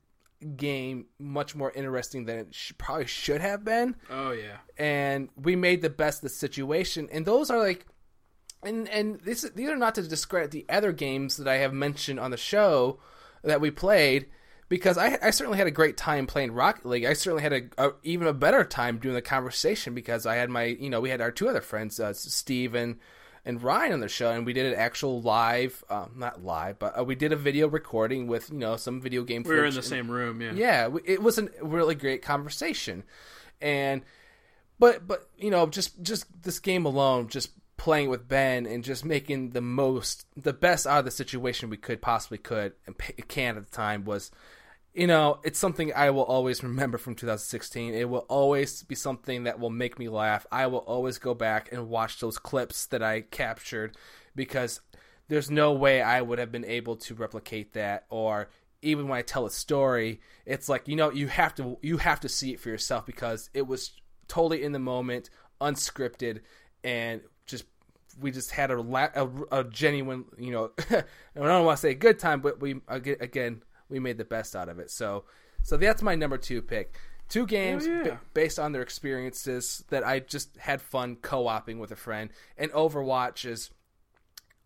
game 0.57 1.07
much 1.19 1.55
more 1.55 1.71
interesting 1.73 2.25
than 2.25 2.39
it 2.39 2.55
sh- 2.55 2.73
probably 2.77 3.07
should 3.07 3.41
have 3.41 3.65
been 3.65 3.95
oh 4.11 4.33
yeah. 4.33 4.57
and 4.77 5.29
we 5.37 5.55
made 5.55 5.83
the 5.83 5.91
best 5.91 6.19
of 6.19 6.23
the 6.23 6.29
situation. 6.35 7.09
And 7.13 7.25
those 7.25 7.51
are 7.51 7.59
like, 7.59 7.87
and 8.63 8.89
and 8.89 9.21
this 9.21 9.43
these 9.55 9.69
are 9.69 9.77
not 9.77 9.95
to 9.97 10.03
discredit 10.03 10.51
the 10.51 10.67
other 10.69 10.93
games 10.93 11.37
that 11.37 11.49
I 11.49 11.59
have 11.59 11.73
mentioned 11.73 12.21
on 12.21 12.31
the 12.31 12.37
show 12.37 13.01
that 13.43 13.61
we 13.61 13.71
played. 13.71 14.27
Because 14.69 14.97
I, 14.97 15.19
I 15.21 15.31
certainly 15.31 15.59
had 15.59 15.67
a 15.67 15.73
great 15.73 15.99
time 15.99 16.27
playing 16.27 16.53
Rocket 16.53 16.87
League. 16.87 17.05
I 17.05 17.13
certainly 17.13 17.43
had 17.43 17.53
a, 17.53 17.63
a 17.77 17.93
even 18.05 18.27
a 18.27 18.33
better 18.33 18.65
time 18.65 18.99
doing 18.99 19.15
the 19.15 19.21
conversation 19.21 19.95
because 19.95 20.25
I 20.25 20.37
had 20.37 20.49
my 20.49 20.65
you 20.65 20.89
know 20.89 21.01
we 21.01 21.11
had 21.11 21.21
our 21.21 21.31
two 21.31 21.49
other 21.49 21.61
friends 21.61 22.01
uh, 22.01 22.15
Steve 22.15 22.75
and 22.75 22.97
and 23.45 23.63
Ryan 23.63 23.93
on 23.93 24.01
the 24.01 24.09
show, 24.09 24.31
and 24.31 24.47
we 24.47 24.53
did 24.53 24.73
an 24.73 24.79
actual 24.79 25.21
live, 25.21 25.83
um, 25.91 26.13
not 26.17 26.45
live, 26.45 26.79
but 26.79 26.99
uh, 26.99 27.05
we 27.05 27.15
did 27.15 27.33
a 27.33 27.37
video 27.37 27.69
recording 27.69 28.27
with 28.27 28.51
you 28.51 28.59
know 28.59 28.77
some 28.77 29.01
video 29.01 29.25
game. 29.25 29.43
Players. 29.43 29.57
We 29.57 29.61
were 29.61 29.67
in 29.67 29.73
the 29.75 29.79
and- 29.79 29.85
same 29.85 30.11
room. 30.11 30.41
Yeah. 30.41 30.53
yeah, 30.53 30.97
it 31.05 31.23
was 31.23 31.39
a 31.39 31.49
really 31.63 31.95
great 31.95 32.23
conversation, 32.23 33.03
and 33.61 34.03
but 34.79 35.07
but 35.07 35.29
you 35.37 35.51
know 35.51 35.67
just 35.67 36.03
just 36.03 36.27
this 36.43 36.59
game 36.61 36.87
alone, 36.87 37.29
just 37.29 37.51
playing 37.77 38.09
with 38.09 38.29
Ben 38.29 38.65
and 38.65 38.85
just 38.85 39.05
making 39.05 39.51
the 39.51 39.61
most 39.61 40.25
the 40.37 40.53
best 40.53 40.87
out 40.87 41.01
of 41.01 41.05
the 41.05 41.11
situation 41.11 41.69
we 41.69 41.77
could 41.77 42.01
possibly 42.01 42.39
could 42.39 42.73
and 42.87 42.97
can 43.27 43.57
at 43.57 43.65
the 43.65 43.77
time 43.77 44.05
was 44.05 44.31
you 44.95 45.07
know, 45.07 45.41
it's 45.43 45.59
something 45.59 45.93
I 45.95 46.11
will 46.11 46.25
always 46.25 46.63
remember 46.63 46.99
from 46.99 47.15
2016. 47.15 47.95
It 47.95 48.09
will 48.09 48.27
always 48.29 48.83
be 48.83 48.95
something 48.95 49.45
that 49.45 49.59
will 49.59 49.71
make 49.71 49.99
me 49.99 50.09
laugh. 50.09 50.47
I 50.53 50.67
will 50.67 50.81
always 50.81 51.19
go 51.19 51.33
back 51.35 51.73
and 51.73 51.89
watch 51.89 52.21
those 52.21 52.39
clips 52.39 52.87
that 52.87 53.03
I 53.03 53.23
captured 53.23 53.97
because 54.37 54.81
there's 55.29 55.51
no 55.51 55.73
way 55.73 56.03
I 56.03 56.21
would 56.21 56.39
have 56.39 56.53
been 56.53 56.65
able 56.65 56.97
to 56.97 57.15
replicate 57.15 57.73
that 57.73 58.05
or 58.11 58.51
even 58.83 59.09
when 59.09 59.19
I 59.19 59.23
tell 59.23 59.47
a 59.47 59.51
story, 59.51 60.21
it's 60.45 60.69
like, 60.69 60.89
you 60.89 60.97
know, 60.97 61.11
you 61.11 61.29
have 61.29 61.55
to 61.55 61.79
you 61.83 61.99
have 61.99 62.21
to 62.21 62.29
see 62.29 62.53
it 62.53 62.61
for 62.61 62.69
yourself 62.69 63.07
because 63.07 63.49
it 63.55 63.67
was 63.67 63.93
totally 64.29 64.63
in 64.63 64.73
the 64.73 64.79
moment, 64.79 65.31
unscripted 65.61 66.41
and 66.83 67.23
just 67.47 67.65
we 68.21 68.31
just 68.31 68.51
had 68.51 68.71
a, 68.71 68.79
a, 68.79 69.61
a 69.61 69.65
genuine, 69.65 70.25
you 70.37 70.51
know, 70.51 70.73
I 70.91 71.05
don't 71.35 71.65
want 71.65 71.79
to 71.79 71.81
say 71.81 71.95
good 71.95 72.19
time, 72.19 72.41
but 72.41 72.61
we 72.61 72.81
again 72.89 73.63
we 73.93 74.01
made 74.01 74.19
the 74.19 74.25
best 74.25 74.57
out 74.57 74.69
of 74.69 74.79
it. 74.81 74.91
So, 74.91 75.25
so 75.63 75.77
that's 75.77 76.03
my 76.03 76.15
number 76.17 76.39
two 76.39 76.63
pick. 76.63 76.97
Two 77.29 77.47
games 77.47 77.87
Oh, 77.87 77.91
yeah. 77.91 78.03
ba- 78.03 78.21
based 78.35 78.59
on 78.59 78.73
their 78.73 78.83
experiences 78.83 79.85
that 79.91 80.05
I 80.05 80.19
just 80.21 80.57
had 80.57 80.83
fun 80.83 81.17
co-oping 81.17 81.79
with 81.79 81.93
a 81.93 81.97
friend, 81.97 82.31
and 82.59 82.71
Overwatch 82.73 83.45
is 83.45 83.71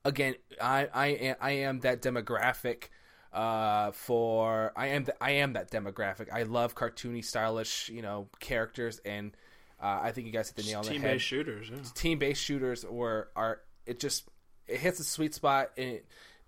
again 0.04 0.34
I 0.60 0.88
I 0.92 1.06
am, 1.08 1.36
I 1.40 1.50
am 1.52 1.80
that 1.80 2.02
demographic 2.02 2.84
uh 3.32 3.90
for 3.92 4.72
I 4.76 4.88
am 4.88 5.04
the, 5.04 5.22
I 5.22 5.32
am 5.32 5.52
that 5.54 5.70
demographic. 5.70 6.28
I 6.32 6.44
love 6.44 6.74
cartoony, 6.74 7.24
stylish, 7.24 7.88
you 7.88 8.02
know, 8.02 8.28
characters, 8.40 9.00
and 9.04 9.36
uh, 9.82 10.00
I 10.02 10.12
think 10.12 10.26
you 10.26 10.32
guys 10.32 10.48
hit 10.48 10.56
the 10.64 10.70
nail 10.70 10.78
on 10.80 10.86
the 10.86 10.92
head 10.92 11.00
Team-based 11.02 11.24
shooters. 11.24 11.70
Yeah. 11.70 11.76
team 11.94 12.18
based 12.18 12.42
shooters 12.42 12.84
or 12.84 13.28
are 13.36 13.60
it 13.84 14.00
just 14.00 14.28
it 14.66 14.80
hits 14.80 14.98
a 15.00 15.04
sweet 15.04 15.34
spot 15.34 15.70
and 15.76 15.86
it, 15.90 16.06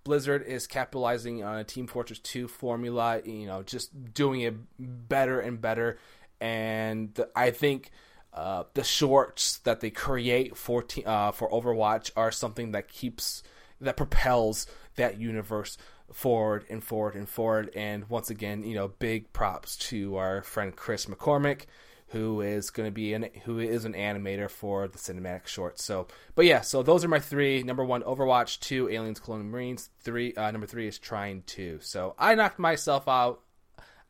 Blizzard 0.09 0.41
is 0.41 0.65
capitalizing 0.65 1.43
on 1.43 1.59
a 1.59 1.63
Team 1.63 1.85
Fortress 1.85 2.17
2 2.17 2.47
formula, 2.47 3.21
you 3.23 3.45
know, 3.45 3.61
just 3.61 4.11
doing 4.11 4.41
it 4.41 4.55
better 4.79 5.39
and 5.39 5.61
better. 5.61 5.99
And 6.41 7.13
the, 7.13 7.29
I 7.35 7.51
think 7.51 7.91
uh, 8.33 8.63
the 8.73 8.83
shorts 8.83 9.59
that 9.65 9.81
they 9.81 9.91
create 9.91 10.57
for 10.57 10.81
te- 10.81 11.05
uh, 11.05 11.29
for 11.29 11.47
Overwatch 11.51 12.09
are 12.15 12.31
something 12.31 12.71
that 12.71 12.87
keeps 12.87 13.43
that 13.81 13.97
propels 13.97 14.65
that 14.95 15.19
universe 15.19 15.77
forward 16.11 16.65
and 16.71 16.83
forward 16.83 17.13
and 17.13 17.29
forward. 17.29 17.69
And 17.75 18.09
once 18.09 18.31
again, 18.31 18.63
you 18.63 18.73
know, 18.73 18.87
big 18.87 19.31
props 19.31 19.77
to 19.89 20.15
our 20.15 20.41
friend 20.41 20.75
Chris 20.75 21.05
McCormick 21.05 21.65
who 22.11 22.41
is 22.41 22.69
going 22.69 22.87
to 22.87 22.91
be 22.91 23.13
an 23.13 23.29
who 23.45 23.59
is 23.59 23.85
an 23.85 23.93
animator 23.93 24.49
for 24.49 24.87
the 24.87 24.97
cinematic 24.97 25.47
shorts. 25.47 25.83
So, 25.83 26.07
but 26.35 26.45
yeah, 26.45 26.61
so 26.61 26.83
those 26.83 27.03
are 27.03 27.07
my 27.07 27.19
three. 27.19 27.63
Number 27.63 27.83
one, 27.83 28.01
Overwatch. 28.03 28.59
Two, 28.59 28.89
Aliens, 28.89 29.19
Colonial 29.19 29.49
Marines. 29.49 29.89
Three, 30.01 30.33
uh, 30.33 30.51
number 30.51 30.67
three 30.67 30.87
is 30.87 30.97
Trine 30.97 31.43
Two. 31.45 31.79
So 31.81 32.15
I 32.17 32.35
knocked 32.35 32.59
myself 32.59 33.07
out. 33.07 33.41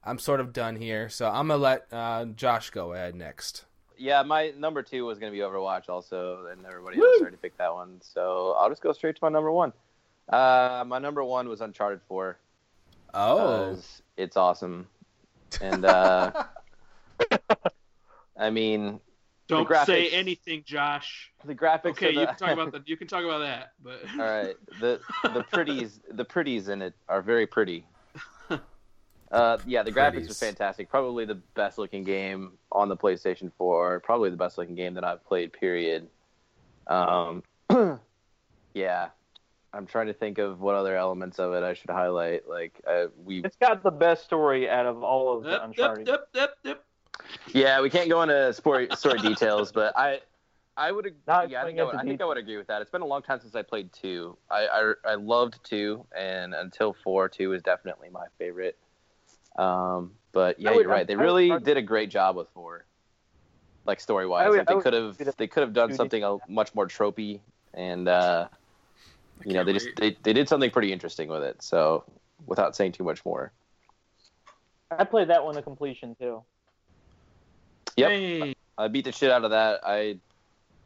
I'm 0.04 0.20
sort 0.20 0.40
of 0.40 0.54
done 0.54 0.76
here. 0.76 1.10
So 1.10 1.28
I'm 1.28 1.48
gonna 1.48 1.58
let 1.58 1.88
uh, 1.92 2.26
Josh 2.26 2.70
go 2.70 2.94
ahead 2.94 3.16
next. 3.16 3.66
Yeah, 3.98 4.24
my 4.24 4.54
number 4.58 4.82
two 4.82 5.06
was 5.06 5.20
going 5.20 5.30
to 5.30 5.38
be 5.38 5.44
Overwatch 5.44 5.90
also, 5.90 6.46
and 6.50 6.66
everybody 6.66 6.98
else 7.00 7.20
already 7.20 7.36
picked 7.36 7.58
that 7.58 7.74
one. 7.74 8.00
So 8.00 8.56
I'll 8.58 8.70
just 8.70 8.82
go 8.82 8.94
straight 8.94 9.16
to 9.18 9.20
my 9.22 9.28
number 9.28 9.52
one. 9.52 9.74
Uh, 10.30 10.86
my 10.88 11.00
number 11.00 11.22
one 11.24 11.50
was 11.50 11.60
Uncharted 11.60 12.00
4. 12.08 12.38
Oh, 13.14 13.78
it's 14.16 14.38
awesome. 14.38 14.88
And 15.60 15.84
uh, 15.84 16.32
I 18.40 18.50
mean, 18.50 19.00
Don't 19.48 19.68
graphics- 19.70 19.86
say 19.86 20.10
anything, 20.10 20.64
Josh. 20.66 21.32
the 21.46 21.54
graphics. 21.54 21.92
Okay, 21.92 22.16
the, 22.16 22.22
you 22.22 22.26
can 22.28 22.36
talk 22.38 22.52
about 22.52 22.72
the, 22.72 22.84
you 22.86 22.98
can 22.98 23.08
talk 23.08 23.24
about 23.26 23.40
that, 23.40 23.74
but 23.84 24.00
All 24.14 24.26
right, 24.26 24.56
the 24.80 25.00
the 25.34 25.44
pretties 25.52 26.00
the 26.10 26.26
pretties 26.26 26.70
in 26.70 26.82
it 26.82 26.94
are 27.08 27.22
very 27.22 27.46
pretty. 27.46 27.86
Uh, 29.32 29.60
yeah, 29.68 29.84
the 29.84 29.92
graphics 29.92 30.28
are 30.28 30.34
fantastic. 30.34 30.90
Probably 30.90 31.24
the 31.24 31.36
best 31.54 31.78
looking 31.78 32.04
game 32.04 32.54
on 32.72 32.90
the 32.90 32.98
PlayStation 32.98 33.52
4. 33.60 34.00
Probably 34.00 34.32
the 34.32 34.38
best 34.38 34.58
looking 34.58 34.74
game 34.74 34.96
that 34.96 35.04
I've 35.04 35.24
played. 35.24 35.54
Period. 35.54 36.08
Um, 36.88 37.44
yeah, 38.74 39.10
I'm 39.72 39.86
trying 39.86 40.08
to 40.08 40.14
think 40.14 40.40
of 40.40 40.62
what 40.62 40.74
other 40.74 40.98
elements 40.98 41.38
of 41.38 41.54
it 41.54 41.62
I 41.64 41.76
should 41.76 41.92
highlight. 41.92 42.50
Like 42.50 42.74
uh, 42.88 43.06
we, 43.24 43.44
It's 43.44 43.56
got 43.58 43.84
the 43.84 43.92
best 43.92 44.24
story 44.24 44.68
out 44.68 44.88
of 44.88 45.04
all 45.04 45.38
of 45.38 45.44
the 45.44 45.52
Yep, 45.52 45.60
yep, 45.60 45.68
Uncharted. 45.68 46.08
yep, 46.08 46.28
yep, 46.34 46.50
yep. 46.64 46.84
Yeah, 47.54 47.82
we 47.82 47.90
can't 47.90 48.10
go 48.10 48.22
into 48.22 48.54
story 48.54 48.88
story 48.96 49.20
details, 49.22 49.72
but 49.72 49.98
I. 49.98 50.22
I 50.78 50.94
would, 50.94 51.14
Not 51.28 51.50
yeah, 51.50 51.62
I 51.62 51.66
think 51.66 51.78
I, 51.78 51.84
would, 51.84 51.96
I 51.96 52.04
think 52.04 52.22
I 52.22 52.26
would 52.26 52.38
agree 52.38 52.56
with 52.56 52.68
that. 52.68 52.82
It's 52.82 52.90
been 52.90 53.02
a 53.02 53.06
long 53.06 53.22
time 53.22 53.42
since 53.42 53.54
I 53.54 53.64
played 53.64 53.92
two. 53.92 54.38
I, 54.50 54.94
I, 55.06 55.12
I 55.12 55.16
loved 55.16 55.60
two, 55.66 56.06
and 56.18 56.54
until 56.54 56.94
four, 56.94 57.28
two 57.28 57.52
is 57.52 57.62
definitely 57.62 58.08
my 58.10 58.28
favorite. 58.38 58.78
Um, 59.58 60.12
but 60.32 60.60
yeah, 60.60 60.72
would- 60.72 60.82
you're 60.82 60.90
right. 60.90 61.06
They 61.06 61.16
I 61.16 61.22
really 61.22 61.60
did 61.60 61.76
a 61.76 61.82
great 61.82 62.10
job 62.10 62.38
with 62.38 62.48
four, 62.54 62.86
like 63.86 64.00
story 64.00 64.26
wise. 64.26 64.56
Like 64.56 64.68
they 64.68 64.76
could 64.76 64.94
have 64.94 65.18
they 65.38 65.48
could 65.48 65.62
have 65.62 65.74
done 65.74 65.94
something 65.94 66.24
a, 66.24 66.38
much 66.48 66.74
more 66.74 66.88
tropey, 66.88 67.42
and 67.74 68.08
uh, 68.08 68.48
you 69.44 69.54
know 69.54 69.66
they 69.66 69.74
just 69.74 69.90
they, 69.98 70.16
they 70.24 70.32
did 70.32 70.48
something 70.48 70.72
pretty 70.72 70.94
interesting 70.94 71.28
with 71.28 71.44
it. 71.44 71.62
So 71.62 72.06
without 72.46 72.76
saying 72.76 72.94
too 72.94 73.04
much 73.04 73.26
more, 73.26 73.52
I 74.92 75.04
played 75.04 75.30
that 75.30 75.44
one 75.44 75.56
to 75.56 75.62
completion 75.62 76.16
too. 76.16 76.44
Yep. 78.00 78.10
Hey, 78.10 78.56
I 78.78 78.88
beat 78.88 79.06
the 79.06 79.12
shit 79.12 79.32
out 79.32 79.44
of 79.44 79.52
that. 79.52 79.82
I 79.84 80.18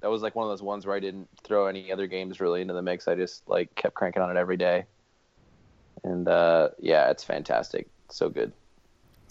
that 0.02 0.10
was 0.10 0.22
like 0.22 0.36
one 0.36 0.46
of 0.46 0.50
those 0.52 0.62
ones 0.62 0.86
where 0.86 0.96
I 0.96 1.00
didn't 1.00 1.30
throw 1.44 1.68
any 1.68 1.92
other 1.92 2.08
games 2.08 2.42
really 2.42 2.62
into 2.62 2.74
the 2.74 2.82
mix. 2.82 3.08
I 3.08 3.16
just 3.16 3.48
like 3.48 3.74
kept 3.76 3.94
cranking 3.94 4.22
on 4.22 4.36
it 4.36 4.40
every 4.40 4.58
day. 4.58 4.86
And 6.04 6.28
uh, 6.28 6.70
yeah, 6.80 7.10
it's 7.10 7.24
fantastic. 7.24 7.88
So 8.10 8.30
good. 8.30 8.52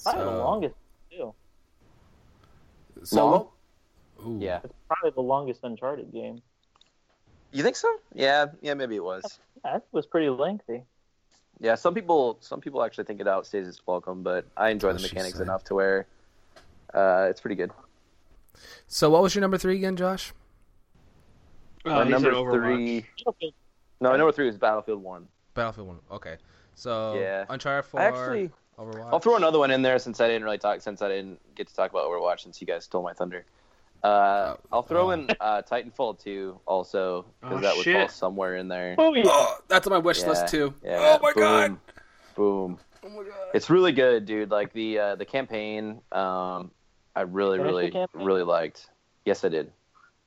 Probably 0.02 0.24
the 0.24 0.30
longest 0.30 0.74
too. 1.10 1.34
So, 3.04 3.52
Long? 4.18 4.40
Yeah. 4.40 4.60
It's 4.64 4.72
probably 4.88 5.10
the 5.10 5.20
longest 5.20 5.60
Uncharted 5.62 6.12
game. 6.12 6.40
You 7.52 7.62
think 7.62 7.76
so? 7.76 7.94
Yeah, 8.14 8.46
yeah, 8.62 8.74
maybe 8.74 8.96
it 8.96 9.04
was. 9.04 9.38
Yeah, 9.64 9.76
it 9.76 9.82
was 9.92 10.06
pretty 10.06 10.30
lengthy. 10.30 10.84
Yeah, 11.60 11.74
some 11.74 11.94
people 11.94 12.38
some 12.40 12.60
people 12.60 12.82
actually 12.82 13.04
think 13.04 13.20
it 13.20 13.26
outstays 13.26 13.68
its 13.68 13.80
welcome, 13.86 14.22
but 14.22 14.46
I 14.56 14.70
enjoy 14.70 14.88
the 14.88 14.94
That's 14.94 15.02
what 15.02 15.10
she 15.10 15.14
mechanics 15.16 15.40
enough 15.40 15.64
to 15.64 15.74
where 15.74 16.06
uh, 16.94 17.26
it's 17.30 17.40
pretty 17.40 17.56
good. 17.56 17.70
So 18.86 19.10
what 19.10 19.22
was 19.22 19.34
your 19.34 19.40
number 19.40 19.58
three 19.58 19.76
again, 19.76 19.96
Josh? 19.96 20.32
oh, 21.84 21.90
My 21.90 22.04
number 22.04 22.32
three. 22.32 23.06
No, 24.00 24.10
my 24.10 24.16
number 24.16 24.32
three 24.32 24.48
is 24.48 24.58
Battlefield 24.58 25.02
One. 25.02 25.28
Battlefield 25.54 25.88
One. 25.88 25.98
Okay. 26.10 26.36
So 26.74 27.14
Yeah. 27.14 27.44
Uncharted 27.48 27.84
Four. 27.88 28.00
I 28.00 28.04
actually 28.04 28.50
Overwatch. 28.78 29.12
I'll 29.12 29.20
throw 29.20 29.36
another 29.36 29.58
one 29.58 29.70
in 29.70 29.82
there 29.82 29.98
since 29.98 30.20
I 30.20 30.26
didn't 30.26 30.44
really 30.44 30.58
talk 30.58 30.80
since 30.80 31.02
I 31.02 31.08
didn't 31.08 31.40
get 31.54 31.68
to 31.68 31.74
talk 31.74 31.90
about 31.90 32.04
Overwatch 32.06 32.40
since 32.40 32.60
you 32.60 32.66
guys 32.66 32.84
stole 32.84 33.02
my 33.02 33.12
thunder. 33.12 33.44
Uh, 34.02 34.56
I'll 34.72 34.82
throw 34.82 35.08
oh. 35.08 35.10
in 35.10 35.28
uh, 35.40 35.62
Titanfall 35.62 36.18
2 36.22 36.60
also 36.66 37.26
because 37.40 37.58
Oh, 37.58 37.60
that 37.60 37.76
would 37.76 37.84
shit. 37.84 37.96
fall 37.96 38.08
somewhere 38.08 38.56
in 38.56 38.66
there. 38.68 38.96
Oh 38.98 39.14
yeah. 39.14 39.22
Oh, 39.26 39.58
that's 39.68 39.86
on 39.86 39.92
my 39.92 39.98
wish 39.98 40.20
Yeah, 40.22 40.28
list 40.30 40.48
too. 40.48 40.74
Yeah, 40.82 40.98
oh 40.98 41.18
my 41.22 41.32
boom, 41.32 41.42
god. 41.42 41.78
Boom. 42.34 42.78
Oh 43.04 43.08
my 43.10 43.22
god. 43.22 43.32
It's 43.54 43.70
really 43.70 43.92
good, 43.92 44.24
dude. 44.26 44.50
Like 44.50 44.72
the 44.72 44.98
uh, 44.98 45.14
the 45.16 45.24
campaign, 45.24 46.00
um, 46.10 46.72
I 47.14 47.22
really, 47.22 47.58
Finish 47.58 47.70
really, 48.14 48.24
really 48.24 48.42
liked. 48.42 48.88
Yes, 49.24 49.44
I 49.44 49.48
did. 49.48 49.70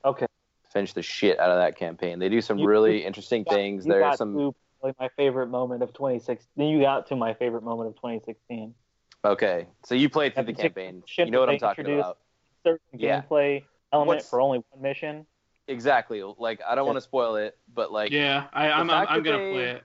Okay. 0.04 0.26
Finish 0.72 0.92
the 0.92 1.02
shit 1.02 1.38
out 1.40 1.50
of 1.50 1.58
that 1.58 1.76
campaign. 1.76 2.18
They 2.18 2.28
do 2.28 2.40
some 2.40 2.58
You- 2.58 2.66
really 2.68 3.04
interesting 3.04 3.42
got- 3.42 3.54
things. 3.54 3.86
you 3.86 3.92
There's 3.92 4.02
got 4.02 4.18
some 4.18 4.36
to 4.36 4.54
like 4.82 4.98
my 5.00 5.08
favorite 5.16 5.48
moment 5.48 5.82
of 5.82 5.92
2016. 5.92 6.64
You 6.68 6.80
got 6.80 7.06
to 7.08 7.16
my 7.16 7.34
favorite 7.34 7.62
moment 7.62 7.88
of 7.88 7.96
2016. 7.96 8.74
okay. 9.24 9.66
So 9.84 9.94
you 9.94 10.08
played 10.08 10.34
through 10.34 10.44
the 10.44 10.52
campaign. 10.52 11.02
You 11.18 11.30
know 11.30 11.40
what 11.40 11.50
I'm 11.50 11.58
talking 11.58 11.86
about. 11.98 12.18
Certain 12.62 12.80
Yeah. 12.92 13.22
gameplay 13.22 13.64
element 13.92 14.08
What's- 14.18 14.28
for 14.28 14.40
only 14.40 14.62
one 14.70 14.82
mission. 14.82 15.26
Exactly. 15.68 16.22
Like 16.22 16.60
I 16.64 16.74
don't 16.76 16.86
want 16.86 16.96
to 16.96 17.00
spoil 17.00 17.34
it, 17.36 17.58
but 17.74 17.90
like 17.90 18.12
Yeah, 18.12 18.46
I, 18.52 18.70
I'm, 18.70 18.88
I'm, 18.90 19.06
I'm 19.08 19.22
gonna 19.24 19.38
they- 19.38 19.52
play 19.52 19.70
it. 19.70 19.84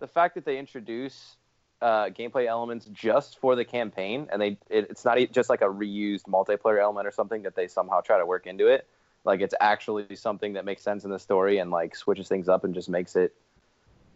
the 0.00 0.08
fact 0.08 0.34
that 0.34 0.44
they 0.44 0.58
introduce 0.58 1.36
uh, 1.82 2.08
gameplay 2.10 2.46
elements 2.46 2.86
just 2.92 3.38
for 3.38 3.56
the 3.56 3.64
campaign, 3.64 4.28
and 4.32 4.40
they 4.40 4.56
it, 4.70 4.86
it's 4.88 5.04
not 5.04 5.18
just 5.32 5.50
like 5.50 5.60
a 5.60 5.66
reused 5.66 6.22
multiplayer 6.22 6.80
element 6.80 7.06
or 7.06 7.10
something 7.10 7.42
that 7.42 7.56
they 7.56 7.66
somehow 7.66 8.00
try 8.00 8.18
to 8.18 8.24
work 8.24 8.46
into 8.46 8.68
it. 8.68 8.86
Like 9.24 9.40
it's 9.40 9.54
actually 9.60 10.14
something 10.16 10.52
that 10.54 10.64
makes 10.64 10.82
sense 10.82 11.04
in 11.04 11.10
the 11.10 11.18
story 11.18 11.58
and 11.58 11.70
like 11.70 11.94
switches 11.96 12.28
things 12.28 12.48
up 12.48 12.64
and 12.64 12.74
just 12.74 12.88
makes 12.88 13.16
it, 13.16 13.34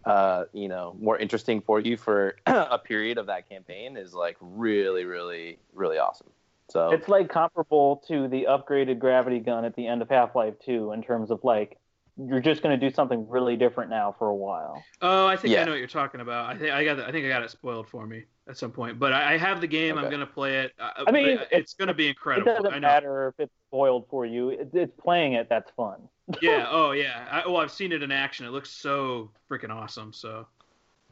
uh, 0.05 0.45
you 0.53 0.69
know, 0.69 0.97
more 1.01 1.19
interesting 1.19 1.61
for 1.61 1.81
you 1.81 1.97
for 1.97 2.37
a 2.47 2.79
period 2.79 3.19
of 3.19 3.27
that 3.27 3.49
campaign 3.49 3.97
is 3.97 4.15
like 4.15 4.37
really, 4.41 5.05
really, 5.05 5.59
really 5.75 5.99
awesome. 5.99 6.29
So 6.69 6.91
It's 6.91 7.09
like 7.09 7.29
comparable 7.29 8.03
to 8.09 8.27
the 8.27 8.47
upgraded 8.49 8.99
gravity 8.99 9.39
gun 9.39 9.65
at 9.65 9.77
the 9.77 9.87
end 9.87 10.03
of 10.03 10.09
Half 10.09 10.35
Life 10.35 10.55
2 10.65 10.93
in 10.93 11.03
terms 11.03 11.31
of 11.31 11.45
like 11.45 11.79
you're 12.19 12.41
just 12.41 12.63
going 12.63 12.79
to 12.79 12.89
do 12.89 12.95
something 12.95 13.29
really 13.29 13.57
different 13.57 13.91
now 13.91 14.15
for 14.19 14.29
a 14.29 14.35
while. 14.35 14.83
Oh, 15.03 15.27
I 15.27 15.37
think 15.37 15.57
I 15.57 15.65
know 15.65 15.73
what 15.73 15.79
you're 15.79 15.87
talking 15.87 16.21
about. 16.21 16.47
I 16.47 16.57
think 16.57 16.73
I 16.73 16.85
got. 16.85 17.01
I 17.01 17.13
think 17.13 17.27
I 17.27 17.29
got 17.29 17.43
it 17.43 17.51
spoiled 17.51 17.89
for 17.89 18.07
me 18.07 18.25
at 18.49 18.57
some 18.57 18.71
point. 18.71 18.99
But 18.99 19.13
I, 19.13 19.35
I 19.35 19.37
have 19.37 19.61
the 19.61 19.67
game. 19.67 19.99
I'm 19.99 20.11
gonna 20.11 20.27
play 20.27 20.61
it. 20.61 20.73
Uh, 20.81 21.05
I 21.07 21.11
mean, 21.11 21.37
but 21.37 21.49
it's 21.51 21.75
gonna 21.75 21.95
be 21.95 22.07
It 22.07 22.11
incredible. 22.11 22.55
doesn't 22.55 22.73
I 22.73 22.79
know. 22.79 22.89
matter 22.89 23.29
if 23.29 23.35
it's 23.45 23.55
spoiled 23.69 24.07
for 24.09 24.25
you. 24.25 24.51
It, 24.51 24.71
it's 24.73 24.93
playing 25.01 25.35
it 25.35 25.49
that's 25.49 25.71
fun. 25.77 26.09
Yeah. 26.43 26.67
Oh, 26.69 26.91
yeah. 26.91 27.29
I, 27.31 27.47
well, 27.47 27.59
I've 27.59 27.71
seen 27.71 27.93
it 27.93 28.03
in 28.03 28.11
action. 28.11 28.47
It 28.47 28.51
looks 28.51 28.71
so 28.71 29.31
freaking 29.49 29.71
awesome. 29.71 30.13
So, 30.13 30.47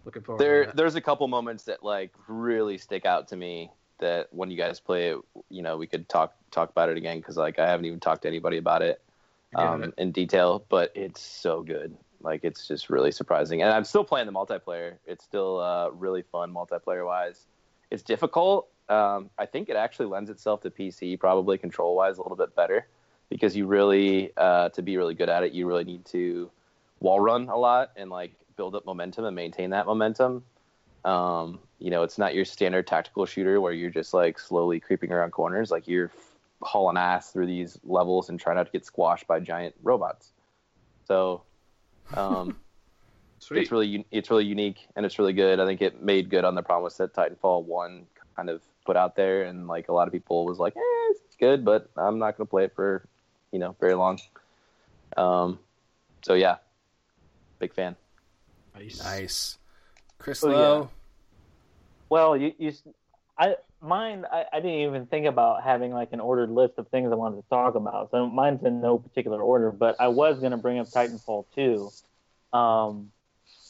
looking 0.05 0.23
forward. 0.23 0.41
there 0.41 0.61
to 0.63 0.67
that. 0.69 0.77
there's 0.77 0.97
a 0.97 1.01
couple 1.01 1.29
moments 1.29 1.63
that 1.65 1.85
like 1.85 2.11
really 2.27 2.79
stick 2.79 3.05
out 3.07 3.29
to 3.29 3.37
me 3.37 3.71
that 4.01 4.27
when 4.33 4.51
you 4.51 4.57
guys 4.57 4.81
play 4.81 5.11
it 5.11 5.19
you 5.51 5.63
know 5.63 5.77
we 5.77 5.87
could 5.87 6.09
talk 6.09 6.35
talk 6.51 6.69
about 6.71 6.89
it 6.89 6.97
again 6.97 7.19
because 7.19 7.37
like 7.37 7.61
i 7.61 7.67
haven't 7.67 7.87
even 7.87 8.01
talked 8.01 8.23
to 8.23 8.29
anybody 8.29 8.57
about 8.57 8.83
it 8.83 9.01
I 9.01 9.04
get 9.04 9.04
um, 9.57 9.93
in 9.99 10.13
detail 10.13 10.65
but 10.69 10.93
it's 10.95 11.21
so 11.21 11.63
good. 11.63 11.97
Like 12.21 12.41
it's 12.43 12.67
just 12.67 12.89
really 12.91 13.13
surprising. 13.13 13.63
And 13.63 13.71
i'm 13.71 13.85
still 13.85 14.05
playing 14.05 14.27
the 14.27 14.33
multiplayer. 14.33 14.95
It's 15.07 15.25
still 15.25 15.61
uh, 15.61 15.91
really 15.91 16.23
fun 16.23 16.53
multiplayer 16.53 17.07
wise 17.07 17.47
it's 17.91 18.03
difficult. 18.03 18.69
Um, 18.89 19.31
i 19.39 19.47
think 19.47 19.69
it 19.69 19.77
actually 19.77 20.07
lends 20.07 20.31
itself 20.31 20.61
to 20.63 20.71
pc 20.71 21.19
probably 21.19 21.59
control 21.59 21.97
wise 21.97 22.19
a 22.19 22.23
little 22.23 22.37
bit 22.37 22.55
better. 22.55 22.87
Because 23.31 23.57
you 23.57 23.67
really 23.67 24.33
uh, 24.37 24.69
to 24.71 24.83
be 24.83 24.97
really 24.97 25.15
good 25.15 25.29
at 25.29 25.43
it 25.43 25.53
you 25.53 25.67
really 25.67 25.85
need 25.85 26.05
to 26.07 26.51
wall 27.01 27.21
run 27.21 27.49
a 27.49 27.57
lot 27.57 27.93
and 27.97 28.11
like 28.11 28.33
build 28.57 28.75
up 28.75 28.85
momentum 28.87 29.25
and 29.25 29.35
maintain 29.37 29.71
that 29.71 29.87
momentum. 29.87 30.45
Um, 31.05 31.61
you 31.79 31.91
know, 31.91 32.03
it's 32.03 32.19
not 32.19 32.35
your 32.35 32.45
standard 32.45 32.87
tactical 32.87 33.27
shooter 33.27 33.61
where 33.61 33.73
you're 33.73 33.91
just 33.91 34.15
like 34.15 34.39
slowly 34.39 34.81
creeping 34.81 35.13
around 35.13 35.33
corners. 35.33 35.71
Like 35.71 35.87
you're 35.87 36.11
hauling 36.65 36.97
ass 36.97 37.31
through 37.31 37.47
these 37.47 37.79
levels 37.85 38.29
and 38.29 38.41
trying 38.41 38.57
not 38.57 38.67
to 38.67 38.73
get 38.73 38.85
squashed 38.85 39.27
by 39.27 39.39
giant 39.41 39.75
robots. 39.83 40.33
So, 41.07 41.43
um, 42.15 42.57
Sweet. 43.39 43.63
it's 43.63 43.71
really 43.71 44.07
it's 44.11 44.31
really 44.31 44.47
unique 44.47 44.89
and 44.97 45.05
it's 45.05 45.19
really 45.19 45.35
good. 45.35 45.61
I 45.61 45.67
think 45.67 45.83
it 45.83 46.03
made 46.03 46.31
good 46.31 46.45
on 46.45 46.55
the 46.55 46.63
promise 46.63 46.97
that 46.97 47.15
Titanfall 47.15 47.65
one 47.65 48.07
kind 48.37 48.49
of 48.49 48.63
put 48.87 48.97
out 48.97 49.17
there, 49.17 49.45
and 49.45 49.67
like 49.67 49.89
a 49.89 49.93
lot 49.93 50.09
of 50.09 50.13
people 50.13 50.47
was 50.47 50.59
like, 50.59 50.75
eh, 50.77 51.13
it's 51.25 51.37
good, 51.37 51.65
but 51.65 51.91
I'm 51.97 52.19
not 52.19 52.37
gonna 52.37 52.47
play 52.47 52.65
it 52.65 52.75
for 52.75 53.07
you 53.53 53.59
know 53.59 53.77
very 53.81 53.95
long. 53.95 54.19
Um, 55.17 55.59
so 56.23 56.35
yeah, 56.35 56.57
big 57.59 57.75
fan. 57.75 57.97
nice. 58.75 59.03
Nice. 59.03 59.59
Chris 60.19 60.43
Oh, 60.43 60.51
yeah. 60.51 60.87
Well, 62.09 62.37
you, 62.37 62.53
you 62.59 62.73
I 63.39 63.57
mine 63.85 64.25
I, 64.31 64.45
I 64.53 64.61
didn't 64.61 64.81
even 64.81 65.07
think 65.07 65.27
about 65.27 65.63
having 65.63 65.93
like 65.93 66.13
an 66.13 66.21
ordered 66.21 66.51
list 66.51 66.75
of 66.79 66.89
things 66.89 67.13
I 67.13 67.15
wanted 67.15 67.43
to 67.43 67.49
talk 67.49 67.75
about. 67.75 68.11
So 68.11 68.27
mine's 68.27 68.65
in 68.65 68.81
no 68.81 68.99
particular 68.99 69.41
order, 69.41 69.71
but 69.71 69.97
I 70.01 70.09
was 70.09 70.39
going 70.41 70.53
to 70.53 70.57
bring 70.57 70.79
up 70.79 70.89
Titanfall 70.89 71.47
2. 71.55 72.57
Um, 72.57 73.11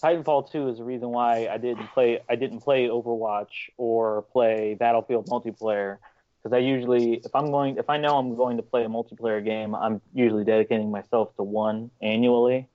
Titanfall 0.03 0.51
2 0.51 0.69
is 0.69 0.79
the 0.79 0.85
reason 0.85 1.11
why 1.11 1.49
I 1.49 1.59
didn't 1.59 1.89
play 1.89 2.21
I 2.29 2.37
didn't 2.37 2.61
play 2.61 2.89
Overwatch 2.89 3.71
or 3.77 4.23
play 4.23 4.75
Battlefield 4.75 5.27
multiplayer 5.27 5.99
because 6.43 6.55
I 6.55 6.59
usually, 6.59 7.15
if 7.15 7.35
I'm 7.35 7.51
going, 7.51 7.79
if 7.79 7.89
I 7.89 7.97
know 7.97 8.19
I'm 8.19 8.37
going 8.37 8.59
to 8.59 8.63
play 8.63 8.85
a 8.85 8.89
multiplayer 8.89 9.43
game, 9.43 9.75
I'm 9.75 10.03
usually 10.13 10.45
dedicating 10.45 10.91
myself 10.91 11.35
to 11.37 11.43
one 11.43 11.91
annually. 12.03 12.69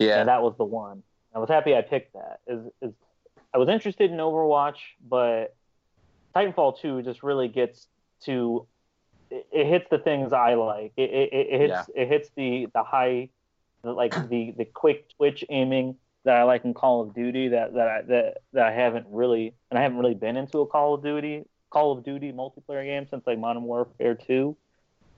Yeah. 0.00 0.18
And 0.18 0.28
that 0.28 0.42
was 0.42 0.56
the 0.56 0.64
one. 0.64 1.04
I 1.32 1.38
was 1.38 1.48
happy 1.48 1.76
I 1.76 1.82
picked 1.82 2.14
that. 2.14 2.40
Is 2.46 2.66
is 2.82 2.92
I 3.52 3.58
was 3.58 3.68
interested 3.68 4.10
in 4.10 4.16
Overwatch, 4.16 4.78
but 5.08 5.54
Titanfall 6.34 6.80
2 6.80 7.02
just 7.02 7.22
really 7.22 7.48
gets 7.48 7.86
to 8.24 8.66
it, 9.30 9.46
it 9.52 9.66
hits 9.66 9.86
the 9.90 9.98
things 9.98 10.32
I 10.32 10.54
like. 10.54 10.92
It 10.96 11.10
it, 11.10 11.32
it 11.32 11.60
hits 11.60 11.90
it 11.94 12.08
hits 12.08 12.30
the 12.36 12.68
the 12.74 12.82
high 12.82 13.28
the, 13.82 13.92
like 13.92 14.12
the 14.28 14.54
the 14.56 14.64
quick 14.64 15.08
twitch 15.16 15.44
aiming 15.50 15.96
that 16.24 16.36
I 16.36 16.42
like 16.44 16.64
in 16.64 16.74
Call 16.74 17.02
of 17.02 17.14
Duty 17.14 17.48
that 17.48 17.74
that 17.74 17.88
I 17.88 18.02
that, 18.02 18.38
that 18.52 18.66
I 18.66 18.72
haven't 18.72 19.06
really 19.10 19.54
and 19.70 19.78
I 19.78 19.82
haven't 19.82 19.98
really 19.98 20.14
been 20.14 20.36
into 20.36 20.58
a 20.58 20.66
Call 20.66 20.94
of 20.94 21.02
Duty 21.02 21.44
Call 21.70 21.92
of 21.92 22.04
Duty 22.04 22.32
multiplayer 22.32 22.84
game 22.84 23.06
since 23.08 23.26
like 23.26 23.38
Modern 23.38 23.64
Warfare 23.64 24.14
2 24.14 24.56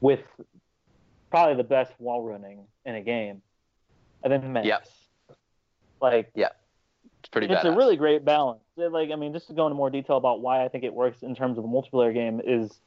with 0.01 0.21
probably 1.31 1.57
the 1.57 1.65
best 1.65 1.93
wall 1.99 2.23
running 2.23 2.65
in 2.85 2.95
a 2.95 3.03
game. 3.03 3.43
And 4.23 4.33
then 4.33 4.53
Max. 4.53 4.67
Yep. 4.67 4.89
Like 6.01 6.31
It's 7.27 7.33
pretty 7.33 7.53
it's 7.53 7.65
badass. 7.65 7.75
a 7.75 7.77
really 7.77 7.97
great 7.97 8.25
balance. 8.25 8.61
It, 8.77 8.93
Like, 8.93 9.11
I 9.11 9.17
mean, 9.17 9.33
just 9.33 9.49
to 9.49 9.53
go 9.53 9.67
into 9.67 9.75
more 9.75 9.91
detail 9.91 10.17
about 10.17 10.43
why 10.43 10.65
I 10.65 10.69
think 10.69 10.85
it 10.85 10.95
works 10.95 11.25
in 11.25 11.35
terms 11.35 11.59
of 11.59 11.65
a 11.65 11.67
multiplayer 11.67 12.15
game 12.15 12.41
is 12.45 12.79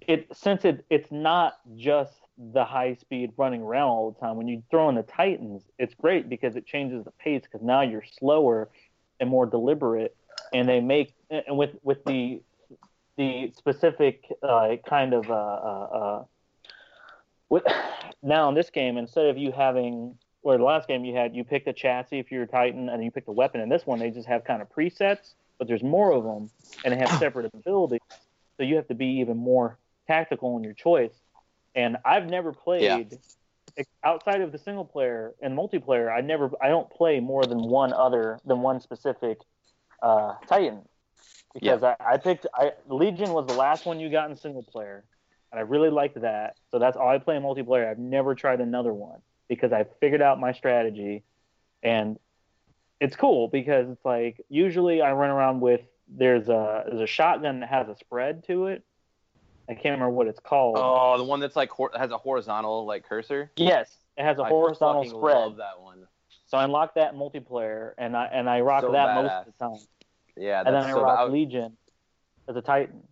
it 0.00 0.26
since 0.34 0.64
it 0.64 0.86
it's 0.88 1.12
not 1.12 1.58
just 1.76 2.14
the 2.38 2.64
high 2.64 2.94
speed 2.94 3.32
running 3.36 3.60
around 3.60 3.88
all 3.88 4.10
the 4.10 4.18
time. 4.18 4.36
When 4.36 4.48
you 4.48 4.62
throw 4.70 4.88
in 4.88 4.94
the 4.94 5.02
Titans, 5.02 5.62
it's 5.78 5.94
great 5.94 6.30
because 6.30 6.56
it 6.56 6.64
changes 6.64 7.04
the 7.04 7.10
pace 7.10 7.42
because 7.42 7.60
now 7.60 7.82
you're 7.82 8.04
slower 8.18 8.70
and 9.20 9.28
more 9.28 9.44
deliberate, 9.44 10.16
and 10.54 10.66
they 10.66 10.80
make 10.80 11.12
and 11.28 11.58
with 11.58 11.76
with 11.82 12.02
the 12.06 12.40
the 13.18 13.52
specific 13.54 14.24
uh, 14.42 14.76
kind 14.88 15.12
of 15.12 15.30
uh, 15.30 15.34
uh, 15.34 15.88
uh, 15.92 16.24
with, 17.50 17.64
now 18.22 18.48
in 18.48 18.54
this 18.54 18.70
game 18.70 18.96
instead 18.96 19.26
of 19.26 19.36
you 19.36 19.52
having 19.52 20.16
where 20.44 20.58
the 20.58 20.64
last 20.64 20.86
game 20.86 21.06
you 21.06 21.16
had 21.16 21.34
you 21.34 21.42
picked 21.42 21.66
a 21.68 21.72
chassis 21.72 22.18
if 22.18 22.30
you're 22.30 22.42
a 22.42 22.46
Titan 22.46 22.90
and 22.90 23.02
you 23.02 23.10
picked 23.10 23.28
a 23.28 23.32
weapon. 23.32 23.62
In 23.62 23.70
this 23.70 23.86
one, 23.86 23.98
they 23.98 24.10
just 24.10 24.28
have 24.28 24.44
kind 24.44 24.60
of 24.60 24.70
presets, 24.70 25.32
but 25.58 25.66
there's 25.66 25.82
more 25.82 26.12
of 26.12 26.22
them 26.22 26.50
and 26.84 26.92
they 26.92 26.98
have 26.98 27.18
separate 27.18 27.50
abilities. 27.54 28.00
So 28.58 28.62
you 28.62 28.76
have 28.76 28.86
to 28.88 28.94
be 28.94 29.06
even 29.06 29.38
more 29.38 29.78
tactical 30.06 30.58
in 30.58 30.62
your 30.62 30.74
choice. 30.74 31.14
And 31.74 31.96
I've 32.04 32.26
never 32.26 32.52
played 32.52 33.18
outside 34.04 34.42
of 34.42 34.52
the 34.52 34.58
single 34.58 34.84
player 34.84 35.32
and 35.40 35.56
multiplayer. 35.56 36.14
I 36.14 36.20
never 36.20 36.50
I 36.60 36.68
don't 36.68 36.90
play 36.90 37.20
more 37.20 37.46
than 37.46 37.62
one 37.62 37.94
other 37.94 38.38
than 38.44 38.60
one 38.60 38.80
specific 38.82 39.38
uh, 40.02 40.34
Titan 40.46 40.82
because 41.54 41.82
I, 41.82 41.96
I 41.98 42.18
picked 42.18 42.46
I, 42.54 42.72
Legion 42.86 43.32
was 43.32 43.46
the 43.46 43.54
last 43.54 43.86
one 43.86 43.98
you 43.98 44.10
got 44.10 44.28
in 44.28 44.36
single 44.36 44.62
player, 44.62 45.04
and 45.50 45.58
I 45.58 45.62
really 45.62 45.90
liked 45.90 46.20
that. 46.20 46.56
So 46.70 46.78
that's 46.78 46.98
all 46.98 47.08
I 47.08 47.16
play 47.16 47.36
in 47.36 47.42
multiplayer. 47.42 47.90
I've 47.90 47.98
never 47.98 48.34
tried 48.34 48.60
another 48.60 48.92
one 48.92 49.20
because 49.48 49.72
I 49.72 49.84
figured 50.00 50.22
out 50.22 50.40
my 50.40 50.52
strategy, 50.52 51.24
and 51.82 52.18
it's 53.00 53.16
cool 53.16 53.48
because 53.48 53.88
it's 53.90 54.04
like 54.04 54.44
usually 54.48 55.02
I 55.02 55.12
run 55.12 55.30
around 55.30 55.60
with 55.60 55.82
there's 56.08 56.48
a 56.48 56.84
there's 56.86 57.00
a 57.00 57.06
shotgun 57.06 57.60
that 57.60 57.68
has 57.68 57.88
a 57.88 57.96
spread 57.96 58.44
to 58.46 58.66
it. 58.66 58.84
I 59.68 59.74
can't 59.74 59.94
remember 59.94 60.10
what 60.10 60.26
it's 60.26 60.40
called. 60.40 60.76
Oh, 60.78 61.16
the 61.16 61.24
one 61.24 61.40
that's 61.40 61.56
like 61.56 61.70
hor- 61.70 61.92
has 61.96 62.10
a 62.10 62.18
horizontal 62.18 62.84
like 62.86 63.08
cursor. 63.08 63.50
Yes, 63.56 63.96
it 64.16 64.24
has 64.24 64.38
a 64.38 64.42
I 64.42 64.48
horizontal 64.50 65.04
spread. 65.04 65.36
Love 65.36 65.56
that 65.56 65.80
one. 65.80 66.06
So 66.46 66.58
I 66.58 66.64
unlock 66.64 66.94
that 66.96 67.14
multiplayer, 67.14 67.92
and 67.96 68.16
I 68.16 68.26
and 68.26 68.48
I 68.48 68.60
rock 68.60 68.82
So 68.82 68.92
that 68.92 69.14
most 69.14 69.32
of 69.32 69.46
the 69.46 69.64
time. 69.64 69.86
Yeah, 70.36 70.62
And 70.64 70.74
then 70.74 70.84
I 70.84 70.92
so. 70.92 71.02
rock 71.02 71.18
I, 71.20 71.24
Legion 71.24 71.76
as 72.48 72.56
a 72.56 72.62
Titan. 72.62 73.02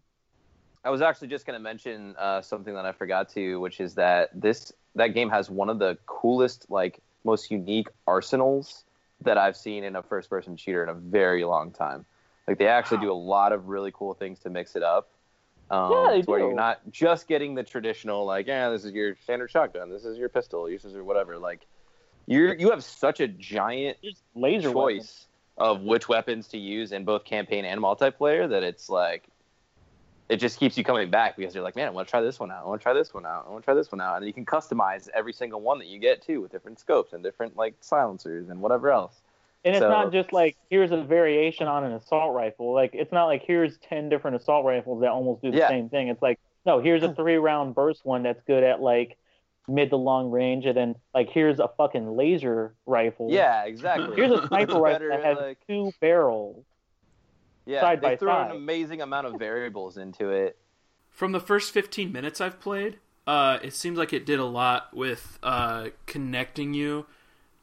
I 0.85 0.91
was 0.91 1.01
actually 1.01 1.29
just 1.29 1.47
gonna 1.47 1.61
mention 1.61 2.15
uh, 2.19 2.43
something 2.43 2.75
that 2.75 2.85
I 2.85 2.93
forgot 2.93 3.31
to, 3.31 3.61
which 3.61 3.81
is 3.81 3.95
that 3.95 4.29
this 4.39 4.73
that 4.95 5.09
game 5.09 5.31
has 5.31 5.51
one 5.51 5.69
of 5.69 5.79
the 5.79 5.99
coolest, 6.07 6.67
like 6.69 7.01
most 7.25 7.51
unique 7.51 7.89
arsenals 8.07 8.85
that 9.23 9.39
I've 9.39 9.57
seen 9.57 9.85
in 9.85 9.97
a 9.97 10.03
first-person 10.03 10.57
shooter 10.57 10.83
in 10.83 10.89
a 10.89 10.95
very 10.95 11.45
long 11.45 11.71
time. 11.71 12.05
Like 12.49 12.59
they 12.59 12.67
actually 12.67 12.99
do 12.99 13.13
a 13.13 13.15
lot 13.15 13.53
of 13.53 13.69
really 13.69 13.93
cool 13.93 14.15
things 14.15 14.41
to 14.41 14.51
mix 14.51 14.75
it 14.75 14.83
up. 14.83 15.11
Um, 15.71 15.93
Yeah, 15.93 16.11
they 16.11 16.23
to 16.23 16.31
where 16.31 16.41
you're 16.41 16.55
not 16.55 16.81
just 16.91 17.29
getting 17.29 17.55
the 17.55 17.63
traditional 17.63 18.25
like, 18.27 18.47
yeah, 18.47 18.69
this 18.71 18.85
is 18.85 18.93
your 18.93 19.17
standard 19.23 19.51
shotgun, 19.51 19.91
this 19.91 20.05
is 20.05 20.19
your 20.19 20.29
pistol, 20.29 20.67
this 20.67 20.85
is 20.85 20.93
your 20.93 21.05
whatever. 21.05 21.39
Like, 21.39 21.67
you're 22.27 22.55
you 22.55 22.71
have 22.71 22.85
such 22.85 23.21
a 23.21 23.29
giant 23.29 23.97
laser 24.35 24.73
choice 24.73 24.75
weapons. 24.75 25.27
of 25.57 25.83
which 25.83 26.09
weapons 26.09 26.49
to 26.49 26.59
use 26.59 26.93
in 26.93 27.05
both 27.05 27.25
campaign 27.25 27.65
and 27.65 27.81
multiplayer 27.81 28.49
that 28.49 28.63
it's 28.63 28.89
like 28.89 29.25
it 30.33 30.41
just 30.41 30.59
keeps 30.59 30.79
you 30.79 30.83
coming 30.83 31.11
back 31.11 31.37
because 31.37 31.55
you're 31.55 31.63
like, 31.63 31.77
man, 31.77 31.87
I 31.87 31.91
want 31.91 32.09
to 32.09 32.11
try 32.11 32.23
this 32.23 32.41
one 32.41 32.51
out. 32.51 32.65
I 32.65 32.69
want 32.69 32.81
to 32.81 32.83
try 32.83 32.95
this 32.95 33.13
one 33.13 33.27
out. 33.27 33.45
I 33.47 33.51
want 33.51 33.63
to 33.63 33.67
try 33.67 33.75
this 33.75 33.93
one 33.93 34.01
out, 34.01 34.17
and 34.17 34.27
you 34.27 34.33
can 34.33 34.47
customize 34.47 35.11
every 35.13 35.35
single 35.35 35.61
one 35.61 35.79
that 35.79 35.89
you 35.89 35.99
get 35.99 36.23
too 36.23 36.41
with 36.41 36.51
different 36.51 36.81
scopes 36.81 37.13
and 37.13 37.23
different 37.23 37.55
like 37.55 37.75
silencers 37.81 38.49
and 38.49 38.63
whatever 38.63 38.91
else. 38.91 39.21
And 39.63 39.77
it's 39.77 39.83
So- 39.83 39.91
not 39.91 40.11
just 40.11 40.33
like 40.33 40.57
here's 40.71 40.91
a 40.91 41.03
variation 41.03 41.69
on 41.69 41.85
an 41.85 41.93
assault 41.93 42.35
rifle. 42.35 42.73
Like 42.73 42.95
it's 42.95 43.13
not 43.13 43.27
like 43.27 43.43
here's 43.47 43.77
ten 43.77 44.09
different 44.09 44.37
assault 44.37 44.65
rifles 44.65 45.03
that 45.03 45.11
almost 45.11 45.43
do 45.43 45.51
the 45.51 45.59
Yeah. 45.59 45.69
same 45.69 45.91
thing. 45.91 46.09
It's 46.09 46.23
like 46.23 46.41
no, 46.65 46.81
here's 46.81 47.03
a 47.03 47.09
hmm. 47.09 47.15
three 47.15 47.37
round 47.37 47.75
burst 47.75 48.07
one 48.07 48.23
that's 48.23 48.41
good 48.47 48.65
at 48.65 48.81
like 48.81 49.19
mid 49.69 49.91
to 49.91 49.97
long 49.97 50.31
range, 50.31 50.65
and 50.65 50.75
then 50.77 50.95
like 51.13 51.29
here's 51.29 51.61
a 51.61 51.69
fucking 51.77 52.17
laser 52.17 52.73
rifle. 52.87 53.29
Yeah, 53.31 53.65
exactly. 53.65 54.17
Here's 54.17 54.33
a 54.33 54.47
sniper 54.49 54.81
rifle 54.81 55.09
that 55.11 55.23
has 55.23 55.37
like- 55.37 55.59
two 55.67 55.93
barrels. 56.01 56.65
Yeah, 57.67 57.81
side 57.81 58.01
they 58.01 58.09
by 58.09 58.17
throw 58.17 58.33
side. 58.33 58.51
an 58.51 58.57
amazing 58.57 59.01
amount 59.01 59.27
of 59.27 59.39
variables 59.39 59.97
into 59.97 60.31
it. 60.31 60.57
From 61.11 61.33
the 61.33 61.41
first 61.41 61.73
15 61.73 62.11
minutes 62.11 62.41
I've 62.41 62.61
played, 62.61 62.99
uh, 63.27 63.59
it 63.63 63.75
seems 63.75 63.99
like 63.99 64.13
it 64.13 64.27
did 64.27 64.41
a 64.41 64.45
lot 64.45 64.95
with 64.95 65.39
uh, 65.43 65.89
connecting 66.07 66.75
you 66.75 67.07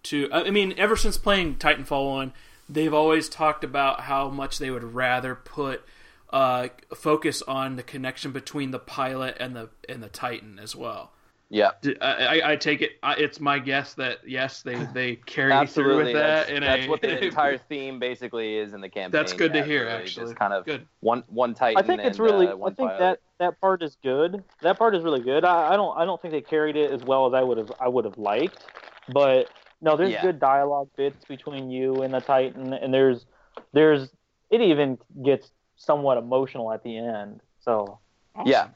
to. 0.03 0.29
I 0.31 0.45
I 0.45 0.51
mean, 0.51 0.73
ever 0.77 0.95
since 0.95 1.17
playing 1.17 1.55
Titanfall 1.55 2.11
1, 2.11 2.33
they've 2.69 2.93
always 2.93 3.27
talked 3.27 3.63
about 3.63 4.01
how 4.01 4.29
much 4.29 4.59
they 4.59 4.69
would 4.69 4.83
rather 4.95 5.35
put 5.35 5.83
uh, 6.29 6.67
focus 6.95 7.41
on 7.41 7.75
the 7.75 7.83
connection 7.83 8.31
between 8.31 8.71
the 8.71 8.79
pilot 8.79 9.35
and 9.39 9.55
the 9.55 9.69
and 9.87 10.01
the 10.01 10.09
Titan 10.09 10.59
as 10.59 10.75
well. 10.75 11.11
Yeah, 11.51 11.71
I 11.99 12.55
take 12.57 12.83
it. 12.83 12.91
It's 13.03 13.39
my 13.39 13.57
guess 13.57 13.95
that 13.95 14.19
yes, 14.27 14.61
they 14.61 14.75
they 14.93 15.15
carry 15.15 15.49
through 15.49 15.59
absolutely. 15.59 16.03
with 16.05 16.13
that. 16.13 16.47
That's, 16.47 16.49
in 16.51 16.61
that's 16.61 16.85
a, 16.85 16.89
what 16.89 17.01
the 17.01 17.23
entire 17.25 17.57
theme 17.57 17.97
basically 17.97 18.57
is 18.57 18.73
in 18.73 18.81
the 18.81 18.89
campaign. 18.89 19.11
That's 19.11 19.33
good 19.33 19.53
to 19.53 19.63
hear, 19.63 19.85
really 19.85 20.03
actually. 20.03 20.25
Just 20.27 20.35
kind 20.35 20.53
of 20.53 20.65
Good. 20.65 20.87
one 20.99 21.23
one 21.27 21.55
Titan. 21.55 21.83
I 21.83 21.85
think 21.85 22.01
it's 22.01 22.19
and, 22.19 22.25
really. 22.25 22.47
uh, 22.47 22.57
I 22.57 22.73
think 22.73 22.77
pilot. 22.89 22.99
that 22.99 23.19
that 23.39 23.61
part 23.61 23.81
is 23.81 23.97
good. 24.03 24.43
That 24.61 24.77
part 24.77 24.95
is 24.95 25.03
really 25.03 25.21
good. 25.21 25.43
I, 25.43 25.73
I 25.73 25.75
don't. 25.75 25.97
I 25.97 26.05
don't 26.05 26.21
think 26.21 26.33
they 26.33 26.41
carried 26.41 26.75
it 26.75 26.91
as 26.91 27.01
well 27.03 27.25
as 27.25 27.33
I 27.33 27.41
would 27.41 27.57
have. 27.57 27.71
I 27.79 27.87
would 27.87 28.05
have 28.05 28.17
liked. 28.19 28.65
But 29.11 29.49
no, 29.81 29.97
there's 29.97 30.11
Yeah. 30.11 30.21
good 30.21 30.39
dialogue 30.39 30.89
bits 30.97 31.25
between 31.25 31.71
you 31.71 32.03
and 32.03 32.13
the 32.13 32.21
Titan, 32.21 32.73
and 32.73 32.93
there's 32.93 33.25
there's 33.73 34.11
it 34.51 34.61
even 34.61 34.99
gets 35.23 35.51
somewhat 35.77 36.19
emotional 36.19 36.71
at 36.71 36.83
the 36.83 36.95
end. 36.95 37.41
So 37.59 37.97
Yeah. 38.45 38.67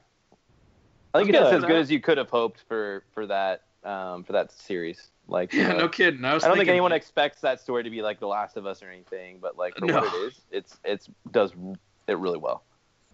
I 1.13 1.19
think 1.19 1.31
That's 1.31 1.43
it's 1.43 1.51
good. 1.51 1.57
as 1.57 1.65
good 1.65 1.79
as 1.79 1.91
you 1.91 1.99
could 1.99 2.17
have 2.17 2.29
hoped 2.29 2.61
for 2.67 3.03
for 3.13 3.27
that 3.27 3.63
um, 3.83 4.23
for 4.23 4.33
that 4.33 4.51
series. 4.51 5.09
Like, 5.27 5.53
Yeah, 5.53 5.73
uh, 5.73 5.77
no 5.77 5.87
kidding. 5.89 6.23
I 6.25 6.33
was. 6.33 6.43
I 6.43 6.47
don't 6.47 6.57
think 6.57 6.69
anyone 6.69 6.91
expects 6.91 7.41
that 7.41 7.59
story 7.61 7.83
to 7.83 7.89
be 7.89 8.01
like 8.01 8.19
The 8.19 8.27
Last 8.27 8.57
of 8.57 8.65
Us 8.65 8.81
or 8.83 8.89
anything, 8.89 9.39
but 9.41 9.57
like 9.57 9.75
for 9.77 9.85
No. 9.85 9.95
what 10.01 10.13
it 10.13 10.17
is, 10.27 10.41
it's 10.51 10.77
it's 10.83 11.09
does 11.31 11.51
it 12.07 12.17
really 12.17 12.37
well. 12.39 12.63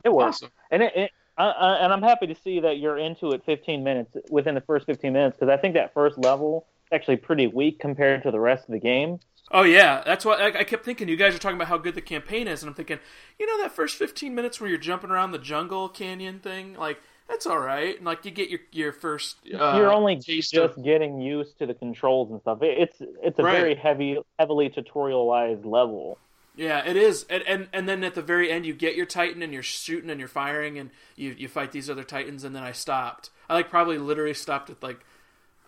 it 0.04 0.10
works. 0.14 0.38
Awesome. 0.38 0.50
And 0.72 0.84
it, 0.84 0.96
it 0.96 1.12
I, 1.38 1.50
I, 1.50 1.76
and 1.84 1.94
I'm 1.94 2.02
happy 2.02 2.28
to 2.28 2.36
see 2.36 2.60
that 2.62 2.80
you're 2.80 2.98
into 2.98 3.32
it 3.32 3.44
15 3.46 3.84
minutes 3.84 4.16
within 4.30 4.56
the 4.56 4.62
first 4.62 4.86
15 4.88 5.14
minutes 5.14 5.38
because 5.40 5.52
I 5.52 5.58
think 5.58 5.76
that 5.76 5.94
first 5.94 6.18
level 6.18 6.66
is 6.86 6.90
actually 6.96 7.18
pretty 7.18 7.48
weak 7.48 7.80
compared 7.80 8.24
to 8.24 8.32
the 8.32 8.40
rest 8.40 8.66
of 8.68 8.72
the 8.74 8.80
game. 8.80 9.20
Oh 9.52 9.64
yeah, 9.64 10.04
that's 10.06 10.26
why 10.26 10.36
I, 10.36 10.60
I 10.60 10.64
kept 10.64 10.86
thinking. 10.86 11.08
You 11.10 11.16
guys 11.16 11.34
are 11.36 11.40
talking 11.40 11.56
about 11.56 11.68
how 11.70 11.78
good 11.78 11.96
the 11.96 12.02
campaign 12.02 12.48
is, 12.48 12.62
and 12.62 12.70
I'm 12.70 12.76
thinking, 12.76 13.00
you 13.40 13.46
know, 13.48 13.64
that 13.64 13.72
first 13.72 13.96
15 13.98 14.34
minutes 14.36 14.60
where 14.62 14.70
you're 14.70 14.78
jumping 14.80 15.10
around 15.10 15.32
the 15.32 15.40
jungle 15.40 15.90
canyon 15.90 16.40
thing, 16.40 16.76
like 16.76 17.00
that's 17.30 17.46
all 17.46 17.60
right. 17.60 18.04
Like 18.04 18.26
you 18.26 18.32
get 18.32 18.50
your 18.50 18.60
your 18.72 18.92
first. 18.92 19.38
Uh, 19.46 19.76
you're 19.78 19.92
only 19.92 20.16
just 20.16 20.54
of- 20.56 20.84
getting 20.84 21.22
used 21.22 21.58
to 21.60 21.66
the 21.66 21.74
controls 21.74 22.32
and 22.32 22.42
stuff. 22.42 22.60
It's 22.62 22.98
it's 23.24 23.40
a 23.40 23.44
Right. 23.44 23.56
very 23.58 23.76
heavy, 23.76 24.18
heavily 24.38 24.70
tutorialized 24.70 25.64
level. 25.66 26.18
Yeah, 26.56 26.84
it 26.86 26.98
is, 26.98 27.26
and, 27.30 27.42
and 27.48 27.68
and 27.72 27.88
then 27.88 28.04
at 28.04 28.16
the 28.16 28.22
very 28.22 28.52
end, 28.52 28.66
you 28.66 28.74
get 28.74 28.96
your 28.96 29.06
Titan, 29.06 29.42
and 29.42 29.54
you're 29.54 29.64
shooting 29.64 30.10
and 30.10 30.20
you're 30.20 30.28
firing, 30.28 30.78
and 30.78 30.90
you 31.16 31.34
you 31.38 31.48
fight 31.48 31.72
these 31.72 31.90
other 31.90 32.04
Titans, 32.04 32.44
and 32.44 32.54
then 32.56 32.64
I 32.64 32.74
stopped. 32.74 33.30
I 33.48 33.54
like 33.54 33.70
probably 33.70 33.98
literally 33.98 34.34
stopped 34.34 34.70
at 34.70 34.84
like, 34.84 35.00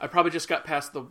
I 0.01 0.07
probably 0.07 0.31
just 0.31 0.49
got 0.49 0.65
past 0.65 0.91
the, 0.91 1.05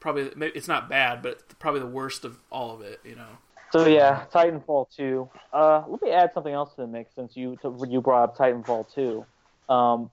probably 0.00 0.30
maybe 0.36 0.52
it's 0.56 0.68
not 0.68 0.88
bad, 0.88 1.20
but 1.20 1.58
probably 1.58 1.80
the 1.80 1.86
worst 1.86 2.24
of 2.24 2.38
all 2.50 2.72
of 2.74 2.80
it. 2.80 3.00
You 3.04 3.16
know. 3.16 3.28
So 3.72 3.86
yeah, 3.86 4.24
Titanfall 4.32 4.86
2. 4.96 5.28
Uh, 5.52 5.82
let 5.88 6.00
me 6.00 6.10
add 6.12 6.30
something 6.32 6.54
else 6.54 6.70
to 6.76 6.82
the 6.82 6.86
mix 6.86 7.12
since 7.14 7.36
you 7.36 7.58
you 7.88 8.00
brought 8.00 8.22
up 8.22 8.36
Titanfall 8.38 8.94
2. 8.94 9.26
Um, 9.68 10.10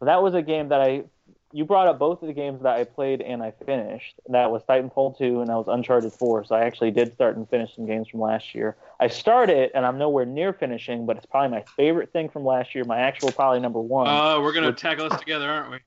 that 0.00 0.22
was 0.22 0.34
a 0.34 0.42
game 0.42 0.68
that 0.68 0.80
I 0.80 1.04
you 1.50 1.64
brought 1.64 1.86
up 1.88 1.98
both 1.98 2.20
of 2.20 2.28
the 2.28 2.34
games 2.34 2.62
that 2.62 2.76
I 2.76 2.84
played 2.84 3.22
and 3.22 3.42
I 3.42 3.52
finished. 3.64 4.20
That 4.28 4.50
was 4.50 4.62
Titanfall 4.64 5.16
2 5.16 5.40
and 5.40 5.48
that 5.48 5.56
was 5.56 5.66
Uncharted 5.66 6.12
4. 6.12 6.44
So 6.44 6.54
I 6.54 6.60
actually 6.60 6.90
did 6.90 7.14
start 7.14 7.36
and 7.38 7.48
finish 7.48 7.74
some 7.74 7.86
games 7.86 8.06
from 8.08 8.20
last 8.20 8.54
year. 8.54 8.76
I 9.00 9.08
started 9.08 9.70
and 9.74 9.86
I'm 9.86 9.96
nowhere 9.96 10.26
near 10.26 10.52
finishing, 10.52 11.06
but 11.06 11.16
it's 11.16 11.24
probably 11.24 11.56
my 11.56 11.64
favorite 11.74 12.12
thing 12.12 12.28
from 12.28 12.44
last 12.44 12.74
year. 12.74 12.84
My 12.84 12.98
actual 12.98 13.32
probably 13.32 13.60
number 13.60 13.80
one. 13.80 14.08
Oh, 14.10 14.42
we're 14.42 14.52
gonna 14.52 14.72
tackle 14.74 15.08
this 15.08 15.18
together, 15.18 15.48
aren't 15.48 15.70
we? 15.70 15.78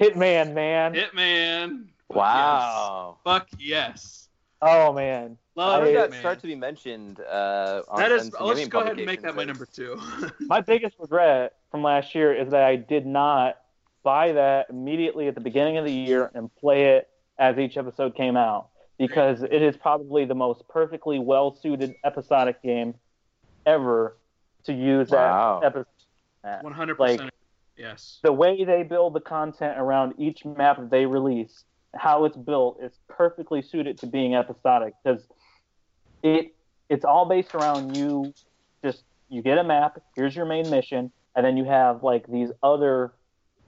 Hitman, 0.00 0.54
man. 0.54 0.94
Hitman. 0.94 1.84
Fuck 2.08 2.16
Wow. 2.16 3.16
Yes. 3.18 3.22
Fuck 3.24 3.48
yes. 3.58 4.28
Oh 4.62 4.92
man. 4.94 5.36
Love 5.56 5.84
did 5.84 5.94
I- 5.96 6.00
that 6.00 6.10
Hitman. 6.10 6.18
start 6.20 6.40
to 6.40 6.46
be 6.46 6.54
mentioned? 6.54 7.20
Uh, 7.20 7.82
on, 7.88 8.00
That 8.00 8.12
is. 8.12 8.32
on 8.34 8.46
Let's 8.46 8.60
gaming 8.60 8.70
go 8.70 8.80
ahead 8.80 8.96
and 8.96 9.04
make 9.06 9.20
that 9.22 9.34
my 9.36 9.44
number 9.44 9.66
two. 9.66 10.00
My 10.40 10.62
biggest 10.62 10.96
regret 10.98 11.54
from 11.70 11.82
last 11.82 12.14
year 12.14 12.32
is 12.34 12.50
that 12.50 12.62
I 12.62 12.76
did 12.76 13.06
not 13.06 13.56
buy 14.02 14.32
that 14.32 14.70
immediately 14.70 15.28
at 15.28 15.34
the 15.34 15.40
beginning 15.40 15.78
of 15.78 15.84
the 15.84 15.92
year 15.92 16.30
and 16.34 16.54
play 16.56 16.96
it 16.96 17.08
as 17.38 17.58
each 17.58 17.76
episode 17.76 18.14
came 18.14 18.36
out 18.36 18.68
because 18.98 19.42
it 19.42 19.62
is 19.62 19.76
probably 19.76 20.24
the 20.24 20.34
most 20.34 20.66
perfectly 20.68 21.18
well 21.18 21.54
suited 21.54 21.94
episodic 22.04 22.62
game 22.62 22.94
ever 23.66 24.16
to 24.64 24.72
use 24.72 25.10
Wow. 25.10 25.60
that 25.60 25.66
episode. 25.66 26.62
One 26.62 26.72
hundred 26.72 26.98
Like- 26.98 27.18
percent. 27.18 27.32
Yes. 27.76 28.20
The 28.22 28.32
way 28.32 28.64
they 28.64 28.84
build 28.84 29.12
the 29.12 29.20
content 29.20 29.78
around 29.78 30.14
each 30.16 30.46
map 30.46 30.78
that 30.78 30.88
they 30.88 31.04
release, 31.04 31.64
how 31.94 32.24
it's 32.24 32.36
built, 32.36 32.80
is 32.80 32.98
perfectly 33.06 33.60
suited 33.60 33.98
to 33.98 34.06
being 34.06 34.34
episodic 34.34 34.94
because 35.04 35.26
it 36.22 36.54
it's 36.88 37.04
all 37.04 37.26
based 37.26 37.54
around 37.54 37.94
you 37.94 38.32
just 38.82 39.02
you 39.28 39.42
get 39.42 39.58
a 39.58 39.64
map, 39.64 40.00
here's 40.14 40.34
your 40.34 40.46
main 40.46 40.70
mission, 40.70 41.10
and 41.36 41.44
then 41.44 41.56
you 41.56 41.64
have 41.64 42.02
like 42.02 42.26
these 42.26 42.50
other 42.62 43.12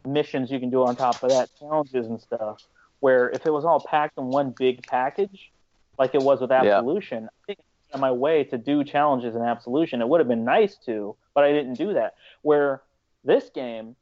missions 0.04 0.50
you 0.50 0.58
can 0.58 0.70
do 0.70 0.82
on 0.82 0.96
top 0.96 1.22
of 1.22 1.30
that, 1.30 1.50
challenges 1.58 2.06
and 2.06 2.20
stuff. 2.20 2.58
Where 3.00 3.28
if 3.30 3.46
it 3.46 3.50
was 3.50 3.64
all 3.64 3.78
packed 3.78 4.18
in 4.18 4.24
one 4.24 4.54
big 4.58 4.84
package, 4.86 5.52
like 5.98 6.14
it 6.14 6.22
was 6.22 6.40
with 6.40 6.50
Yeah. 6.50 6.62
Absolution, 6.62 7.26
I 7.26 7.46
think 7.46 7.58
on 7.92 8.00
my 8.00 8.10
way 8.10 8.44
to 8.44 8.58
do 8.58 8.84
challenges 8.84 9.34
in 9.34 9.42
Absolution. 9.42 10.00
It 10.00 10.08
would 10.08 10.20
have 10.20 10.28
been 10.28 10.44
nice 10.44 10.76
to, 10.86 11.14
but 11.34 11.44
I 11.44 11.52
didn't 11.52 11.74
do 11.74 11.94
that. 11.94 12.14
Where 12.42 12.82
this 13.24 13.50
game, 13.54 13.96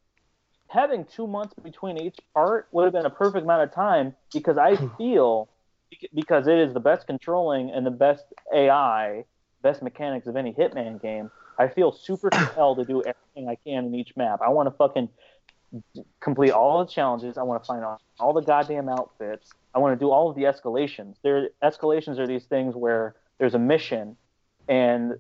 having 0.68 1.04
two 1.04 1.26
months 1.26 1.54
between 1.62 1.98
each 1.98 2.16
part 2.34 2.68
would 2.72 2.84
have 2.84 2.92
been 2.92 3.06
a 3.06 3.10
perfect 3.10 3.44
amount 3.44 3.62
of 3.64 3.74
time 3.74 4.14
because 4.32 4.56
I 4.56 4.76
feel 4.98 5.48
because 6.14 6.46
it 6.46 6.58
is 6.58 6.74
the 6.74 6.80
best 6.80 7.06
controlling 7.06 7.70
and 7.70 7.86
the 7.86 7.90
best 7.90 8.24
AI, 8.52 9.24
best 9.62 9.82
mechanics 9.82 10.26
of 10.26 10.36
any 10.36 10.52
Hitman 10.52 11.00
game. 11.00 11.30
I 11.58 11.68
feel 11.68 11.92
super 11.92 12.30
compelled 12.30 12.78
to 12.78 12.84
do 12.84 13.02
everything 13.02 13.48
I 13.48 13.56
can 13.64 13.86
in 13.86 13.94
each 13.94 14.16
map. 14.16 14.40
I 14.44 14.50
want 14.50 14.66
to 14.68 14.70
fucking 14.76 15.08
complete 16.20 16.50
all 16.50 16.84
the 16.84 16.90
challenges. 16.90 17.38
I 17.38 17.42
want 17.42 17.62
to 17.62 17.66
find 17.66 17.84
out 17.84 18.00
all 18.20 18.32
the 18.32 18.42
goddamn 18.42 18.88
outfits. 18.88 19.52
I 19.74 19.78
want 19.78 19.98
to 19.98 20.02
do 20.02 20.10
all 20.10 20.30
of 20.30 20.36
the 20.36 20.42
escalations. 20.42 21.16
There, 21.22 21.50
escalations 21.62 22.18
are 22.18 22.26
these 22.26 22.44
things 22.44 22.74
where 22.74 23.14
there's 23.38 23.54
a 23.54 23.58
mission, 23.58 24.16
and 24.68 25.14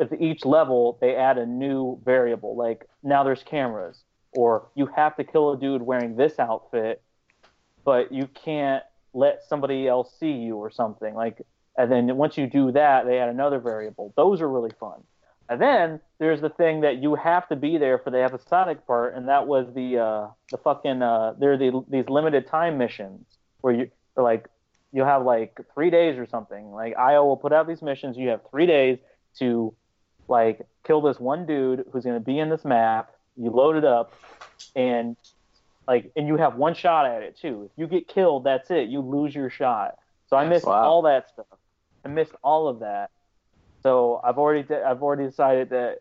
at 0.00 0.20
each 0.20 0.44
level 0.44 0.98
they 1.00 1.14
add 1.14 1.38
a 1.38 1.46
new 1.46 2.00
variable. 2.04 2.56
Like 2.56 2.88
now 3.02 3.22
there's 3.24 3.42
cameras, 3.42 4.02
or 4.32 4.68
you 4.74 4.86
have 4.86 5.16
to 5.16 5.24
kill 5.24 5.52
a 5.52 5.58
dude 5.58 5.82
wearing 5.82 6.16
this 6.16 6.38
outfit, 6.38 7.02
but 7.84 8.12
you 8.12 8.28
can't 8.28 8.84
let 9.14 9.42
somebody 9.48 9.88
else 9.88 10.12
see 10.18 10.32
you 10.32 10.56
or 10.56 10.70
something. 10.70 11.14
Like, 11.14 11.42
and 11.78 11.90
then 11.90 12.14
once 12.16 12.36
you 12.36 12.46
do 12.46 12.72
that, 12.72 13.06
they 13.06 13.18
add 13.18 13.28
another 13.30 13.58
variable. 13.60 14.12
Those 14.16 14.42
are 14.42 14.48
really 14.48 14.72
fun. 14.78 15.02
And 15.48 15.58
then 15.62 16.00
there's 16.18 16.42
the 16.42 16.50
thing 16.50 16.82
that 16.82 16.98
you 16.98 17.14
have 17.14 17.48
to 17.48 17.56
be 17.56 17.78
there 17.78 17.98
for 17.98 18.10
the 18.10 18.22
episodic 18.22 18.86
part, 18.86 19.14
and 19.14 19.28
that 19.28 19.46
was 19.46 19.72
the 19.74 19.96
uh, 19.98 20.28
the 20.50 20.58
fucking 20.58 21.00
uh, 21.00 21.34
there 21.38 21.52
are 21.54 21.56
the, 21.56 21.82
these 21.88 22.06
limited 22.10 22.46
time 22.46 22.76
missions 22.76 23.24
where 23.62 23.72
you 23.72 23.90
like 24.16 24.48
you 24.92 25.04
have 25.04 25.24
like 25.24 25.58
three 25.72 25.88
days 25.88 26.18
or 26.18 26.26
something. 26.26 26.70
Like 26.72 26.94
IO 26.98 27.24
will 27.24 27.36
put 27.38 27.54
out 27.54 27.66
these 27.66 27.80
missions. 27.80 28.18
You 28.18 28.28
have 28.28 28.40
three 28.50 28.66
days 28.66 28.98
to 29.38 29.72
like 30.26 30.60
kill 30.86 31.00
this 31.00 31.18
one 31.18 31.46
dude 31.46 31.84
who's 31.92 32.04
going 32.04 32.16
to 32.16 32.20
be 32.24 32.38
in 32.38 32.50
this 32.50 32.64
map. 32.66 33.10
You 33.36 33.50
load 33.50 33.76
it 33.76 33.84
up, 33.86 34.12
and 34.76 35.16
like 35.86 36.10
and 36.14 36.26
you 36.26 36.36
have 36.36 36.56
one 36.56 36.74
shot 36.74 37.06
at 37.06 37.22
it 37.22 37.38
too. 37.40 37.70
If 37.70 37.78
you 37.78 37.86
get 37.86 38.06
killed, 38.08 38.44
that's 38.44 38.70
it. 38.70 38.88
You 38.88 39.00
lose 39.00 39.34
your 39.34 39.48
shot. 39.48 39.94
So 40.26 40.36
I 40.36 40.46
missed 40.46 40.66
Wow. 40.66 40.82
all 40.84 41.02
that 41.02 41.30
stuff. 41.30 41.46
I 42.04 42.08
missed 42.08 42.32
all 42.42 42.68
of 42.68 42.80
that. 42.80 43.10
So 43.82 44.20
I've 44.24 44.38
already 44.38 44.62
de- 44.62 44.82
I've 44.82 45.02
already 45.02 45.24
decided 45.24 45.70
that 45.70 45.98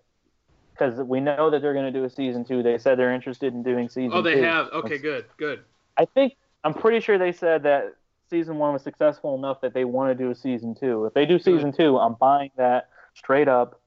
because 0.74 1.00
we 1.00 1.20
know 1.20 1.50
that 1.50 1.62
they're 1.62 1.74
going 1.74 1.92
to 1.92 2.00
do 2.00 2.06
a 2.06 2.10
season 2.10 2.46
two. 2.46 2.64
They 2.64 2.78
said 2.78 2.98
they're 3.00 3.14
interested 3.14 3.54
in 3.54 3.64
doing 3.64 3.90
season. 3.90 4.12
Oh, 4.14 4.22
they 4.22 4.36
two. 4.36 4.44
have. 4.44 4.70
Okay, 4.70 4.98
good, 4.98 5.26
good. 5.38 5.64
I 5.98 6.06
think 6.06 6.34
I'm 6.64 6.74
pretty 6.74 7.00
sure 7.00 7.18
they 7.18 7.32
said 7.32 7.64
that 7.64 7.96
season 8.30 8.58
one 8.58 8.74
was 8.74 8.84
successful 8.84 9.36
enough 9.36 9.62
that 9.62 9.74
they 9.74 9.86
want 9.86 10.16
to 10.16 10.24
do 10.24 10.32
a 10.32 10.36
season 10.36 10.76
two. 10.76 11.06
If 11.06 11.14
they 11.14 11.26
do 11.26 11.40
season 11.40 11.72
two, 11.72 11.98
I'm 11.98 12.16
buying 12.20 12.52
that 12.58 12.90
straight 13.16 13.48
up 13.48 13.82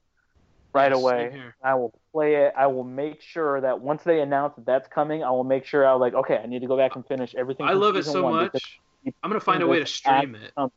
right 0.72 0.90
Yes, 0.90 0.98
away. 0.98 1.42
I 1.62 1.74
will 1.74 1.92
play 2.12 2.36
it. 2.36 2.54
I 2.56 2.66
will 2.68 2.84
make 2.84 3.20
sure 3.20 3.60
that 3.60 3.80
once 3.80 4.02
they 4.02 4.20
announce 4.20 4.54
that 4.56 4.66
that's 4.66 4.88
coming, 4.88 5.22
I 5.22 5.30
will 5.30 5.44
make 5.44 5.66
sure 5.66 5.86
I'll 5.86 6.00
like, 6.00 6.14
okay, 6.14 6.36
I 6.42 6.46
need 6.46 6.60
to 6.60 6.66
go 6.68 6.76
back 6.76 6.96
and 6.96 7.06
finish 7.06 7.34
everything. 7.34 7.66
I 7.66 7.74
love 7.74 7.96
it 7.96 8.04
so 8.04 8.30
much. 8.30 8.80
I'm 9.22 9.30
gonna 9.30 9.40
find 9.40 9.62
a 9.62 9.66
way 9.66 9.78
to 9.78 9.86
stream 9.86 10.34
it. 10.34 10.52
Um, 10.56 10.70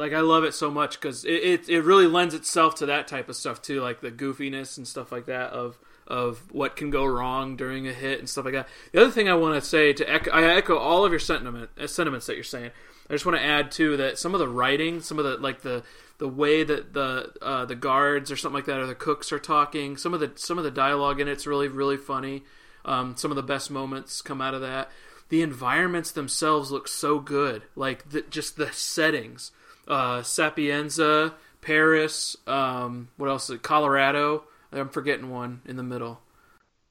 Like 0.00 0.14
I 0.14 0.20
love 0.20 0.44
it 0.44 0.54
so 0.54 0.70
much 0.70 0.98
because 0.98 1.26
it, 1.26 1.32
it 1.32 1.68
it 1.68 1.82
really 1.82 2.06
lends 2.06 2.32
itself 2.32 2.76
to 2.76 2.86
that 2.86 3.06
type 3.06 3.28
of 3.28 3.36
stuff 3.36 3.60
too, 3.60 3.82
like 3.82 4.00
the 4.00 4.10
goofiness 4.10 4.78
and 4.78 4.88
stuff 4.88 5.12
like 5.12 5.26
that 5.26 5.50
of 5.50 5.78
of 6.06 6.50
what 6.52 6.74
can 6.74 6.88
go 6.88 7.04
wrong 7.04 7.54
during 7.54 7.86
a 7.86 7.92
hit 7.92 8.18
and 8.18 8.26
stuff 8.26 8.46
like 8.46 8.54
that. 8.54 8.68
The 8.92 9.02
other 9.02 9.10
thing 9.10 9.28
I 9.28 9.34
want 9.34 9.62
to 9.62 9.68
say 9.68 9.92
to 9.92 10.10
echo, 10.10 10.30
I 10.30 10.56
echo 10.56 10.78
all 10.78 11.04
of 11.04 11.12
your 11.12 11.18
sentiment 11.20 11.68
uh, 11.78 11.86
sentiments 11.86 12.26
that 12.26 12.34
you're 12.34 12.44
saying. 12.44 12.70
I 13.10 13.12
just 13.12 13.26
want 13.26 13.36
to 13.36 13.44
add 13.44 13.70
too 13.70 13.98
that 13.98 14.18
some 14.18 14.32
of 14.32 14.40
the 14.40 14.48
writing, 14.48 15.02
some 15.02 15.18
of 15.18 15.26
the 15.26 15.36
like 15.36 15.60
the 15.60 15.84
the 16.16 16.28
way 16.28 16.64
that 16.64 16.94
the 16.94 17.34
uh, 17.42 17.66
the 17.66 17.76
guards 17.76 18.32
or 18.32 18.36
something 18.36 18.56
like 18.56 18.64
that 18.66 18.78
or 18.78 18.86
the 18.86 18.94
cooks 18.94 19.32
are 19.32 19.38
talking, 19.38 19.98
some 19.98 20.14
of 20.14 20.20
the 20.20 20.32
some 20.34 20.56
of 20.56 20.64
the 20.64 20.70
dialogue 20.70 21.20
in 21.20 21.28
it's 21.28 21.46
really 21.46 21.68
really 21.68 21.98
funny. 21.98 22.44
Um, 22.86 23.18
some 23.18 23.30
of 23.30 23.36
the 23.36 23.42
best 23.42 23.70
moments 23.70 24.22
come 24.22 24.40
out 24.40 24.54
of 24.54 24.62
that. 24.62 24.90
The 25.28 25.42
environments 25.42 26.10
themselves 26.10 26.70
look 26.70 26.88
so 26.88 27.20
good, 27.20 27.64
like 27.76 28.08
the, 28.08 28.22
just 28.22 28.56
the 28.56 28.72
settings 28.72 29.52
uh, 29.88 30.22
Sapienza, 30.22 31.34
Paris, 31.60 32.36
um, 32.46 33.08
what 33.16 33.28
else? 33.28 33.44
Is 33.50 33.56
it? 33.56 33.62
Colorado. 33.62 34.44
I'm 34.72 34.88
forgetting 34.88 35.30
one 35.30 35.62
in 35.66 35.76
the 35.76 35.82
middle. 35.82 36.20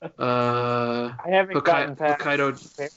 Uh, 0.02 0.10
I 0.20 1.30
haven't 1.30 1.56
Hokkaido. 1.58 1.64
gotten 1.64 1.96
past. 1.96 2.22
Hokkaido. 2.22 2.90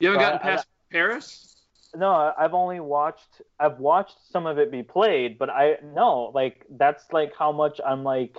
You 0.00 0.08
haven't 0.08 0.20
gotten 0.22 0.38
I- 0.38 0.42
I- 0.52 0.56
past 0.56 0.66
Paris? 0.90 1.48
No, 1.94 2.10
I- 2.10 2.32
I've 2.38 2.54
only 2.54 2.80
watched. 2.80 3.42
I've 3.60 3.78
watched 3.78 4.16
some 4.30 4.46
of 4.46 4.58
it 4.58 4.70
be 4.70 4.82
played, 4.82 5.38
but 5.38 5.50
I 5.50 5.76
no 5.94 6.30
like 6.34 6.64
that's 6.70 7.04
like 7.12 7.32
how 7.38 7.52
much 7.52 7.80
I'm 7.86 8.02
like 8.02 8.36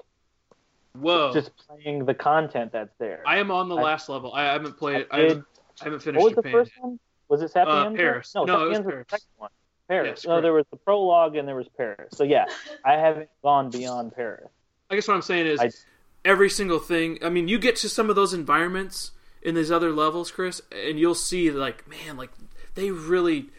Whoa! 0.99 1.31
just 1.33 1.51
playing 1.67 2.05
the 2.05 2.13
content 2.15 2.71
that's 2.71 2.95
there. 2.97 3.21
I 3.27 3.37
am 3.37 3.51
on 3.51 3.69
the 3.69 3.75
I- 3.75 3.81
last 3.83 4.09
level. 4.09 4.33
I 4.33 4.43
haven't 4.45 4.77
played. 4.77 5.05
I, 5.11 5.17
did- 5.17 5.27
haven't, 5.29 5.45
I 5.81 5.83
haven't 5.85 5.99
finished 6.01 6.21
what 6.23 6.29
was 6.31 6.35
the 6.35 6.41
Japan. 6.41 6.51
first 6.51 6.71
one? 6.79 6.99
Was 7.29 7.41
it 7.43 7.51
Sapienza? 7.51 7.95
Paris. 7.97 8.31
No, 8.35 8.43
No, 8.45 8.65
it 8.65 8.69
was 8.69 8.77
Sapienza 8.77 8.83
was 8.83 8.91
Paris. 8.93 9.05
the 9.09 9.17
second 9.17 9.29
one. 9.37 9.49
Paris. 9.87 10.21
Yes, 10.23 10.27
no, 10.27 10.41
there 10.41 10.53
was 10.53 10.65
the 10.71 10.77
prologue 10.77 11.35
and 11.35 11.47
there 11.47 11.55
was 11.55 11.67
Paris. 11.77 12.09
So 12.13 12.23
yeah, 12.23 12.45
I 12.85 12.93
haven't 12.93 13.29
gone 13.41 13.69
beyond 13.69 14.15
Paris. 14.15 14.49
I 14.89 14.95
guess 14.95 15.07
what 15.07 15.15
I'm 15.15 15.21
saying 15.21 15.47
is 15.47 15.59
I- 15.59 15.71
every 16.25 16.49
single 16.49 16.79
thing. 16.79 17.19
I 17.23 17.29
mean, 17.29 17.47
you 17.47 17.57
get 17.59 17.75
to 17.77 17.89
some 17.89 18.09
of 18.09 18.15
those 18.15 18.33
environments 18.33 19.11
in 19.41 19.55
these 19.55 19.71
other 19.71 19.91
levels, 19.91 20.31
Chris, 20.31 20.61
and 20.71 20.99
you'll 20.99 21.15
see 21.15 21.51
like, 21.51 21.87
man, 21.87 22.17
like 22.17 22.31
they 22.75 22.91
really, 22.91 23.49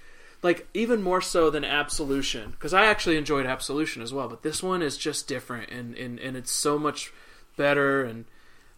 like 0.42 0.66
even 0.74 1.02
more 1.02 1.20
so 1.20 1.50
than 1.50 1.64
Absolution, 1.64 2.52
because 2.52 2.72
I 2.72 2.86
actually 2.86 3.16
enjoyed 3.16 3.46
Absolution 3.46 4.02
as 4.02 4.12
well, 4.12 4.28
but 4.28 4.42
this 4.42 4.62
one 4.62 4.82
is 4.82 4.96
just 4.96 5.28
different, 5.28 5.70
and 5.70 5.94
and, 5.96 6.18
and 6.18 6.36
it's 6.36 6.52
so 6.52 6.78
much 6.78 7.12
better, 7.56 8.02
and 8.02 8.24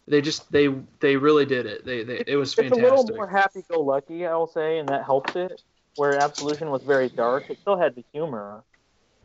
they 0.08 0.20
just 0.20 0.50
they 0.50 0.68
they 1.00 1.16
really 1.16 1.46
did 1.46 1.66
it. 1.66 1.84
They, 1.84 2.02
they 2.02 2.24
it 2.26 2.36
was 2.36 2.56
It's 2.58 2.72
a 2.72 2.74
little 2.74 3.06
more 3.14 3.28
happy-go-lucky, 3.28 4.26
I'll 4.26 4.46
say, 4.46 4.78
and 4.78 4.88
that 4.88 5.04
helps 5.04 5.36
it. 5.36 5.62
Where 5.96 6.16
Absolution 6.16 6.70
was 6.70 6.82
very 6.82 7.08
dark, 7.08 7.50
it 7.50 7.58
still 7.60 7.78
had 7.78 7.94
the 7.94 8.04
humor, 8.12 8.62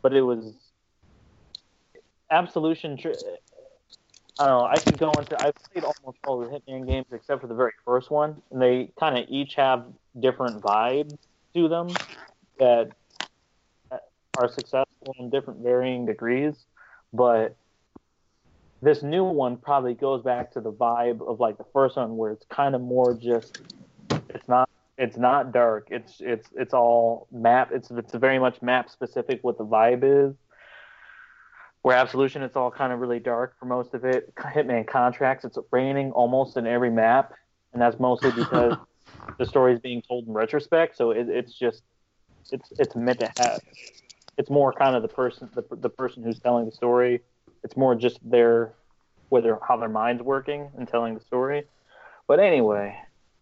but 0.02 0.14
it 0.14 0.22
was 0.22 0.54
Absolution. 2.32 2.98
I 4.38 4.46
don't 4.46 4.62
know. 4.62 4.64
I 4.64 4.78
could 4.78 4.98
go 4.98 5.12
into. 5.12 5.38
I've 5.38 5.54
played 5.54 5.84
almost 5.84 6.18
all 6.26 6.40
the 6.40 6.46
Hitman 6.46 6.86
games 6.86 7.06
except 7.12 7.42
for 7.42 7.46
the 7.46 7.54
very 7.54 7.72
first 7.84 8.10
one, 8.10 8.40
and 8.50 8.60
they 8.60 8.90
kind 8.98 9.18
of 9.18 9.26
each 9.28 9.54
have 9.56 9.84
different 10.18 10.62
vibes 10.62 11.18
to 11.54 11.68
them 11.68 11.88
that 12.58 12.90
are 14.38 14.48
successful 14.48 15.14
in 15.18 15.28
different 15.28 15.60
varying 15.60 16.06
degrees. 16.06 16.54
But 17.12 17.54
this 18.80 19.02
new 19.02 19.24
one 19.24 19.58
probably 19.58 19.92
goes 19.92 20.22
back 20.22 20.52
to 20.52 20.62
the 20.62 20.72
vibe 20.72 21.20
of 21.28 21.38
like 21.38 21.58
the 21.58 21.66
first 21.74 21.98
one, 21.98 22.16
where 22.16 22.32
it's 22.32 22.46
kind 22.46 22.74
of 22.74 22.80
more 22.80 23.12
just. 23.12 23.60
It's 24.30 24.48
not. 24.48 24.70
It's 24.98 25.16
not 25.16 25.52
dark. 25.52 25.88
It's 25.90 26.16
it's 26.20 26.48
it's 26.54 26.74
all 26.74 27.28
map. 27.32 27.70
It's 27.72 27.90
it's 27.90 28.14
very 28.14 28.38
much 28.38 28.60
map 28.62 28.90
specific 28.90 29.40
what 29.42 29.58
the 29.58 29.64
vibe 29.64 30.02
is. 30.04 30.36
where 31.82 31.96
Absolution 31.96 32.42
it's 32.42 32.56
all 32.56 32.70
kind 32.70 32.92
of 32.92 33.00
really 33.00 33.18
dark 33.18 33.58
for 33.58 33.66
most 33.66 33.94
of 33.94 34.04
it. 34.04 34.34
Hitman 34.36 34.86
Contracts 34.86 35.44
it's 35.44 35.58
raining 35.70 36.12
almost 36.12 36.56
in 36.56 36.66
every 36.66 36.90
map, 36.90 37.32
and 37.72 37.80
that's 37.82 37.98
mostly 37.98 38.30
because 38.36 38.76
the 39.38 39.46
story 39.46 39.74
is 39.74 39.80
being 39.80 40.02
told 40.02 40.26
in 40.26 40.34
retrospect. 40.34 40.96
So 40.96 41.10
it, 41.12 41.28
it's 41.28 41.52
just 41.58 41.82
it's 42.50 42.72
it's 42.78 42.94
meant 42.94 43.20
to 43.20 43.32
have. 43.38 43.60
It's 44.38 44.50
more 44.50 44.72
kind 44.72 44.96
of 44.96 45.02
the 45.02 45.08
person 45.08 45.50
the, 45.54 45.64
the 45.76 45.90
person 45.90 46.22
who's 46.22 46.38
telling 46.40 46.66
the 46.66 46.72
story. 46.72 47.20
It's 47.64 47.76
more 47.76 47.94
just 47.94 48.18
their 48.28 48.74
whether 49.30 49.58
how 49.66 49.78
their 49.78 49.88
mind's 49.88 50.22
working 50.22 50.70
and 50.76 50.86
telling 50.86 51.14
the 51.14 51.20
story. 51.20 51.64
But 52.28 52.40
anyway, 52.40 52.96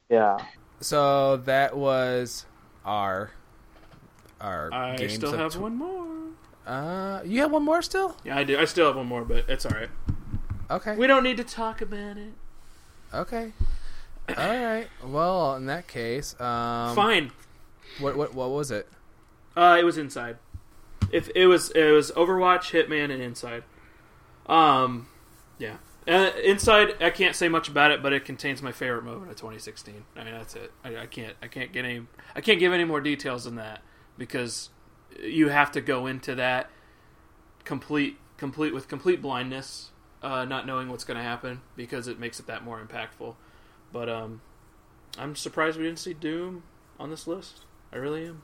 yeah. 0.09 0.39
So 0.81 1.37
that 1.39 1.76
was 1.76 2.47
our 2.85 3.33
our. 4.41 4.72
I 4.72 4.97
games 4.97 5.14
still 5.14 5.33
have 5.33 5.53
tw- 5.53 5.61
one 5.61 5.76
more. 5.76 6.07
Uh, 6.66 7.20
you 7.24 7.41
have 7.41 7.51
one 7.51 7.64
more 7.64 7.83
still? 7.83 8.16
Yeah, 8.24 8.37
I 8.39 8.45
do. 8.45 8.59
I 8.59 8.64
still 8.64 8.87
have 8.87 8.97
one 8.97 9.07
more, 9.07 9.24
but 9.24 9.45
it's 9.49 9.66
all 9.66 9.72
right. 9.72 9.91
Okay. 10.70 10.97
We 10.97 11.07
don't 11.07 11.24
need 11.24 11.37
to 11.39 11.45
talk 11.45 11.81
about 11.81 12.16
it. 12.16 12.33
Okay. 13.12 13.53
All 14.28 14.35
right. 14.37 14.87
Well, 15.05 15.57
in 15.57 15.66
that 15.66 15.89
case, 15.89 16.39
um, 16.41 16.95
Fine. 16.95 17.33
What 17.99 18.16
what 18.16 18.35
what 18.35 18.51
was 18.51 18.70
it? 18.70 18.89
Uh, 19.57 19.76
it 19.81 19.85
was 19.85 19.99
inside. 19.99 20.37
If 21.11 21.28
it 21.35 21.47
was, 21.47 21.70
it 21.72 21.91
was 21.91 22.12
Overwatch, 22.12 22.70
Hitman, 22.70 23.11
and 23.11 23.20
Inside. 23.20 23.64
Um, 24.47 25.09
yeah. 25.59 25.76
Uh, 26.09 26.31
inside, 26.43 27.03
I 27.03 27.11
can't 27.11 27.37
say 27.37 27.49
much 27.49 27.69
about 27.69 27.91
it, 27.91 28.03
but 28.03 28.13
it 28.13 28.25
contains 28.25 28.63
my 28.63 28.73
favorite 28.73 29.05
moment 29.05 29.31
of 29.31 29.37
2016. 29.37 30.05
I 30.17 30.25
mean, 30.25 30.33
that's 30.33 30.55
it. 30.55 30.73
I, 30.83 30.97
I 30.97 31.07
can't, 31.07 31.37
I 31.43 31.47
can't 31.47 31.73
get 31.73 31.85
any, 31.85 32.07
I 32.35 32.41
can't 32.41 32.59
give 32.59 32.73
any 32.73 32.85
more 32.85 33.01
details 33.01 33.45
than 33.45 33.57
that 33.57 33.83
because 34.17 34.71
you 35.23 35.49
have 35.49 35.71
to 35.73 35.81
go 35.81 36.07
into 36.07 36.35
that 36.37 36.71
complete, 37.65 38.19
complete 38.39 38.73
with 38.73 38.89
complete 38.89 39.21
blindness, 39.21 39.91
uh, 40.23 40.45
not 40.45 40.67
knowing 40.67 40.89
what's 40.89 41.05
going 41.05 41.19
to 41.19 41.23
happen 41.23 41.61
because 41.77 42.09
it 42.09 42.19
makes 42.19 42.41
it 42.41 42.47
that 42.47 42.65
more 42.65 42.81
impactful. 42.81 43.35
But 43.93 44.09
um, 44.09 44.41
I'm 45.19 45.37
surprised 45.37 45.77
we 45.77 45.85
didn't 45.85 45.99
see 45.99 46.15
Doom 46.15 46.63
on 46.99 47.11
this 47.11 47.27
list. 47.27 47.65
I 47.93 47.97
really 47.97 48.27
am. 48.27 48.43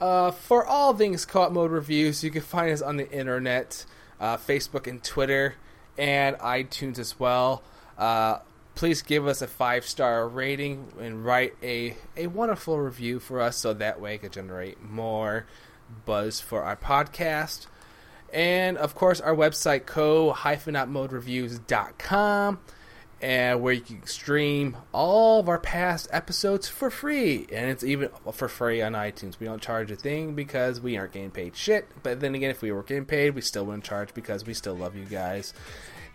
Uh, 0.00 0.30
for 0.30 0.64
all 0.64 0.94
things 0.94 1.26
co-op 1.26 1.52
mode 1.52 1.70
reviews, 1.70 2.24
you 2.24 2.30
can 2.30 2.40
find 2.40 2.72
us 2.72 2.80
on 2.80 2.96
the 2.96 3.10
internet, 3.10 3.84
uh, 4.18 4.36
Facebook 4.36 4.86
and 4.86 5.04
Twitter, 5.04 5.56
and 6.00 6.36
iTunes 6.38 6.98
as 6.98 7.20
well. 7.20 7.62
Uh, 7.98 8.38
please 8.74 9.02
give 9.02 9.26
us 9.26 9.42
a 9.42 9.46
five 9.46 9.86
star 9.86 10.26
rating 10.26 10.90
and 10.98 11.22
write 11.24 11.54
a, 11.62 11.94
a 12.16 12.26
wonderful 12.28 12.78
review 12.78 13.20
for 13.20 13.42
us 13.42 13.58
so 13.58 13.74
that 13.74 14.00
way 14.00 14.14
it 14.14 14.22
can 14.22 14.32
generate 14.32 14.82
more 14.82 15.44
buzz 16.06 16.40
for 16.40 16.62
our 16.62 16.76
podcast. 16.76 17.66
And 18.32 18.78
of 18.78 18.94
course, 18.94 19.20
our 19.20 19.34
website, 19.34 19.84
co-modereviews.com, 19.84 22.60
and 23.22 23.60
where 23.60 23.74
you 23.74 23.80
can 23.80 24.06
stream 24.06 24.76
all 24.92 25.40
of 25.40 25.48
our 25.48 25.58
past 25.58 26.08
episodes 26.10 26.68
for 26.68 26.90
free. 26.90 27.46
And 27.52 27.70
it's 27.70 27.84
even 27.84 28.08
for 28.32 28.48
free 28.48 28.80
on 28.80 28.92
iTunes. 28.92 29.38
We 29.38 29.46
don't 29.46 29.60
charge 29.60 29.90
a 29.90 29.96
thing 29.96 30.34
because 30.34 30.80
we 30.80 30.96
aren't 30.96 31.12
getting 31.12 31.30
paid 31.30 31.56
shit. 31.56 31.86
But 32.02 32.20
then 32.20 32.34
again, 32.34 32.50
if 32.50 32.62
we 32.62 32.72
were 32.72 32.82
getting 32.82 33.04
paid, 33.04 33.34
we 33.34 33.42
still 33.42 33.66
wouldn't 33.66 33.84
charge 33.84 34.14
because 34.14 34.46
we 34.46 34.54
still 34.54 34.74
love 34.74 34.96
you 34.96 35.04
guys. 35.04 35.52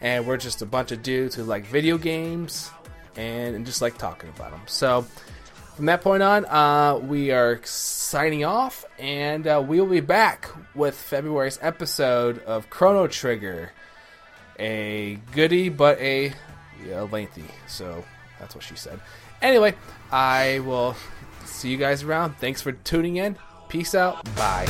And 0.01 0.25
we're 0.25 0.37
just 0.37 0.61
a 0.61 0.65
bunch 0.65 0.91
of 0.91 1.03
dudes 1.03 1.35
who 1.35 1.43
like 1.43 1.65
video 1.65 1.97
games 1.97 2.71
and, 3.15 3.55
and 3.55 3.65
just 3.65 3.81
like 3.81 3.97
talking 3.97 4.29
about 4.29 4.51
them. 4.51 4.61
So 4.65 5.05
from 5.75 5.85
that 5.87 6.01
point 6.01 6.23
on, 6.23 6.45
uh, 6.45 6.97
we 6.97 7.31
are 7.31 7.59
signing 7.65 8.45
off, 8.45 8.85
and 8.97 9.45
uh, 9.45 9.63
we 9.65 9.79
will 9.79 9.87
be 9.87 9.99
back 9.99 10.49
with 10.73 10.95
February's 10.95 11.59
episode 11.61 12.39
of 12.43 12.69
Chrono 12.69 13.07
Trigger. 13.07 13.71
A 14.57 15.19
goody, 15.33 15.67
but 15.67 15.99
a 15.99 16.33
uh, 16.91 17.05
lengthy. 17.05 17.45
So 17.67 18.03
that's 18.39 18.55
what 18.55 18.63
she 18.63 18.75
said. 18.75 18.99
Anyway, 19.41 19.75
I 20.11 20.59
will 20.59 20.95
see 21.45 21.69
you 21.69 21.77
guys 21.77 22.03
around. 22.03 22.36
Thanks 22.38 22.61
for 22.61 22.71
tuning 22.71 23.17
in. 23.17 23.38
Peace 23.69 23.95
out. 23.95 24.23
Bye. 24.36 24.65